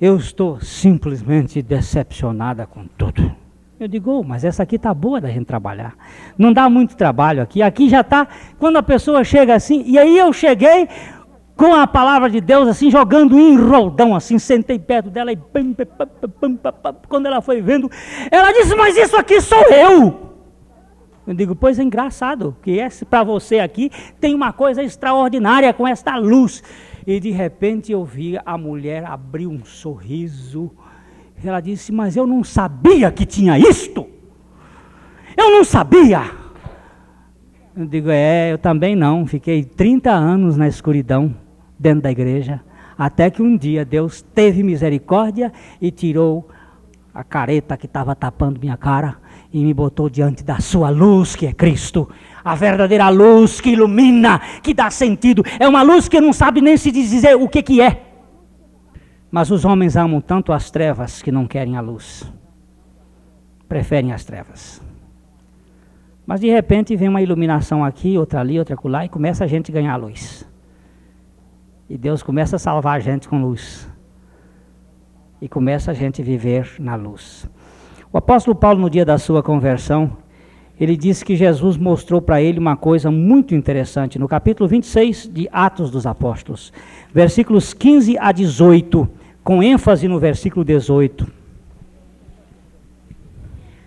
eu 0.00 0.16
estou 0.16 0.60
simplesmente 0.60 1.62
decepcionada 1.62 2.66
com 2.66 2.84
tudo. 2.98 3.32
Eu 3.78 3.86
digo, 3.86 4.10
oh, 4.10 4.22
mas 4.24 4.44
essa 4.44 4.64
aqui 4.64 4.76
tá 4.76 4.92
boa 4.92 5.20
da 5.20 5.28
gente 5.28 5.44
trabalhar. 5.44 5.94
Não 6.36 6.52
dá 6.52 6.68
muito 6.68 6.96
trabalho 6.96 7.42
aqui. 7.42 7.62
Aqui 7.62 7.88
já 7.88 8.00
está, 8.00 8.26
quando 8.58 8.76
a 8.76 8.82
pessoa 8.82 9.22
chega 9.22 9.54
assim, 9.54 9.84
e 9.86 9.96
aí 9.96 10.18
eu 10.18 10.32
cheguei, 10.32 10.88
com 11.56 11.74
a 11.74 11.86
palavra 11.86 12.28
de 12.28 12.40
Deus, 12.40 12.66
assim, 12.66 12.90
jogando 12.90 13.38
em 13.38 13.56
roldão, 13.56 14.16
assim, 14.16 14.38
sentei 14.38 14.80
perto 14.80 15.10
dela 15.10 15.32
e 15.32 15.38
quando 17.08 17.26
ela 17.26 17.40
foi 17.40 17.60
vendo, 17.60 17.88
ela 18.30 18.52
disse, 18.52 18.74
mas 18.74 18.96
isso 18.96 19.16
aqui 19.16 19.40
sou 19.40 19.62
eu. 19.68 20.31
Eu 21.26 21.34
digo, 21.34 21.54
pois 21.54 21.78
é 21.78 21.82
engraçado, 21.82 22.56
que 22.62 22.78
para 23.08 23.22
você 23.22 23.60
aqui 23.60 23.90
tem 24.20 24.34
uma 24.34 24.52
coisa 24.52 24.82
extraordinária 24.82 25.72
com 25.72 25.86
esta 25.86 26.16
luz. 26.16 26.62
E 27.06 27.20
de 27.20 27.30
repente 27.30 27.92
eu 27.92 28.04
vi 28.04 28.38
a 28.44 28.58
mulher 28.58 29.04
abrir 29.04 29.46
um 29.46 29.64
sorriso. 29.64 30.70
Ela 31.44 31.60
disse, 31.60 31.92
mas 31.92 32.16
eu 32.16 32.26
não 32.26 32.42
sabia 32.42 33.10
que 33.10 33.24
tinha 33.24 33.58
isto. 33.58 34.06
Eu 35.36 35.50
não 35.50 35.64
sabia. 35.64 36.22
Eu 37.76 37.86
digo, 37.86 38.10
é, 38.10 38.52
eu 38.52 38.58
também 38.58 38.96
não. 38.96 39.26
Fiquei 39.26 39.64
30 39.64 40.10
anos 40.10 40.56
na 40.56 40.66
escuridão 40.66 41.34
dentro 41.78 42.02
da 42.02 42.10
igreja, 42.10 42.60
até 42.96 43.30
que 43.30 43.42
um 43.42 43.56
dia 43.56 43.84
Deus 43.84 44.22
teve 44.22 44.62
misericórdia 44.62 45.52
e 45.80 45.90
tirou 45.90 46.48
a 47.14 47.24
careta 47.24 47.76
que 47.76 47.86
estava 47.86 48.14
tapando 48.14 48.60
minha 48.60 48.76
cara 48.76 49.21
e 49.52 49.62
me 49.62 49.74
botou 49.74 50.08
diante 50.08 50.42
da 50.42 50.58
sua 50.60 50.88
luz, 50.88 51.36
que 51.36 51.46
é 51.46 51.52
Cristo. 51.52 52.08
A 52.42 52.54
verdadeira 52.54 53.08
luz 53.10 53.60
que 53.60 53.70
ilumina, 53.70 54.40
que 54.62 54.72
dá 54.72 54.90
sentido. 54.90 55.44
É 55.60 55.68
uma 55.68 55.82
luz 55.82 56.08
que 56.08 56.20
não 56.20 56.32
sabe 56.32 56.60
nem 56.60 56.76
se 56.76 56.90
dizer 56.90 57.36
o 57.36 57.48
que, 57.48 57.62
que 57.62 57.80
é. 57.80 58.02
Mas 59.30 59.50
os 59.50 59.64
homens 59.64 59.96
amam 59.96 60.20
tanto 60.20 60.52
as 60.52 60.70
trevas 60.70 61.20
que 61.20 61.30
não 61.30 61.46
querem 61.46 61.76
a 61.76 61.80
luz. 61.80 62.30
Preferem 63.68 64.12
as 64.12 64.24
trevas. 64.24 64.80
Mas 66.26 66.40
de 66.40 66.48
repente 66.48 66.96
vem 66.96 67.08
uma 67.08 67.20
iluminação 67.20 67.84
aqui, 67.84 68.16
outra 68.16 68.40
ali, 68.40 68.58
outra 68.58 68.74
acolá, 68.74 69.04
e 69.04 69.08
começa 69.08 69.44
a 69.44 69.46
gente 69.46 69.72
ganhar 69.72 69.96
luz. 69.96 70.48
E 71.88 71.98
Deus 71.98 72.22
começa 72.22 72.56
a 72.56 72.58
salvar 72.58 72.96
a 72.96 73.00
gente 73.00 73.28
com 73.28 73.40
luz. 73.42 73.88
E 75.40 75.48
começa 75.48 75.90
a 75.90 75.94
gente 75.94 76.22
viver 76.22 76.76
na 76.78 76.94
luz. 76.94 77.48
O 78.12 78.18
apóstolo 78.18 78.54
Paulo, 78.54 78.78
no 78.78 78.90
dia 78.90 79.06
da 79.06 79.16
sua 79.16 79.42
conversão, 79.42 80.18
ele 80.78 80.98
disse 80.98 81.24
que 81.24 81.34
Jesus 81.34 81.78
mostrou 81.78 82.20
para 82.20 82.42
ele 82.42 82.58
uma 82.58 82.76
coisa 82.76 83.10
muito 83.10 83.54
interessante. 83.54 84.18
No 84.18 84.28
capítulo 84.28 84.68
26 84.68 85.30
de 85.32 85.48
Atos 85.50 85.90
dos 85.90 86.06
Apóstolos, 86.06 86.74
versículos 87.10 87.72
15 87.72 88.18
a 88.18 88.30
18, 88.30 89.08
com 89.42 89.62
ênfase 89.62 90.08
no 90.08 90.18
versículo 90.18 90.62
18. 90.62 91.26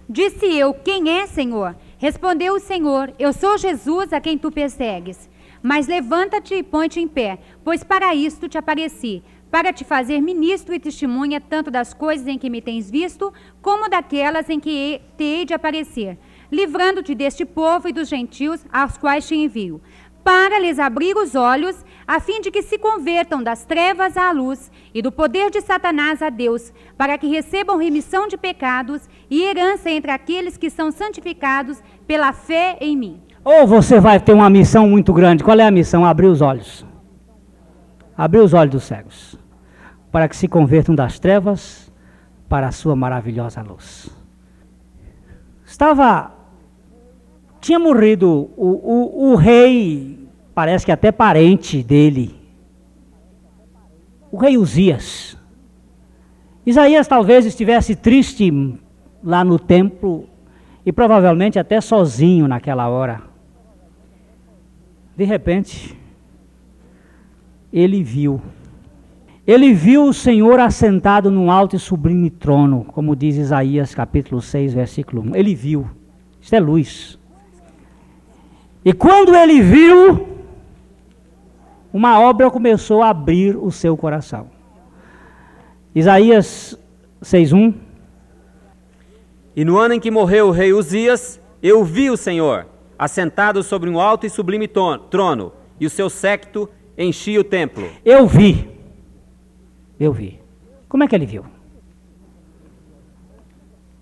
Disse 0.09 0.57
eu: 0.57 0.73
Quem 0.73 1.19
é, 1.19 1.27
Senhor? 1.27 1.75
Respondeu 1.99 2.55
o 2.55 2.59
Senhor: 2.59 3.13
Eu 3.19 3.31
sou 3.31 3.59
Jesus 3.59 4.11
a 4.11 4.19
quem 4.19 4.39
tu 4.39 4.51
persegues. 4.51 5.29
Mas 5.61 5.87
levanta-te 5.87 6.53
e 6.53 6.63
põe-te 6.63 6.99
em 6.99 7.07
pé, 7.07 7.39
pois 7.63 7.83
para 7.83 8.13
isto 8.13 8.47
te 8.47 8.55
apareci, 8.55 9.23
para 9.55 9.71
te 9.71 9.85
fazer 9.85 10.19
ministro 10.19 10.75
e 10.75 10.79
testemunha 10.81 11.39
tanto 11.39 11.71
das 11.71 11.93
coisas 11.93 12.27
em 12.27 12.37
que 12.37 12.49
me 12.49 12.59
tens 12.59 12.91
visto, 12.91 13.31
como 13.61 13.89
daquelas 13.89 14.49
em 14.49 14.59
que 14.59 14.99
te 15.17 15.23
hei 15.23 15.45
de 15.45 15.53
aparecer, 15.53 16.17
livrando-te 16.51 17.15
deste 17.15 17.45
povo 17.45 17.87
e 17.87 17.93
dos 17.93 18.09
gentios 18.09 18.65
aos 18.69 18.97
quais 18.97 19.25
te 19.25 19.33
envio, 19.33 19.81
para 20.25 20.59
lhes 20.59 20.77
abrir 20.77 21.15
os 21.15 21.35
olhos, 21.35 21.85
a 22.05 22.19
fim 22.19 22.41
de 22.41 22.51
que 22.51 22.63
se 22.63 22.77
convertam 22.77 23.41
das 23.41 23.63
trevas 23.63 24.17
à 24.17 24.29
luz 24.29 24.69
e 24.93 25.01
do 25.01 25.09
poder 25.09 25.49
de 25.49 25.61
Satanás 25.61 26.21
a 26.21 26.29
Deus, 26.29 26.73
para 26.97 27.17
que 27.17 27.27
recebam 27.27 27.77
remissão 27.77 28.27
de 28.27 28.35
pecados 28.35 29.07
e 29.29 29.41
herança 29.41 29.89
entre 29.89 30.11
aqueles 30.11 30.57
que 30.57 30.69
são 30.69 30.91
santificados 30.91 31.81
pela 32.05 32.33
fé 32.33 32.77
em 32.81 32.97
mim. 32.97 33.21
Ou 33.41 33.65
você 33.65 34.01
vai 34.01 34.19
ter 34.19 34.33
uma 34.33 34.49
missão 34.49 34.85
muito 34.89 35.13
grande. 35.13 35.45
Qual 35.45 35.57
é 35.57 35.65
a 35.65 35.71
missão? 35.71 36.03
Abrir 36.03 36.27
os 36.27 36.41
olhos. 36.41 36.85
Abrir 38.17 38.39
os 38.39 38.53
olhos 38.53 38.71
dos 38.71 38.83
cegos. 38.83 39.44
Para 40.15 40.29
que 40.29 40.37
se 40.37 40.47
convertam 40.47 40.95
das 40.95 41.19
trevas 41.19 41.91
para 42.47 42.69
a 42.69 42.71
sua 42.71 42.95
maravilhosa 42.95 43.61
luz. 43.61 44.09
Estava. 45.65 46.33
Tinha 47.59 47.77
morrido 47.77 48.49
o, 48.55 48.65
o, 48.65 49.31
o 49.31 49.35
rei, 49.35 50.25
parece 50.53 50.85
que 50.85 50.91
até 50.93 51.11
parente 51.11 51.83
dele. 51.83 52.33
O 54.31 54.37
rei 54.37 54.57
Uzias. 54.57 55.37
Isaías 56.65 57.09
talvez 57.09 57.45
estivesse 57.45 57.93
triste 57.93 58.49
lá 59.21 59.43
no 59.43 59.59
templo 59.59 60.29
e 60.85 60.93
provavelmente 60.93 61.59
até 61.59 61.81
sozinho 61.81 62.47
naquela 62.47 62.87
hora. 62.87 63.21
De 65.17 65.25
repente, 65.25 65.93
ele 67.73 68.01
viu. 68.01 68.41
Ele 69.47 69.73
viu 69.73 70.05
o 70.05 70.13
Senhor 70.13 70.59
assentado 70.59 71.29
num 71.29 71.51
alto 71.51 71.75
e 71.75 71.79
sublime 71.79 72.31
trono, 72.31 72.83
como 72.85 73.15
diz 73.15 73.35
Isaías 73.35 73.93
capítulo 73.93 74.41
6, 74.41 74.73
versículo 74.73 75.21
1. 75.21 75.35
Ele 75.35 75.53
viu. 75.53 75.87
Isso 76.41 76.55
é 76.55 76.59
luz. 76.59 77.19
E 78.83 78.91
quando 78.91 79.35
ele 79.35 79.61
viu, 79.61 80.27
uma 81.93 82.19
obra 82.19 82.49
começou 82.49 83.03
a 83.03 83.09
abrir 83.09 83.55
o 83.55 83.71
seu 83.71 83.95
coração. 83.95 84.49
Isaías 85.93 86.77
6:1 87.21 87.73
E 89.55 89.63
no 89.63 89.77
ano 89.77 89.93
em 89.93 89.99
que 89.99 90.11
morreu 90.11 90.47
o 90.47 90.51
rei 90.51 90.73
Uzias, 90.73 91.39
eu 91.61 91.83
vi 91.83 92.09
o 92.09 92.17
Senhor 92.17 92.67
assentado 92.97 93.61
sobre 93.61 93.89
um 93.89 93.99
alto 93.99 94.25
e 94.25 94.29
sublime 94.29 94.67
trono, 94.67 95.53
e 95.79 95.85
o 95.85 95.89
seu 95.89 96.09
séquito 96.09 96.69
enchia 96.97 97.39
o 97.39 97.43
templo. 97.43 97.87
Eu 98.03 98.25
vi. 98.25 98.74
Eu 99.99 100.11
vi. 100.11 100.39
Como 100.87 101.03
é 101.03 101.07
que 101.07 101.15
ele 101.15 101.25
viu? 101.25 101.45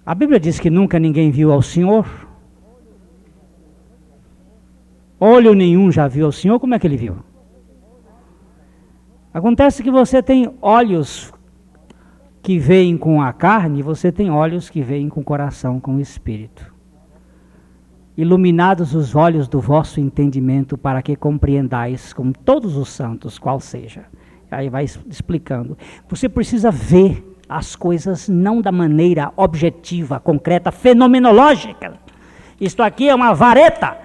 A 0.05 0.13
Bíblia 0.13 0.39
diz 0.39 0.59
que 0.59 0.69
nunca 0.69 0.99
ninguém 0.99 1.31
viu 1.31 1.51
ao 1.51 1.61
Senhor. 1.61 2.05
Olho 5.19 5.53
nenhum 5.53 5.91
já 5.91 6.07
viu 6.07 6.25
ao 6.25 6.31
Senhor. 6.31 6.59
Como 6.59 6.73
é 6.73 6.79
que 6.79 6.87
ele 6.87 6.97
viu? 6.97 7.17
Acontece 9.33 9.81
que 9.81 9.89
você 9.89 10.21
tem 10.21 10.53
olhos 10.61 11.33
que 12.41 12.59
veem 12.59 12.97
com 12.97 13.21
a 13.21 13.31
carne, 13.31 13.81
você 13.81 14.11
tem 14.11 14.29
olhos 14.29 14.69
que 14.69 14.81
veem 14.81 15.09
com 15.09 15.21
o 15.21 15.23
coração, 15.23 15.79
com 15.79 15.95
o 15.95 16.01
espírito 16.01 16.73
iluminados 18.15 18.93
os 18.93 19.15
olhos 19.15 19.47
do 19.47 19.59
vosso 19.59 19.99
entendimento, 19.99 20.77
para 20.77 21.01
que 21.01 21.15
compreendais 21.15 22.13
com 22.13 22.31
todos 22.31 22.77
os 22.77 22.89
santos 22.89 23.39
qual 23.39 23.59
seja. 23.59 24.05
Aí 24.53 24.69
vai 24.69 24.83
explicando. 24.83 25.77
Você 26.07 26.29
precisa 26.29 26.71
ver 26.71 27.23
as 27.47 27.75
coisas 27.75 28.29
não 28.29 28.61
da 28.61 28.71
maneira 28.71 29.31
objetiva, 29.35 30.19
concreta, 30.19 30.71
fenomenológica. 30.71 31.93
Isto 32.59 32.81
aqui 32.81 33.09
é 33.09 33.15
uma 33.15 33.33
vareta. 33.33 33.97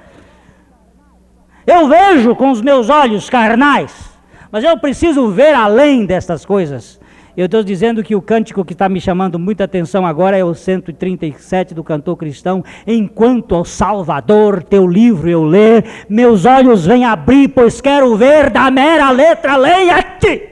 Eu 1.67 1.89
vejo 1.89 2.35
com 2.35 2.51
os 2.51 2.63
meus 2.63 2.89
olhos 2.89 3.29
carnais, 3.29 4.19
mas 4.51 4.65
eu 4.65 4.79
preciso 4.79 5.29
ver 5.29 5.55
além 5.55 6.07
destas 6.07 6.45
coisas. 6.45 6.99
Eu 7.39 7.47
estou 7.47 7.63
dizendo 7.63 8.03
que 8.03 8.17
o 8.17 8.21
cântico 8.21 8.65
que 8.65 8.73
está 8.73 8.89
me 8.89 9.01
chamando 9.01 9.39
muita 9.39 9.63
atenção 9.63 10.05
agora 10.05 10.37
é 10.37 10.43
o 10.43 10.53
137 10.53 11.73
do 11.73 11.85
cantor 11.85 12.17
cristão. 12.17 12.65
Enquanto 12.85 13.55
ao 13.55 13.65
Salvador 13.65 14.61
teu 14.61 14.85
livro 14.85 15.31
eu 15.31 15.45
ler, 15.45 15.85
meus 16.09 16.45
olhos 16.45 16.85
vêm 16.85 17.05
abrir, 17.05 17.47
pois 17.51 17.81
quero 17.81 18.17
ver 18.17 18.51
da 18.51 18.69
mera 18.73 19.13
letra, 19.13 19.55
leia-te. 19.55 20.49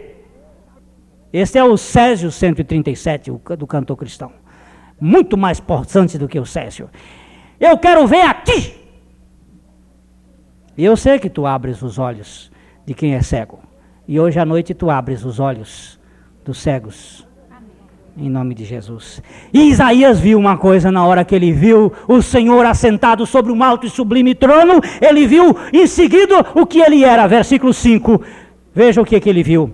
Esse 1.32 1.59
é 1.59 1.64
o 1.64 1.76
Césio 1.76 2.30
137 2.30 3.32
do 3.59 3.66
cantor 3.66 3.97
cristão. 3.97 4.30
Muito 5.01 5.37
mais 5.37 5.59
importante 5.59 6.16
do 6.16 6.28
que 6.28 6.39
o 6.39 6.47
Césio. 6.47 6.89
Eu 7.59 7.76
quero 7.78 8.07
ver 8.07 8.22
aqui. 8.22 8.76
E 10.78 10.84
eu 10.84 10.97
sei 10.97 11.18
que 11.18 11.28
tu 11.28 11.47
abres 11.47 11.82
os 11.82 11.99
olhos 11.99 12.49
de 12.87 12.95
quem 12.95 13.16
é 13.16 13.22
cego. 13.22 13.59
E 14.07 14.20
hoje 14.20 14.39
à 14.39 14.45
noite 14.45 14.72
tu 14.72 14.89
abres 14.89 15.24
os 15.24 15.41
olhos 15.41 15.99
dos 16.47 16.59
cegos. 16.59 17.26
Em 18.16 18.30
nome 18.30 18.55
de 18.55 18.64
Jesus. 18.64 19.20
E 19.53 19.68
Isaías 19.68 20.18
viu 20.18 20.38
uma 20.38 20.57
coisa 20.57 20.90
na 20.90 21.05
hora 21.05 21.22
que 21.22 21.34
ele 21.34 21.53
viu 21.53 21.92
o 22.09 22.22
Senhor 22.22 22.64
assentado 22.64 23.26
sobre 23.26 23.53
um 23.53 23.62
alto 23.62 23.84
e 23.84 23.90
sublime 23.90 24.34
trono, 24.34 24.80
ele 25.03 25.26
viu 25.26 25.55
em 25.70 25.86
seguida 25.86 26.47
o 26.55 26.64
que 26.64 26.80
ele 26.80 27.05
era. 27.05 27.26
Versículo 27.26 27.74
5. 27.74 28.22
Veja 28.72 29.03
o 29.03 29.05
que, 29.05 29.20
que 29.20 29.28
ele 29.28 29.42
viu. 29.42 29.70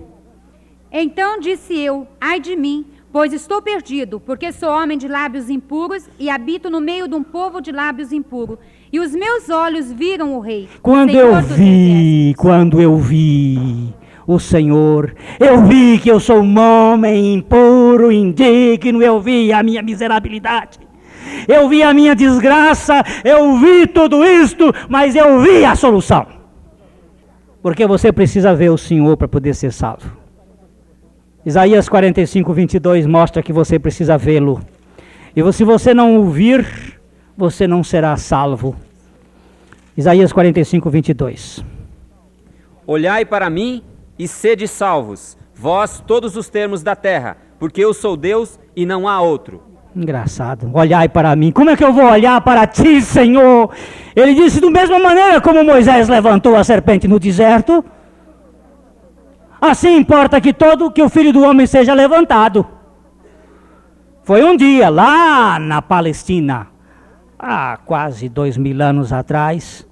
Então 0.91 1.39
disse 1.39 1.73
eu: 1.79 2.05
Ai 2.19 2.41
de 2.41 2.55
mim, 2.57 2.85
pois 3.13 3.31
estou 3.31 3.61
perdido, 3.61 4.19
porque 4.19 4.51
sou 4.51 4.69
homem 4.69 4.97
de 4.97 5.07
lábios 5.07 5.49
impuros 5.49 6.09
e 6.19 6.29
habito 6.29 6.69
no 6.69 6.81
meio 6.81 7.07
de 7.07 7.15
um 7.15 7.23
povo 7.23 7.61
de 7.61 7.71
lábios 7.71 8.11
impuros. 8.11 8.57
E 8.91 8.99
os 8.99 9.13
meus 9.13 9.49
olhos 9.49 9.89
viram 9.89 10.35
o 10.35 10.41
Rei. 10.41 10.67
Quando 10.81 11.11
eu 11.11 11.41
vi, 11.41 12.35
quando 12.37 12.81
eu 12.81 12.97
vi 12.97 13.93
o 14.25 14.39
Senhor. 14.39 15.15
Eu 15.39 15.63
vi 15.65 15.99
que 15.99 16.09
eu 16.09 16.19
sou 16.19 16.41
um 16.41 16.59
homem 16.59 17.35
impuro, 17.35 18.11
indigno, 18.11 19.01
eu 19.01 19.19
vi 19.19 19.51
a 19.51 19.61
minha 19.63 19.81
miserabilidade. 19.81 20.79
Eu 21.47 21.67
vi 21.67 21.83
a 21.83 21.93
minha 21.93 22.15
desgraça, 22.15 23.03
eu 23.23 23.57
vi 23.57 23.87
tudo 23.87 24.23
isto, 24.23 24.73
mas 24.89 25.15
eu 25.15 25.39
vi 25.41 25.65
a 25.65 25.75
solução. 25.75 26.25
Porque 27.61 27.87
você 27.87 28.11
precisa 28.11 28.53
ver 28.53 28.69
o 28.69 28.77
Senhor 28.77 29.15
para 29.15 29.27
poder 29.27 29.53
ser 29.55 29.71
salvo. 29.71 30.17
Isaías 31.45 31.89
45, 31.89 32.53
22 32.53 33.05
mostra 33.05 33.43
que 33.43 33.51
você 33.51 33.77
precisa 33.77 34.17
vê-lo. 34.17 34.61
E 35.35 35.53
se 35.53 35.63
você 35.63 35.93
não 35.93 36.17
o 36.17 36.29
vir, 36.29 36.99
você 37.35 37.67
não 37.67 37.83
será 37.83 38.15
salvo. 38.15 38.75
Isaías 39.97 40.31
45, 40.31 40.89
22. 40.89 41.63
Olhai 42.85 43.25
para 43.25 43.49
mim 43.49 43.81
e 44.17 44.27
sede 44.27 44.67
salvos, 44.67 45.37
vós 45.53 46.03
todos 46.05 46.35
os 46.35 46.49
termos 46.49 46.83
da 46.83 46.95
terra, 46.95 47.37
porque 47.59 47.83
eu 47.83 47.93
sou 47.93 48.15
Deus 48.15 48.59
e 48.75 48.85
não 48.85 49.07
há 49.07 49.21
outro. 49.21 49.63
Engraçado. 49.95 50.71
Olhai 50.73 51.07
para 51.07 51.35
mim. 51.35 51.51
Como 51.51 51.69
é 51.69 51.77
que 51.77 51.83
eu 51.83 51.93
vou 51.93 52.05
olhar 52.05 52.41
para 52.41 52.65
ti, 52.65 52.99
Senhor? 53.01 53.69
Ele 54.15 54.33
disse: 54.33 54.59
do 54.59 54.71
mesma 54.71 54.97
maneira 54.97 55.39
como 55.39 55.63
Moisés 55.63 56.09
levantou 56.09 56.55
a 56.55 56.63
serpente 56.63 57.07
no 57.07 57.19
deserto, 57.19 57.85
assim 59.61 59.95
importa 59.95 60.41
que 60.41 60.51
todo 60.51 60.91
que 60.91 61.01
o 61.01 61.09
filho 61.09 61.31
do 61.31 61.43
homem 61.43 61.67
seja 61.67 61.93
levantado. 61.93 62.67
Foi 64.23 64.43
um 64.43 64.55
dia 64.55 64.89
lá 64.89 65.59
na 65.59 65.81
Palestina, 65.81 66.67
há 67.37 67.77
quase 67.77 68.29
dois 68.29 68.57
mil 68.57 68.81
anos 68.81 69.13
atrás. 69.13 69.85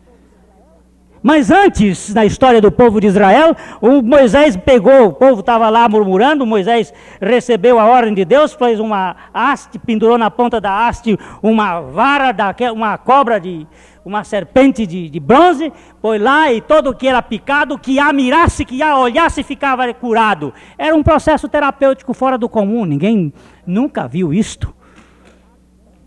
Mas 1.24 1.52
antes, 1.52 2.12
na 2.16 2.26
história 2.26 2.60
do 2.60 2.72
povo 2.72 3.00
de 3.00 3.06
Israel, 3.06 3.56
o 3.80 4.02
Moisés 4.02 4.58
pegou, 4.58 5.06
o 5.06 5.14
povo 5.14 5.42
estava 5.42 5.70
lá 5.70 5.88
murmurando, 5.88 6.48
Moisés 6.48 6.92
recebeu 7.22 7.78
a 7.80 7.86
ordem 7.86 8.14
de 8.16 8.26
Deus, 8.26 8.54
fez 8.54 8.80
uma 8.80 9.16
haste, 9.32 9.78
pendurou 9.78 10.18
na 10.18 10.32
ponta 10.32 10.60
da 10.60 10.88
haste 10.88 11.16
uma 11.44 11.80
vara, 11.80 12.36
uma 12.74 12.98
cobra 12.98 13.40
de, 13.40 13.68
uma 14.04 14.24
serpente 14.24 14.88
de, 14.88 15.12
de 15.12 15.20
bronze, 15.20 15.72
foi 16.02 16.18
lá 16.18 16.52
e 16.52 16.60
todo 16.60 16.96
que 16.96 17.08
era 17.08 17.22
picado, 17.22 17.78
que 17.78 18.00
a 18.00 18.12
mirasse, 18.12 18.66
que 18.66 18.82
a 18.82 18.98
olhasse, 18.98 19.44
ficava 19.44 19.94
curado. 19.94 20.52
Era 20.76 20.96
um 20.96 21.04
processo 21.04 21.48
terapêutico 21.48 22.16
fora 22.16 22.36
do 22.36 22.50
comum, 22.50 22.84
ninguém 22.84 23.32
nunca 23.66 24.08
viu 24.08 24.34
isto. 24.34 24.74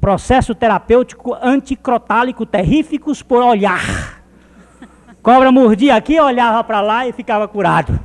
Processo 0.00 0.56
terapêutico 0.56 1.36
anticrotálico 1.40 2.44
terríficos 2.44 3.22
por 3.22 3.42
olhar. 3.42 4.23
Cobra 5.24 5.50
mordia 5.50 5.96
aqui, 5.96 6.20
olhava 6.20 6.62
para 6.62 6.82
lá 6.82 7.08
e 7.08 7.12
ficava 7.12 7.48
curado. 7.48 7.98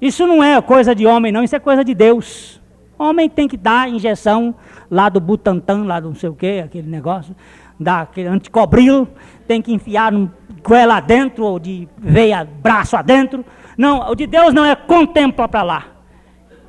Isso 0.00 0.26
não 0.26 0.42
é 0.42 0.60
coisa 0.60 0.96
de 0.96 1.06
homem, 1.06 1.30
não, 1.30 1.44
isso 1.44 1.54
é 1.54 1.60
coisa 1.60 1.84
de 1.84 1.94
Deus. 1.94 2.60
Homem 2.98 3.30
tem 3.30 3.46
que 3.46 3.56
dar 3.56 3.88
injeção 3.88 4.52
lá 4.90 5.08
do 5.08 5.20
Butantan, 5.20 5.84
lá 5.84 6.00
do 6.00 6.08
não 6.08 6.14
sei 6.16 6.28
o 6.28 6.34
que, 6.34 6.58
aquele 6.58 6.88
negócio, 6.88 7.36
dar 7.78 8.00
aquele 8.00 8.26
anticobril, 8.26 9.06
tem 9.46 9.62
que 9.62 9.72
enfiar 9.72 10.12
um 10.12 10.28
goela 10.60 10.96
adentro, 10.96 11.44
ou 11.44 11.60
de 11.60 11.88
veia, 11.96 12.44
braço 12.44 12.96
adentro. 12.96 13.44
Não, 13.78 14.10
o 14.10 14.16
de 14.16 14.26
Deus 14.26 14.52
não 14.52 14.64
é 14.64 14.74
contempla 14.74 15.46
para 15.46 15.62
lá. 15.62 15.84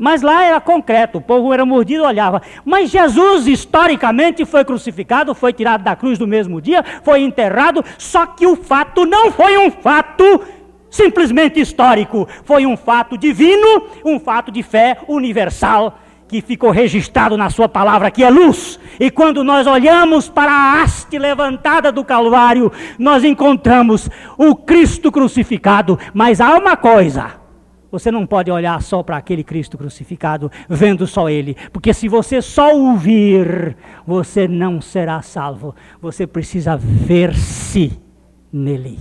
Mas 0.02 0.24
lá 0.24 0.44
era 0.44 0.60
concreto, 0.60 1.20
o 1.20 1.22
povo 1.22 1.54
era 1.54 1.64
mordido, 1.64 2.04
olhava. 2.04 2.42
Mas 2.66 2.90
Jesus, 2.90 3.46
historicamente, 3.46 4.44
foi 4.46 4.66
crucificado, 4.66 5.36
foi 5.36 5.54
tirado 5.54 5.84
da 5.84 5.96
cruz 5.96 6.18
no 6.18 6.26
mesmo 6.26 6.60
dia, 6.60 6.84
foi 7.04 7.22
enterrado, 7.22 7.86
só 8.00 8.26
que 8.26 8.48
o 8.48 8.56
fato 8.56 9.06
não 9.06 9.32
foi 9.32 9.60
um 9.60 9.70
fato 9.70 10.42
simplesmente 10.90 11.60
histórico, 11.60 12.28
foi 12.44 12.66
um 12.66 12.76
fato 12.76 13.16
divino, 13.16 13.90
um 14.04 14.20
fato 14.20 14.52
de 14.52 14.64
fé 14.64 14.98
universal 15.08 16.00
que 16.28 16.42
ficou 16.42 16.72
registrado 16.72 17.38
na 17.38 17.52
sua 17.52 17.70
palavra, 17.70 18.10
que 18.10 18.24
é 18.24 18.30
luz. 18.32 18.80
E 19.00 19.12
quando 19.12 19.44
nós 19.44 19.68
olhamos 19.68 20.28
para 20.28 20.52
a 20.52 20.82
haste 20.82 21.20
levantada 21.20 21.92
do 21.92 22.04
Calvário, 22.04 22.72
nós 22.98 23.24
encontramos 23.24 24.10
o 24.36 24.56
Cristo 24.56 25.12
crucificado. 25.12 26.00
Mas 26.12 26.42
há 26.42 26.58
uma 26.58 26.76
coisa: 26.76 27.41
você 27.92 28.10
não 28.10 28.26
pode 28.26 28.50
olhar 28.50 28.82
só 28.82 29.04
para 29.04 29.18
aquele 29.18 29.44
Cristo 29.44 29.78
crucificado, 29.78 30.52
vendo 30.70 31.06
só 31.06 31.30
Ele, 31.30 31.56
porque 31.74 31.94
se 31.94 32.08
você 32.08 32.42
só 32.42 32.74
ouvir, 32.74 33.76
você 34.08 34.48
não 34.48 34.80
será 34.80 35.22
salvo. 35.22 35.76
Você 36.02 36.26
precisa 36.26 36.78
ver-se 36.78 38.00
nele. 38.52 39.00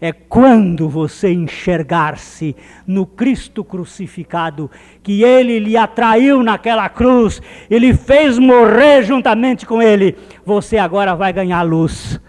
É 0.00 0.12
quando 0.12 0.88
você 0.88 1.32
enxergar-se 1.32 2.54
no 2.86 3.04
Cristo 3.04 3.64
crucificado, 3.64 4.70
que 5.02 5.24
Ele 5.24 5.58
lhe 5.58 5.76
atraiu 5.76 6.40
naquela 6.42 6.88
cruz, 6.88 7.42
Ele 7.68 7.92
fez 7.92 8.38
morrer 8.38 9.02
juntamente 9.02 9.66
com 9.66 9.82
Ele, 9.82 10.16
você 10.44 10.78
agora 10.78 11.16
vai 11.16 11.32
ganhar 11.32 11.62
luz. 11.62 12.20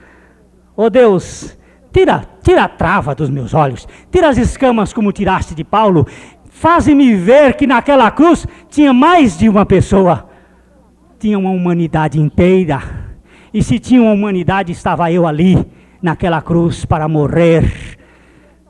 Oh 0.76 0.89
Deus, 0.89 1.59
Tira, 1.92 2.24
tira 2.44 2.64
a 2.64 2.68
trava 2.68 3.16
dos 3.16 3.30
meus 3.30 3.54
olhos, 3.54 3.88
tira 4.12 4.30
as 4.30 4.38
escamas 4.38 4.94
como 4.94 5.12
tiraste 5.12 5.56
de 5.56 5.64
Paulo, 5.64 6.06
faze-me 6.50 7.16
ver 7.16 7.56
que 7.56 7.66
naquela 7.66 8.12
cruz 8.12 8.46
tinha 8.70 8.94
mais 8.94 9.38
de 9.38 9.50
uma 9.50 9.66
pessoa, 9.66 10.30
tinha 11.18 11.38
uma 11.38 11.50
humanidade 11.50 12.20
inteira, 12.20 12.82
e 13.52 13.64
se 13.64 13.80
tinha 13.80 14.02
uma 14.02 14.12
humanidade, 14.12 14.72
estava 14.72 15.12
eu 15.12 15.26
ali, 15.26 15.66
naquela 16.02 16.42
cruz, 16.42 16.86
para 16.86 17.08
morrer. 17.08 17.98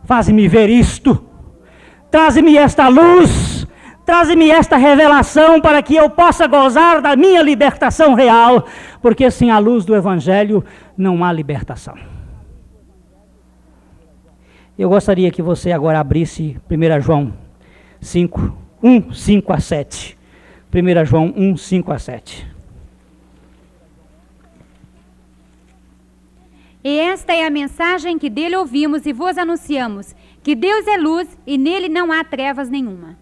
Faze-me 0.05 0.47
ver 0.47 0.69
isto, 0.69 1.21
traze-me 2.09 2.57
esta 2.57 2.87
luz, 2.87 3.67
traze-me 4.05 4.49
esta 4.49 4.77
revelação 4.77 5.59
para 5.59 5.83
que 5.83 5.95
eu 5.95 6.09
possa 6.09 6.47
gozar 6.47 7.01
da 7.01 7.17
minha 7.17 7.41
libertação 7.43 8.13
real, 8.13 8.65
porque 9.01 9.29
sem 9.29 9.51
a 9.51 9.59
luz 9.59 9.83
do 9.83 9.93
Evangelho 9.93 10.63
não 10.97 11.23
há 11.23 11.33
libertação. 11.33 12.18
Eu 14.79 14.87
gostaria 14.87 15.29
que 15.29 15.41
você 15.41 15.73
agora 15.73 15.99
abrisse 15.99 16.55
1 16.71 17.01
João 17.01 17.33
5, 17.99 18.57
1, 18.81 19.11
5 19.11 19.51
a 19.51 19.59
7. 19.59 20.17
1 20.73 21.05
João 21.05 21.33
1, 21.35 21.57
5 21.57 21.91
a 21.91 21.99
7. 21.99 22.47
E 26.81 26.97
esta 26.97 27.33
é 27.33 27.45
a 27.45 27.49
mensagem 27.49 28.17
que 28.17 28.29
dele 28.29 28.55
ouvimos 28.55 29.05
e 29.05 29.11
vos 29.11 29.37
anunciamos: 29.37 30.15
que 30.41 30.55
Deus 30.55 30.87
é 30.87 30.95
luz 30.95 31.27
e 31.45 31.57
nele 31.57 31.89
não 31.89 32.09
há 32.09 32.23
trevas 32.23 32.69
nenhuma. 32.69 33.19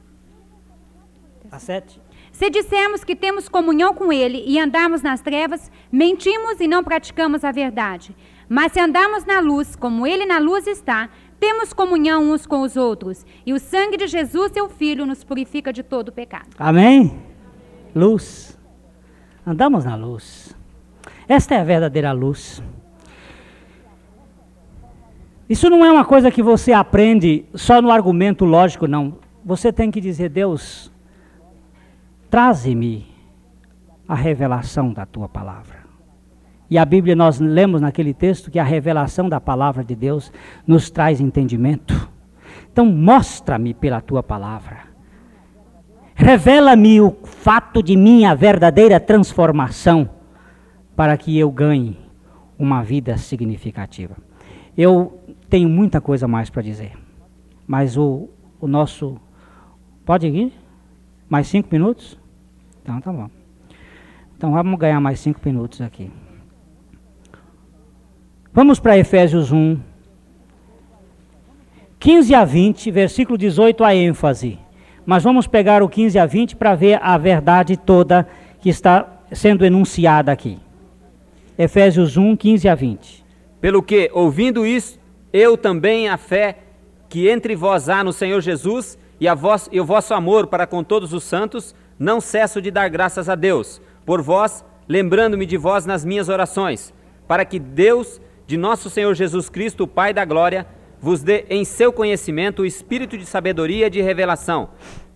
A 1.51 1.58
7. 1.58 1.99
Se 2.32 2.51
dissermos 2.51 3.03
que 3.03 3.16
temos 3.16 3.49
comunhão 3.49 3.95
com 3.95 4.14
ele 4.14 4.43
e 4.45 4.60
andarmos 4.60 5.01
nas 5.01 5.22
trevas, 5.22 5.72
mentimos 5.91 6.60
e 6.60 6.68
não 6.68 6.84
praticamos 6.84 7.43
a 7.43 7.51
verdade. 7.51 8.16
Mas 8.47 8.72
se 8.72 8.80
andarmos 8.80 9.26
na 9.26 9.39
luz, 9.39 9.76
como 9.76 10.08
ele 10.08 10.26
na 10.26 10.38
luz 10.38 10.68
está, 10.68 11.10
temos 11.39 11.73
comunhão 11.73 12.31
uns 12.31 12.45
com 12.45 12.61
os 12.61 12.75
outros, 12.75 13.25
e 13.45 13.53
o 13.53 13.59
sangue 13.59 13.97
de 13.97 14.07
Jesus, 14.07 14.51
seu 14.51 14.67
Filho, 14.69 15.05
nos 15.05 15.23
purifica 15.23 15.71
de 15.71 15.83
todo 15.83 16.11
pecado. 16.11 16.49
Amém? 16.57 17.19
Luz. 17.95 18.57
Andamos 19.45 19.85
na 19.85 19.95
luz. 19.95 20.55
Esta 21.27 21.55
é 21.55 21.59
a 21.59 21.63
verdadeira 21.63 22.11
luz. 22.11 22.61
Isso 25.49 25.69
não 25.69 25.85
é 25.85 25.91
uma 25.91 26.03
coisa 26.03 26.29
que 26.29 26.43
você 26.43 26.73
aprende 26.73 27.45
só 27.53 27.81
no 27.81 27.89
argumento 27.89 28.43
lógico, 28.43 28.88
não. 28.88 29.17
Você 29.45 29.71
tem 29.71 29.89
que 29.89 30.01
dizer, 30.01 30.29
Deus, 30.29 30.91
traze-me 32.29 33.07
a 34.07 34.15
revelação 34.15 34.91
da 34.91 35.05
tua 35.05 35.29
palavra. 35.29 35.76
E 36.70 36.78
a 36.78 36.84
Bíblia, 36.84 37.15
nós 37.15 37.39
lemos 37.39 37.82
naquele 37.82 38.13
texto 38.13 38.51
que 38.51 38.59
a 38.59 38.63
revelação 38.63 39.30
da 39.30 39.39
palavra 39.39 39.84
de 39.84 39.95
Deus 39.95 40.32
nos 40.65 40.89
traz 40.89 41.22
entendimento. 41.22 42.09
Então, 42.72 42.86
mostra-me 42.86 43.74
pela 43.74 44.01
tua 44.01 44.22
palavra. 44.22 44.80
Revela-me 46.13 46.99
o 46.99 47.15
fato 47.24 47.82
de 47.82 47.95
minha 47.95 48.36
verdadeira 48.36 48.99
transformação, 48.99 50.09
para 50.95 51.15
que 51.15 51.38
eu 51.38 51.49
ganhe 51.51 51.97
uma 52.57 52.84
vida 52.84 53.18
significativa. 53.18 54.18
Eu 54.76 55.20
tenho 55.49 55.70
muita 55.70 56.01
coisa 56.01 56.28
mais 56.28 56.49
para 56.49 56.61
dizer, 56.61 56.93
mas 57.65 57.97
o, 57.97 58.30
o 58.59 58.68
nosso. 58.68 59.18
Pode 60.05 60.28
ir? 60.28 60.53
Mais 61.30 61.47
cinco 61.47 61.70
minutos? 61.72 62.18
Então, 62.82 62.99
tá 62.99 63.11
bom. 63.11 63.30
Então, 64.36 64.51
vamos 64.51 64.80
ganhar 64.80 64.99
mais 64.99 65.20
cinco 65.20 65.39
minutos 65.45 65.82
aqui. 65.82 66.11
Vamos 68.58 68.80
para 68.80 68.97
Efésios 68.97 69.51
1, 69.51 69.80
15 71.99 72.34
a 72.34 72.43
20, 72.43 72.89
versículo 72.89 73.38
18 73.38 73.84
a 73.84 73.93
ênfase. 73.93 74.58
Mas 75.05 75.22
vamos 75.22 75.45
pegar 75.45 75.84
o 75.84 75.88
15 75.88 76.18
a 76.18 76.26
20 76.26 76.55
para 76.55 76.74
ver 76.74 76.99
a 76.99 77.16
verdade 77.20 77.78
toda 77.78 78.28
que 78.60 78.70
está 78.70 79.22
sendo 79.32 79.64
enunciada 79.64 80.32
aqui. 80.32 80.58
Efésios 81.55 82.18
1, 82.18 82.36
15 82.36 82.68
a 82.68 82.74
20. 82.74 83.24
Pelo 83.62 83.84
que, 83.84 84.10
ouvindo 84.12 84.66
isso, 84.66 84.99
eu 85.32 85.55
também 85.55 86.10
a 86.10 86.18
fé 86.18 86.58
que 87.08 87.30
entre 87.30 87.55
vós 87.55 87.88
há 87.88 88.03
no 88.03 88.12
Senhor 88.12 88.41
Jesus 88.41 88.97
e, 89.20 89.32
vós, 89.36 89.70
e 89.72 89.80
o 89.80 89.86
vosso 89.86 90.16
amor 90.16 90.47
para 90.47 90.66
com 90.66 90.84
todos 90.84 91.14
os 91.14 91.24
santos, 91.24 91.76
não 91.99 92.20
cesso 92.20 92.60
de 92.60 92.72
dar 92.72 92.89
graças 92.89 93.30
a 93.30 93.36
Deus, 93.36 93.80
por 94.03 94.20
vós, 94.20 94.66
lembrando-me 94.89 95.45
de 95.45 95.58
vós 95.58 95.86
nas 95.86 96.03
minhas 96.03 96.28
orações, 96.28 96.91
para 97.28 97.45
que 97.45 97.60
Deus 97.60 98.20
de 98.48 98.56
nosso 98.56 98.89
Senhor 98.89 99.14
Jesus 99.14 99.50
Cristo, 99.50 99.84
o 99.84 99.88
Pai 99.88 100.14
da 100.14 100.24
glória, 100.24 100.66
vos 101.02 101.22
dê 101.22 101.45
em 101.50 101.66
seu 101.66 101.91
conhecimento 101.91 102.62
o 102.62 102.66
espírito 102.66 103.18
de 103.18 103.26
sabedoria 103.26 103.88
e 103.88 103.89
de 103.89 104.02
revelação, 104.02 104.70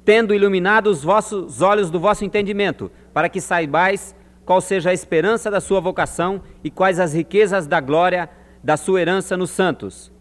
tendo 0.03 0.35
iluminado 0.35 0.87
os 0.87 1.01
vossos 1.01 1.61
olhos 1.61 1.89
do 1.89 1.97
vosso 1.97 2.25
entendimento, 2.25 2.91
para 3.13 3.29
que 3.29 3.39
saibais 3.39 4.13
qual 4.45 4.59
seja 4.59 4.89
a 4.89 4.93
esperança 4.93 5.49
da 5.49 5.61
sua 5.61 5.79
vocação 5.79 6.41
e 6.61 6.69
quais 6.69 6.99
as 6.99 7.13
riquezas 7.13 7.67
da 7.67 7.79
glória 7.79 8.29
da 8.61 8.75
sua 8.75 8.99
herança 8.99 9.37
nos 9.37 9.49
santos, 9.49 10.11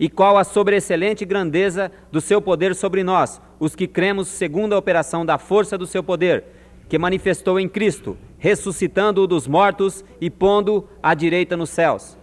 E 0.00 0.08
qual 0.08 0.36
a 0.36 0.44
sobreexcelente 0.44 1.24
grandeza 1.24 1.90
do 2.12 2.20
seu 2.20 2.40
poder 2.40 2.74
sobre 2.74 3.02
nós, 3.02 3.40
os 3.58 3.74
que 3.74 3.86
cremos 3.86 4.28
segundo 4.28 4.72
a 4.72 4.78
operação 4.78 5.24
da 5.24 5.38
força 5.38 5.78
do 5.78 5.86
seu 5.86 6.02
poder, 6.02 6.44
que 6.88 6.98
manifestou 6.98 7.58
em 7.58 7.68
Cristo, 7.68 8.16
ressuscitando-o 8.38 9.26
dos 9.26 9.46
mortos 9.46 10.04
e 10.20 10.28
pondo 10.28 10.88
à 11.02 11.14
direita 11.14 11.56
nos 11.56 11.70
céus. 11.70 12.17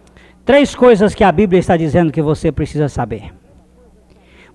Três 0.46 0.76
coisas 0.76 1.12
que 1.12 1.24
a 1.24 1.32
Bíblia 1.32 1.58
está 1.58 1.76
dizendo 1.76 2.12
que 2.12 2.22
você 2.22 2.52
precisa 2.52 2.88
saber. 2.88 3.34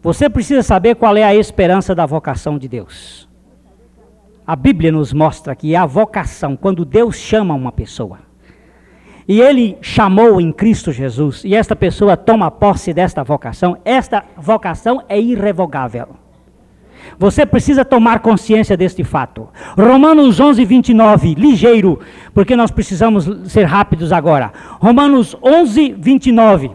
Você 0.02 0.30
precisa 0.30 0.64
saber 0.64 0.96
qual 0.96 1.18
é 1.18 1.24
a 1.24 1.36
esperança 1.36 1.94
da 1.94 2.06
vocação 2.06 2.58
de 2.58 2.70
Deus. 2.70 3.28
A 4.48 4.56
Bíblia 4.56 4.90
nos 4.90 5.12
mostra 5.12 5.54
que 5.54 5.76
a 5.76 5.86
vocação, 5.86 6.56
quando 6.56 6.86
Deus 6.86 7.18
chama 7.18 7.54
uma 7.54 7.74
pessoa, 7.74 8.20
e 9.28 9.42
Ele 9.42 9.78
chamou 9.82 10.40
em 10.40 10.54
Cristo 10.54 10.94
Jesus, 10.94 11.44
e 11.44 11.54
esta 11.54 11.76
pessoa 11.76 12.16
toma 12.16 12.50
posse 12.50 12.94
desta 12.94 13.22
vocação, 13.22 13.78
esta 13.84 14.24
vocação 14.38 15.04
é 15.10 15.20
irrevogável. 15.20 16.16
Você 17.18 17.46
precisa 17.46 17.86
tomar 17.86 18.20
consciência 18.20 18.76
deste 18.76 19.04
fato. 19.04 19.50
Romanos 19.78 20.40
11, 20.40 20.64
29, 20.66 21.36
ligeiro, 21.36 22.00
porque 22.34 22.56
nós 22.56 22.72
precisamos 22.72 23.30
ser 23.52 23.64
rápidos 23.64 24.12
agora. 24.12 24.52
Romanos 24.80 25.36
11, 25.42 25.96
29. 25.98 26.72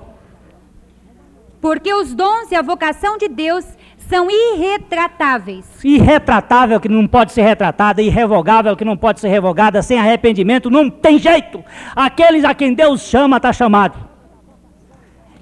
Porque 1.61 1.93
os 1.93 2.15
dons 2.15 2.51
e 2.53 2.55
a 2.55 2.63
vocação 2.63 3.19
de 3.19 3.29
Deus 3.29 3.65
são 4.09 4.29
irretratáveis. 4.31 5.65
Irretratável 5.85 6.79
que 6.79 6.89
não 6.89 7.07
pode 7.07 7.33
ser 7.33 7.43
retratada, 7.43 8.01
irrevogável 8.01 8.77
que 8.77 8.85
não 8.85 8.97
pode 8.97 9.21
ser 9.21 9.29
revogada, 9.29 9.83
sem 9.83 9.99
arrependimento, 9.99 10.71
não 10.71 10.89
tem 10.89 11.19
jeito. 11.19 11.65
Aqueles 11.95 12.45
a 12.45 12.55
quem 12.55 12.73
Deus 12.73 13.03
chama, 13.03 13.39
está 13.39 13.53
chamado. 13.53 14.06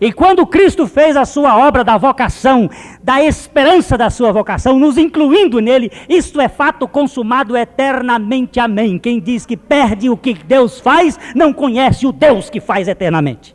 E 0.01 0.13
quando 0.13 0.47
Cristo 0.47 0.87
fez 0.87 1.17
a 1.17 1.25
sua 1.25 1.57
obra 1.57 1.85
da 1.85 1.97
vocação, 1.97 2.69
da 3.03 3.23
esperança 3.23 3.97
da 3.97 4.11
sua 4.11 4.33
vocação, 4.33 4.79
nos 4.79 4.99
incluindo 4.99 5.61
nele, 5.61 5.91
isto 6.09 6.41
é 6.41 6.49
fato 6.49 6.89
consumado 6.89 7.57
eternamente. 7.57 8.59
Amém. 8.59 8.99
Quem 8.99 9.21
diz 9.21 9.47
que 9.47 9.57
perde 9.57 10.11
o 10.11 10.17
que 10.17 10.35
Deus 10.35 10.81
faz, 10.81 11.19
não 11.35 11.53
conhece 11.53 12.07
o 12.07 12.13
Deus 12.13 12.51
que 12.51 12.61
faz 12.61 12.89
eternamente. 12.89 13.55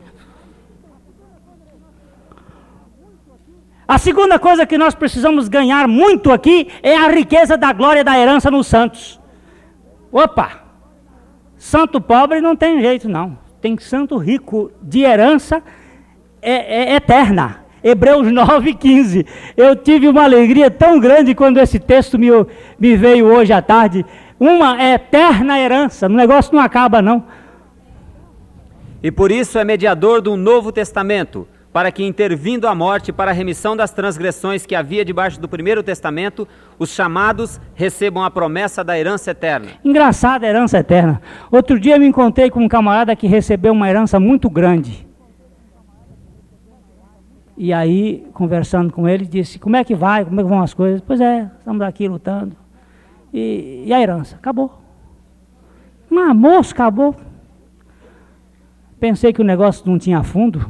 A 3.86 3.98
segunda 3.98 4.38
coisa 4.38 4.68
que 4.68 4.78
nós 4.78 4.94
precisamos 4.94 5.50
ganhar 5.50 5.88
muito 5.88 6.32
aqui 6.32 6.68
é 6.84 6.96
a 6.96 7.10
riqueza 7.10 7.58
da 7.58 7.74
glória 7.74 8.04
da 8.04 8.18
herança 8.18 8.50
nos 8.50 8.68
santos. 8.68 9.20
Opa! 10.12 10.64
Santo 11.58 12.00
pobre 12.00 12.40
não 12.40 12.56
tem 12.56 12.80
jeito, 12.80 13.10
não. 13.10 13.38
Tem 13.60 13.78
santo 13.78 14.16
rico 14.16 14.72
de 14.82 15.02
herança 15.02 15.62
é, 16.42 16.92
é 16.92 16.96
eterna. 16.96 17.64
Hebreus 17.84 18.28
9,15. 18.28 19.26
Eu 19.56 19.76
tive 19.76 20.08
uma 20.08 20.24
alegria 20.24 20.70
tão 20.70 21.00
grande 21.00 21.34
quando 21.34 21.58
esse 21.58 21.80
texto 21.80 22.20
me, 22.20 22.28
me 22.78 22.96
veio 22.96 23.26
hoje 23.26 23.54
à 23.54 23.62
tarde. 23.62 24.06
Uma 24.40 24.82
eterna 24.84 25.60
herança. 25.60 26.08
O 26.08 26.10
negócio 26.10 26.54
não 26.54 26.62
acaba, 26.62 27.02
não. 27.02 27.24
E 29.02 29.12
por 29.12 29.32
isso 29.32 29.58
é 29.58 29.64
mediador 29.64 30.22
do 30.22 30.36
Novo 30.36 30.72
Testamento 30.72 31.48
para 31.72 31.92
que, 31.92 32.04
intervindo 32.04 32.68
a 32.68 32.74
morte 32.74 33.12
para 33.12 33.32
a 33.32 33.34
remissão 33.34 33.78
das 33.78 33.92
transgressões 33.92 34.66
que 34.66 34.76
havia 34.76 35.06
debaixo 35.06 35.40
do 35.40 35.48
primeiro 35.48 35.84
testamento, 35.84 36.48
os 36.78 36.90
chamados 36.90 37.62
recebam 37.76 38.24
a 38.24 38.32
promessa 38.32 38.84
da 38.84 38.98
herança 38.98 39.32
eterna. 39.32 39.68
Engraçada 39.86 40.46
a 40.46 40.50
herança 40.50 40.80
eterna. 40.80 41.22
Outro 41.52 41.80
dia 41.80 42.00
me 42.00 42.08
encontrei 42.08 42.50
com 42.50 42.62
um 42.62 42.68
camarada 42.68 43.16
que 43.16 43.28
recebeu 43.28 43.72
uma 43.72 43.90
herança 43.90 44.20
muito 44.20 44.50
grande. 44.50 45.09
E 47.62 47.74
aí, 47.74 48.26
conversando 48.34 48.94
com 48.94 49.06
ele, 49.06 49.26
disse: 49.26 49.60
Como 49.60 49.76
é 49.76 49.84
que 49.84 49.94
vai? 49.94 50.24
Como 50.24 50.40
é 50.40 50.44
que 50.44 50.50
vão 50.50 50.62
as 50.62 50.74
coisas? 50.74 51.02
Pois 51.02 51.20
é, 51.20 51.52
estamos 51.60 51.82
aqui 51.82 52.08
lutando. 52.08 52.56
E, 53.34 53.84
e 53.86 53.94
a 53.94 54.00
herança? 54.00 54.38
Acabou. 54.38 54.80
Mas, 56.10 56.34
moço, 56.34 56.74
acabou. 56.74 57.14
Pensei 58.98 59.34
que 59.34 59.42
o 59.42 59.44
negócio 59.44 59.84
não 59.86 60.00
tinha 60.00 60.24
fundo. 60.24 60.70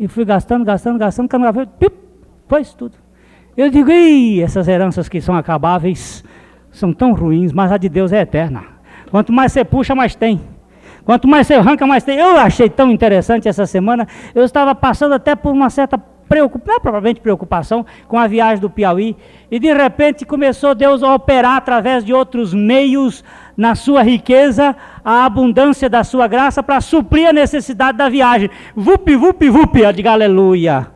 E 0.00 0.08
fui 0.08 0.24
gastando, 0.24 0.64
gastando, 0.64 0.98
gastando, 0.98 1.28
quando 1.28 1.52
veio, 1.52 1.66
pip, 1.66 1.94
foi 2.48 2.64
tudo. 2.64 2.96
Eu 3.54 3.68
digo, 3.68 3.90
Ih, 3.90 4.40
essas 4.42 4.68
heranças 4.68 5.10
que 5.10 5.20
são 5.20 5.36
acabáveis 5.36 6.24
são 6.70 6.90
tão 6.90 7.12
ruins, 7.12 7.52
mas 7.52 7.70
a 7.70 7.76
de 7.76 7.90
Deus 7.90 8.14
é 8.14 8.22
eterna. 8.22 8.64
Quanto 9.10 9.30
mais 9.30 9.52
você 9.52 9.62
puxa, 9.62 9.94
mais 9.94 10.14
tem. 10.14 10.40
Quanto 11.06 11.28
mais 11.28 11.46
você 11.46 11.54
arranca, 11.54 11.86
mais 11.86 12.02
tem. 12.02 12.18
Eu 12.18 12.36
achei 12.36 12.68
tão 12.68 12.90
interessante 12.90 13.48
essa 13.48 13.64
semana. 13.64 14.08
Eu 14.34 14.44
estava 14.44 14.74
passando 14.74 15.14
até 15.14 15.36
por 15.36 15.52
uma 15.52 15.70
certa 15.70 15.96
preocupação, 16.28 16.74
é 16.74 16.80
provavelmente 16.80 17.20
preocupação, 17.20 17.86
com 18.08 18.18
a 18.18 18.26
viagem 18.26 18.60
do 18.60 18.68
Piauí. 18.68 19.16
E 19.48 19.60
de 19.60 19.72
repente 19.72 20.26
começou 20.26 20.74
Deus 20.74 21.04
a 21.04 21.14
operar 21.14 21.56
através 21.56 22.04
de 22.04 22.12
outros 22.12 22.52
meios 22.52 23.22
na 23.56 23.76
sua 23.76 24.02
riqueza, 24.02 24.74
a 25.04 25.24
abundância 25.24 25.88
da 25.88 26.02
sua 26.02 26.26
graça 26.26 26.60
para 26.60 26.80
suprir 26.80 27.28
a 27.28 27.32
necessidade 27.32 27.96
da 27.96 28.08
viagem. 28.08 28.50
Vup, 28.74 29.08
vup, 29.16 29.48
vup, 29.48 29.76
eu 29.76 29.92
digo 29.92 30.08
aleluia. 30.08 30.88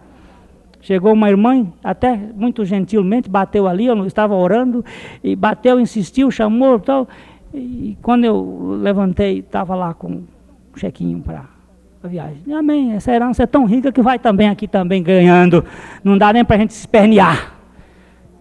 Chegou 0.83 1.13
uma 1.13 1.29
irmã, 1.29 1.67
até 1.85 2.19
muito 2.35 2.65
gentilmente, 2.65 3.29
bateu 3.29 3.69
ali, 3.69 3.87
eu 3.87 4.07
estava 4.07 4.35
orando, 4.35 4.83
e 5.23 5.37
bateu, 5.37 5.79
insistiu, 5.79 6.31
chamou 6.31 6.81
tal. 6.81 7.07
E 7.53 7.97
quando 8.03 8.25
eu 8.25 8.79
levantei, 8.81 9.41
estava 9.41 9.75
lá 9.75 9.93
com 9.95 10.09
um 10.09 10.25
chequinho 10.77 11.21
para 11.21 11.45
a 12.03 12.09
viagem. 12.09 12.41
Amém, 12.53 12.93
essa 12.93 13.13
herança 13.13 13.43
é 13.43 13.47
tão 13.47 13.65
rica 13.65 13.91
que 13.91 14.03
vai 14.03 14.19
também 14.19 14.49
aqui 14.49 14.69
também 14.69 15.03
ganhando. 15.03 15.65
Não 16.03 16.17
dá 16.17 16.33
nem 16.33 16.45
para 16.45 16.57
a 16.57 16.59
gente 16.59 16.73
se 16.73 16.81
espernear. 16.81 17.55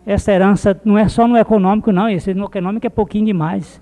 Essa 0.06 0.32
herança 0.32 0.80
não 0.86 0.98
é 0.98 1.08
só 1.08 1.28
no 1.28 1.38
econômico, 1.38 1.92
não. 1.92 2.10
Esse 2.10 2.34
no 2.34 2.46
econômico 2.46 2.86
é 2.86 2.90
pouquinho 2.90 3.26
demais 3.26 3.80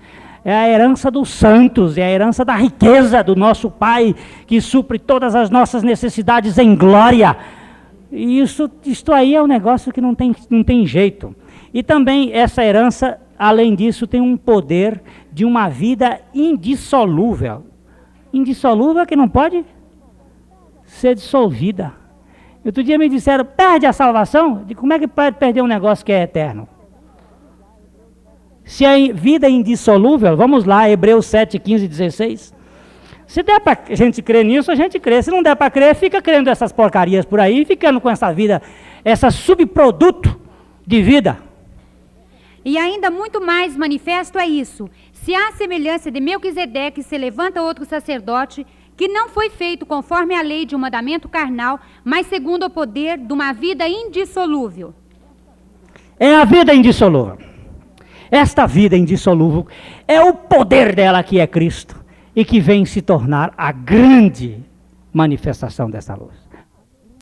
é 0.47 0.55
a 0.55 0.69
herança 0.69 1.11
dos 1.11 1.27
santos, 1.27 1.97
é 1.97 2.03
a 2.03 2.09
herança 2.09 2.45
da 2.45 2.55
riqueza 2.55 3.21
do 3.21 3.35
nosso 3.35 3.69
Pai, 3.69 4.15
que 4.45 4.61
supre 4.61 4.97
todas 4.97 5.35
as 5.35 5.49
nossas 5.49 5.83
necessidades 5.83 6.57
em 6.57 6.73
glória. 6.73 7.35
E 8.09 8.39
isso, 8.39 8.71
isto 8.85 9.11
aí 9.11 9.35
é 9.35 9.43
um 9.43 9.45
negócio 9.45 9.91
que 9.91 9.99
não 9.99 10.15
tem, 10.15 10.33
não 10.49 10.63
tem 10.63 10.85
jeito. 10.85 11.35
E 11.73 11.83
também 11.83 12.31
essa 12.31 12.63
herança, 12.63 13.19
além 13.37 13.75
disso, 13.75 14.07
tem 14.07 14.21
um 14.21 14.35
poder 14.35 15.01
de 15.31 15.45
uma 15.45 15.69
vida 15.69 16.19
indissolúvel. 16.33 17.65
Indissolúvel 18.33 19.05
que 19.05 19.15
não 19.15 19.27
pode 19.27 19.65
ser 20.85 21.15
dissolvida. 21.15 21.93
Outro 22.65 22.83
dia 22.83 22.97
me 22.97 23.07
disseram, 23.07 23.45
perde 23.45 23.85
a 23.85 23.93
salvação? 23.93 24.63
De 24.65 24.75
como 24.75 24.91
é 24.91 24.99
que 24.99 25.07
pode 25.07 25.37
perder 25.37 25.61
um 25.61 25.67
negócio 25.67 26.05
que 26.05 26.11
é 26.11 26.23
eterno? 26.23 26.67
Se 28.65 28.85
a 28.85 28.95
vida 29.13 29.47
é 29.47 29.49
indissolúvel, 29.49 30.35
vamos 30.35 30.65
lá, 30.65 30.89
Hebreus 30.89 31.25
7, 31.27 31.57
15 31.57 31.87
16. 31.87 32.53
Se 33.25 33.43
der 33.43 33.61
para 33.61 33.79
a 33.89 33.95
gente 33.95 34.21
crer 34.21 34.43
nisso, 34.43 34.71
a 34.71 34.75
gente 34.75 34.99
crê. 34.99 35.21
Se 35.21 35.31
não 35.31 35.41
der 35.41 35.55
para 35.55 35.71
crer, 35.71 35.95
fica 35.95 36.21
crendo 36.21 36.49
essas 36.49 36.73
porcarias 36.73 37.25
por 37.25 37.39
aí, 37.39 37.63
ficando 37.63 38.01
com 38.01 38.09
essa 38.09 38.33
vida, 38.33 38.61
essa 39.05 39.31
subproduto 39.31 40.39
de 40.85 41.01
vida. 41.01 41.46
E 42.67 42.77
ainda 42.77 43.09
muito 43.09 43.39
mais 43.39 43.77
manifesto 43.77 44.37
é 44.37 44.45
isso. 44.45 44.89
Se 45.13 45.33
há 45.33 45.53
semelhança 45.53 46.11
de 46.11 46.19
Melquisedeque 46.19 47.01
se 47.01 47.17
levanta 47.17 47.61
outro 47.61 47.85
sacerdote, 47.85 48.67
que 48.97 49.07
não 49.07 49.29
foi 49.29 49.49
feito 49.49 49.85
conforme 49.85 50.35
a 50.35 50.41
lei 50.41 50.65
de 50.65 50.75
um 50.75 50.79
mandamento 50.79 51.29
carnal, 51.29 51.79
mas 52.03 52.27
segundo 52.27 52.65
o 52.65 52.69
poder 52.69 53.19
de 53.19 53.31
uma 53.31 53.53
vida 53.53 53.87
indissolúvel. 53.87 54.93
É 56.19 56.35
a 56.35 56.43
vida 56.43 56.75
indissolúvel. 56.75 57.37
Esta 58.29 58.67
vida 58.67 58.97
indissolúvel 58.97 59.65
é 60.05 60.19
o 60.19 60.33
poder 60.33 60.93
dela 60.93 61.23
que 61.23 61.39
é 61.39 61.47
Cristo 61.47 61.95
e 62.35 62.43
que 62.43 62.59
vem 62.59 62.83
se 62.83 63.01
tornar 63.01 63.53
a 63.57 63.71
grande 63.71 64.61
manifestação 65.13 65.89
dessa 65.89 66.15
luz. 66.15 66.46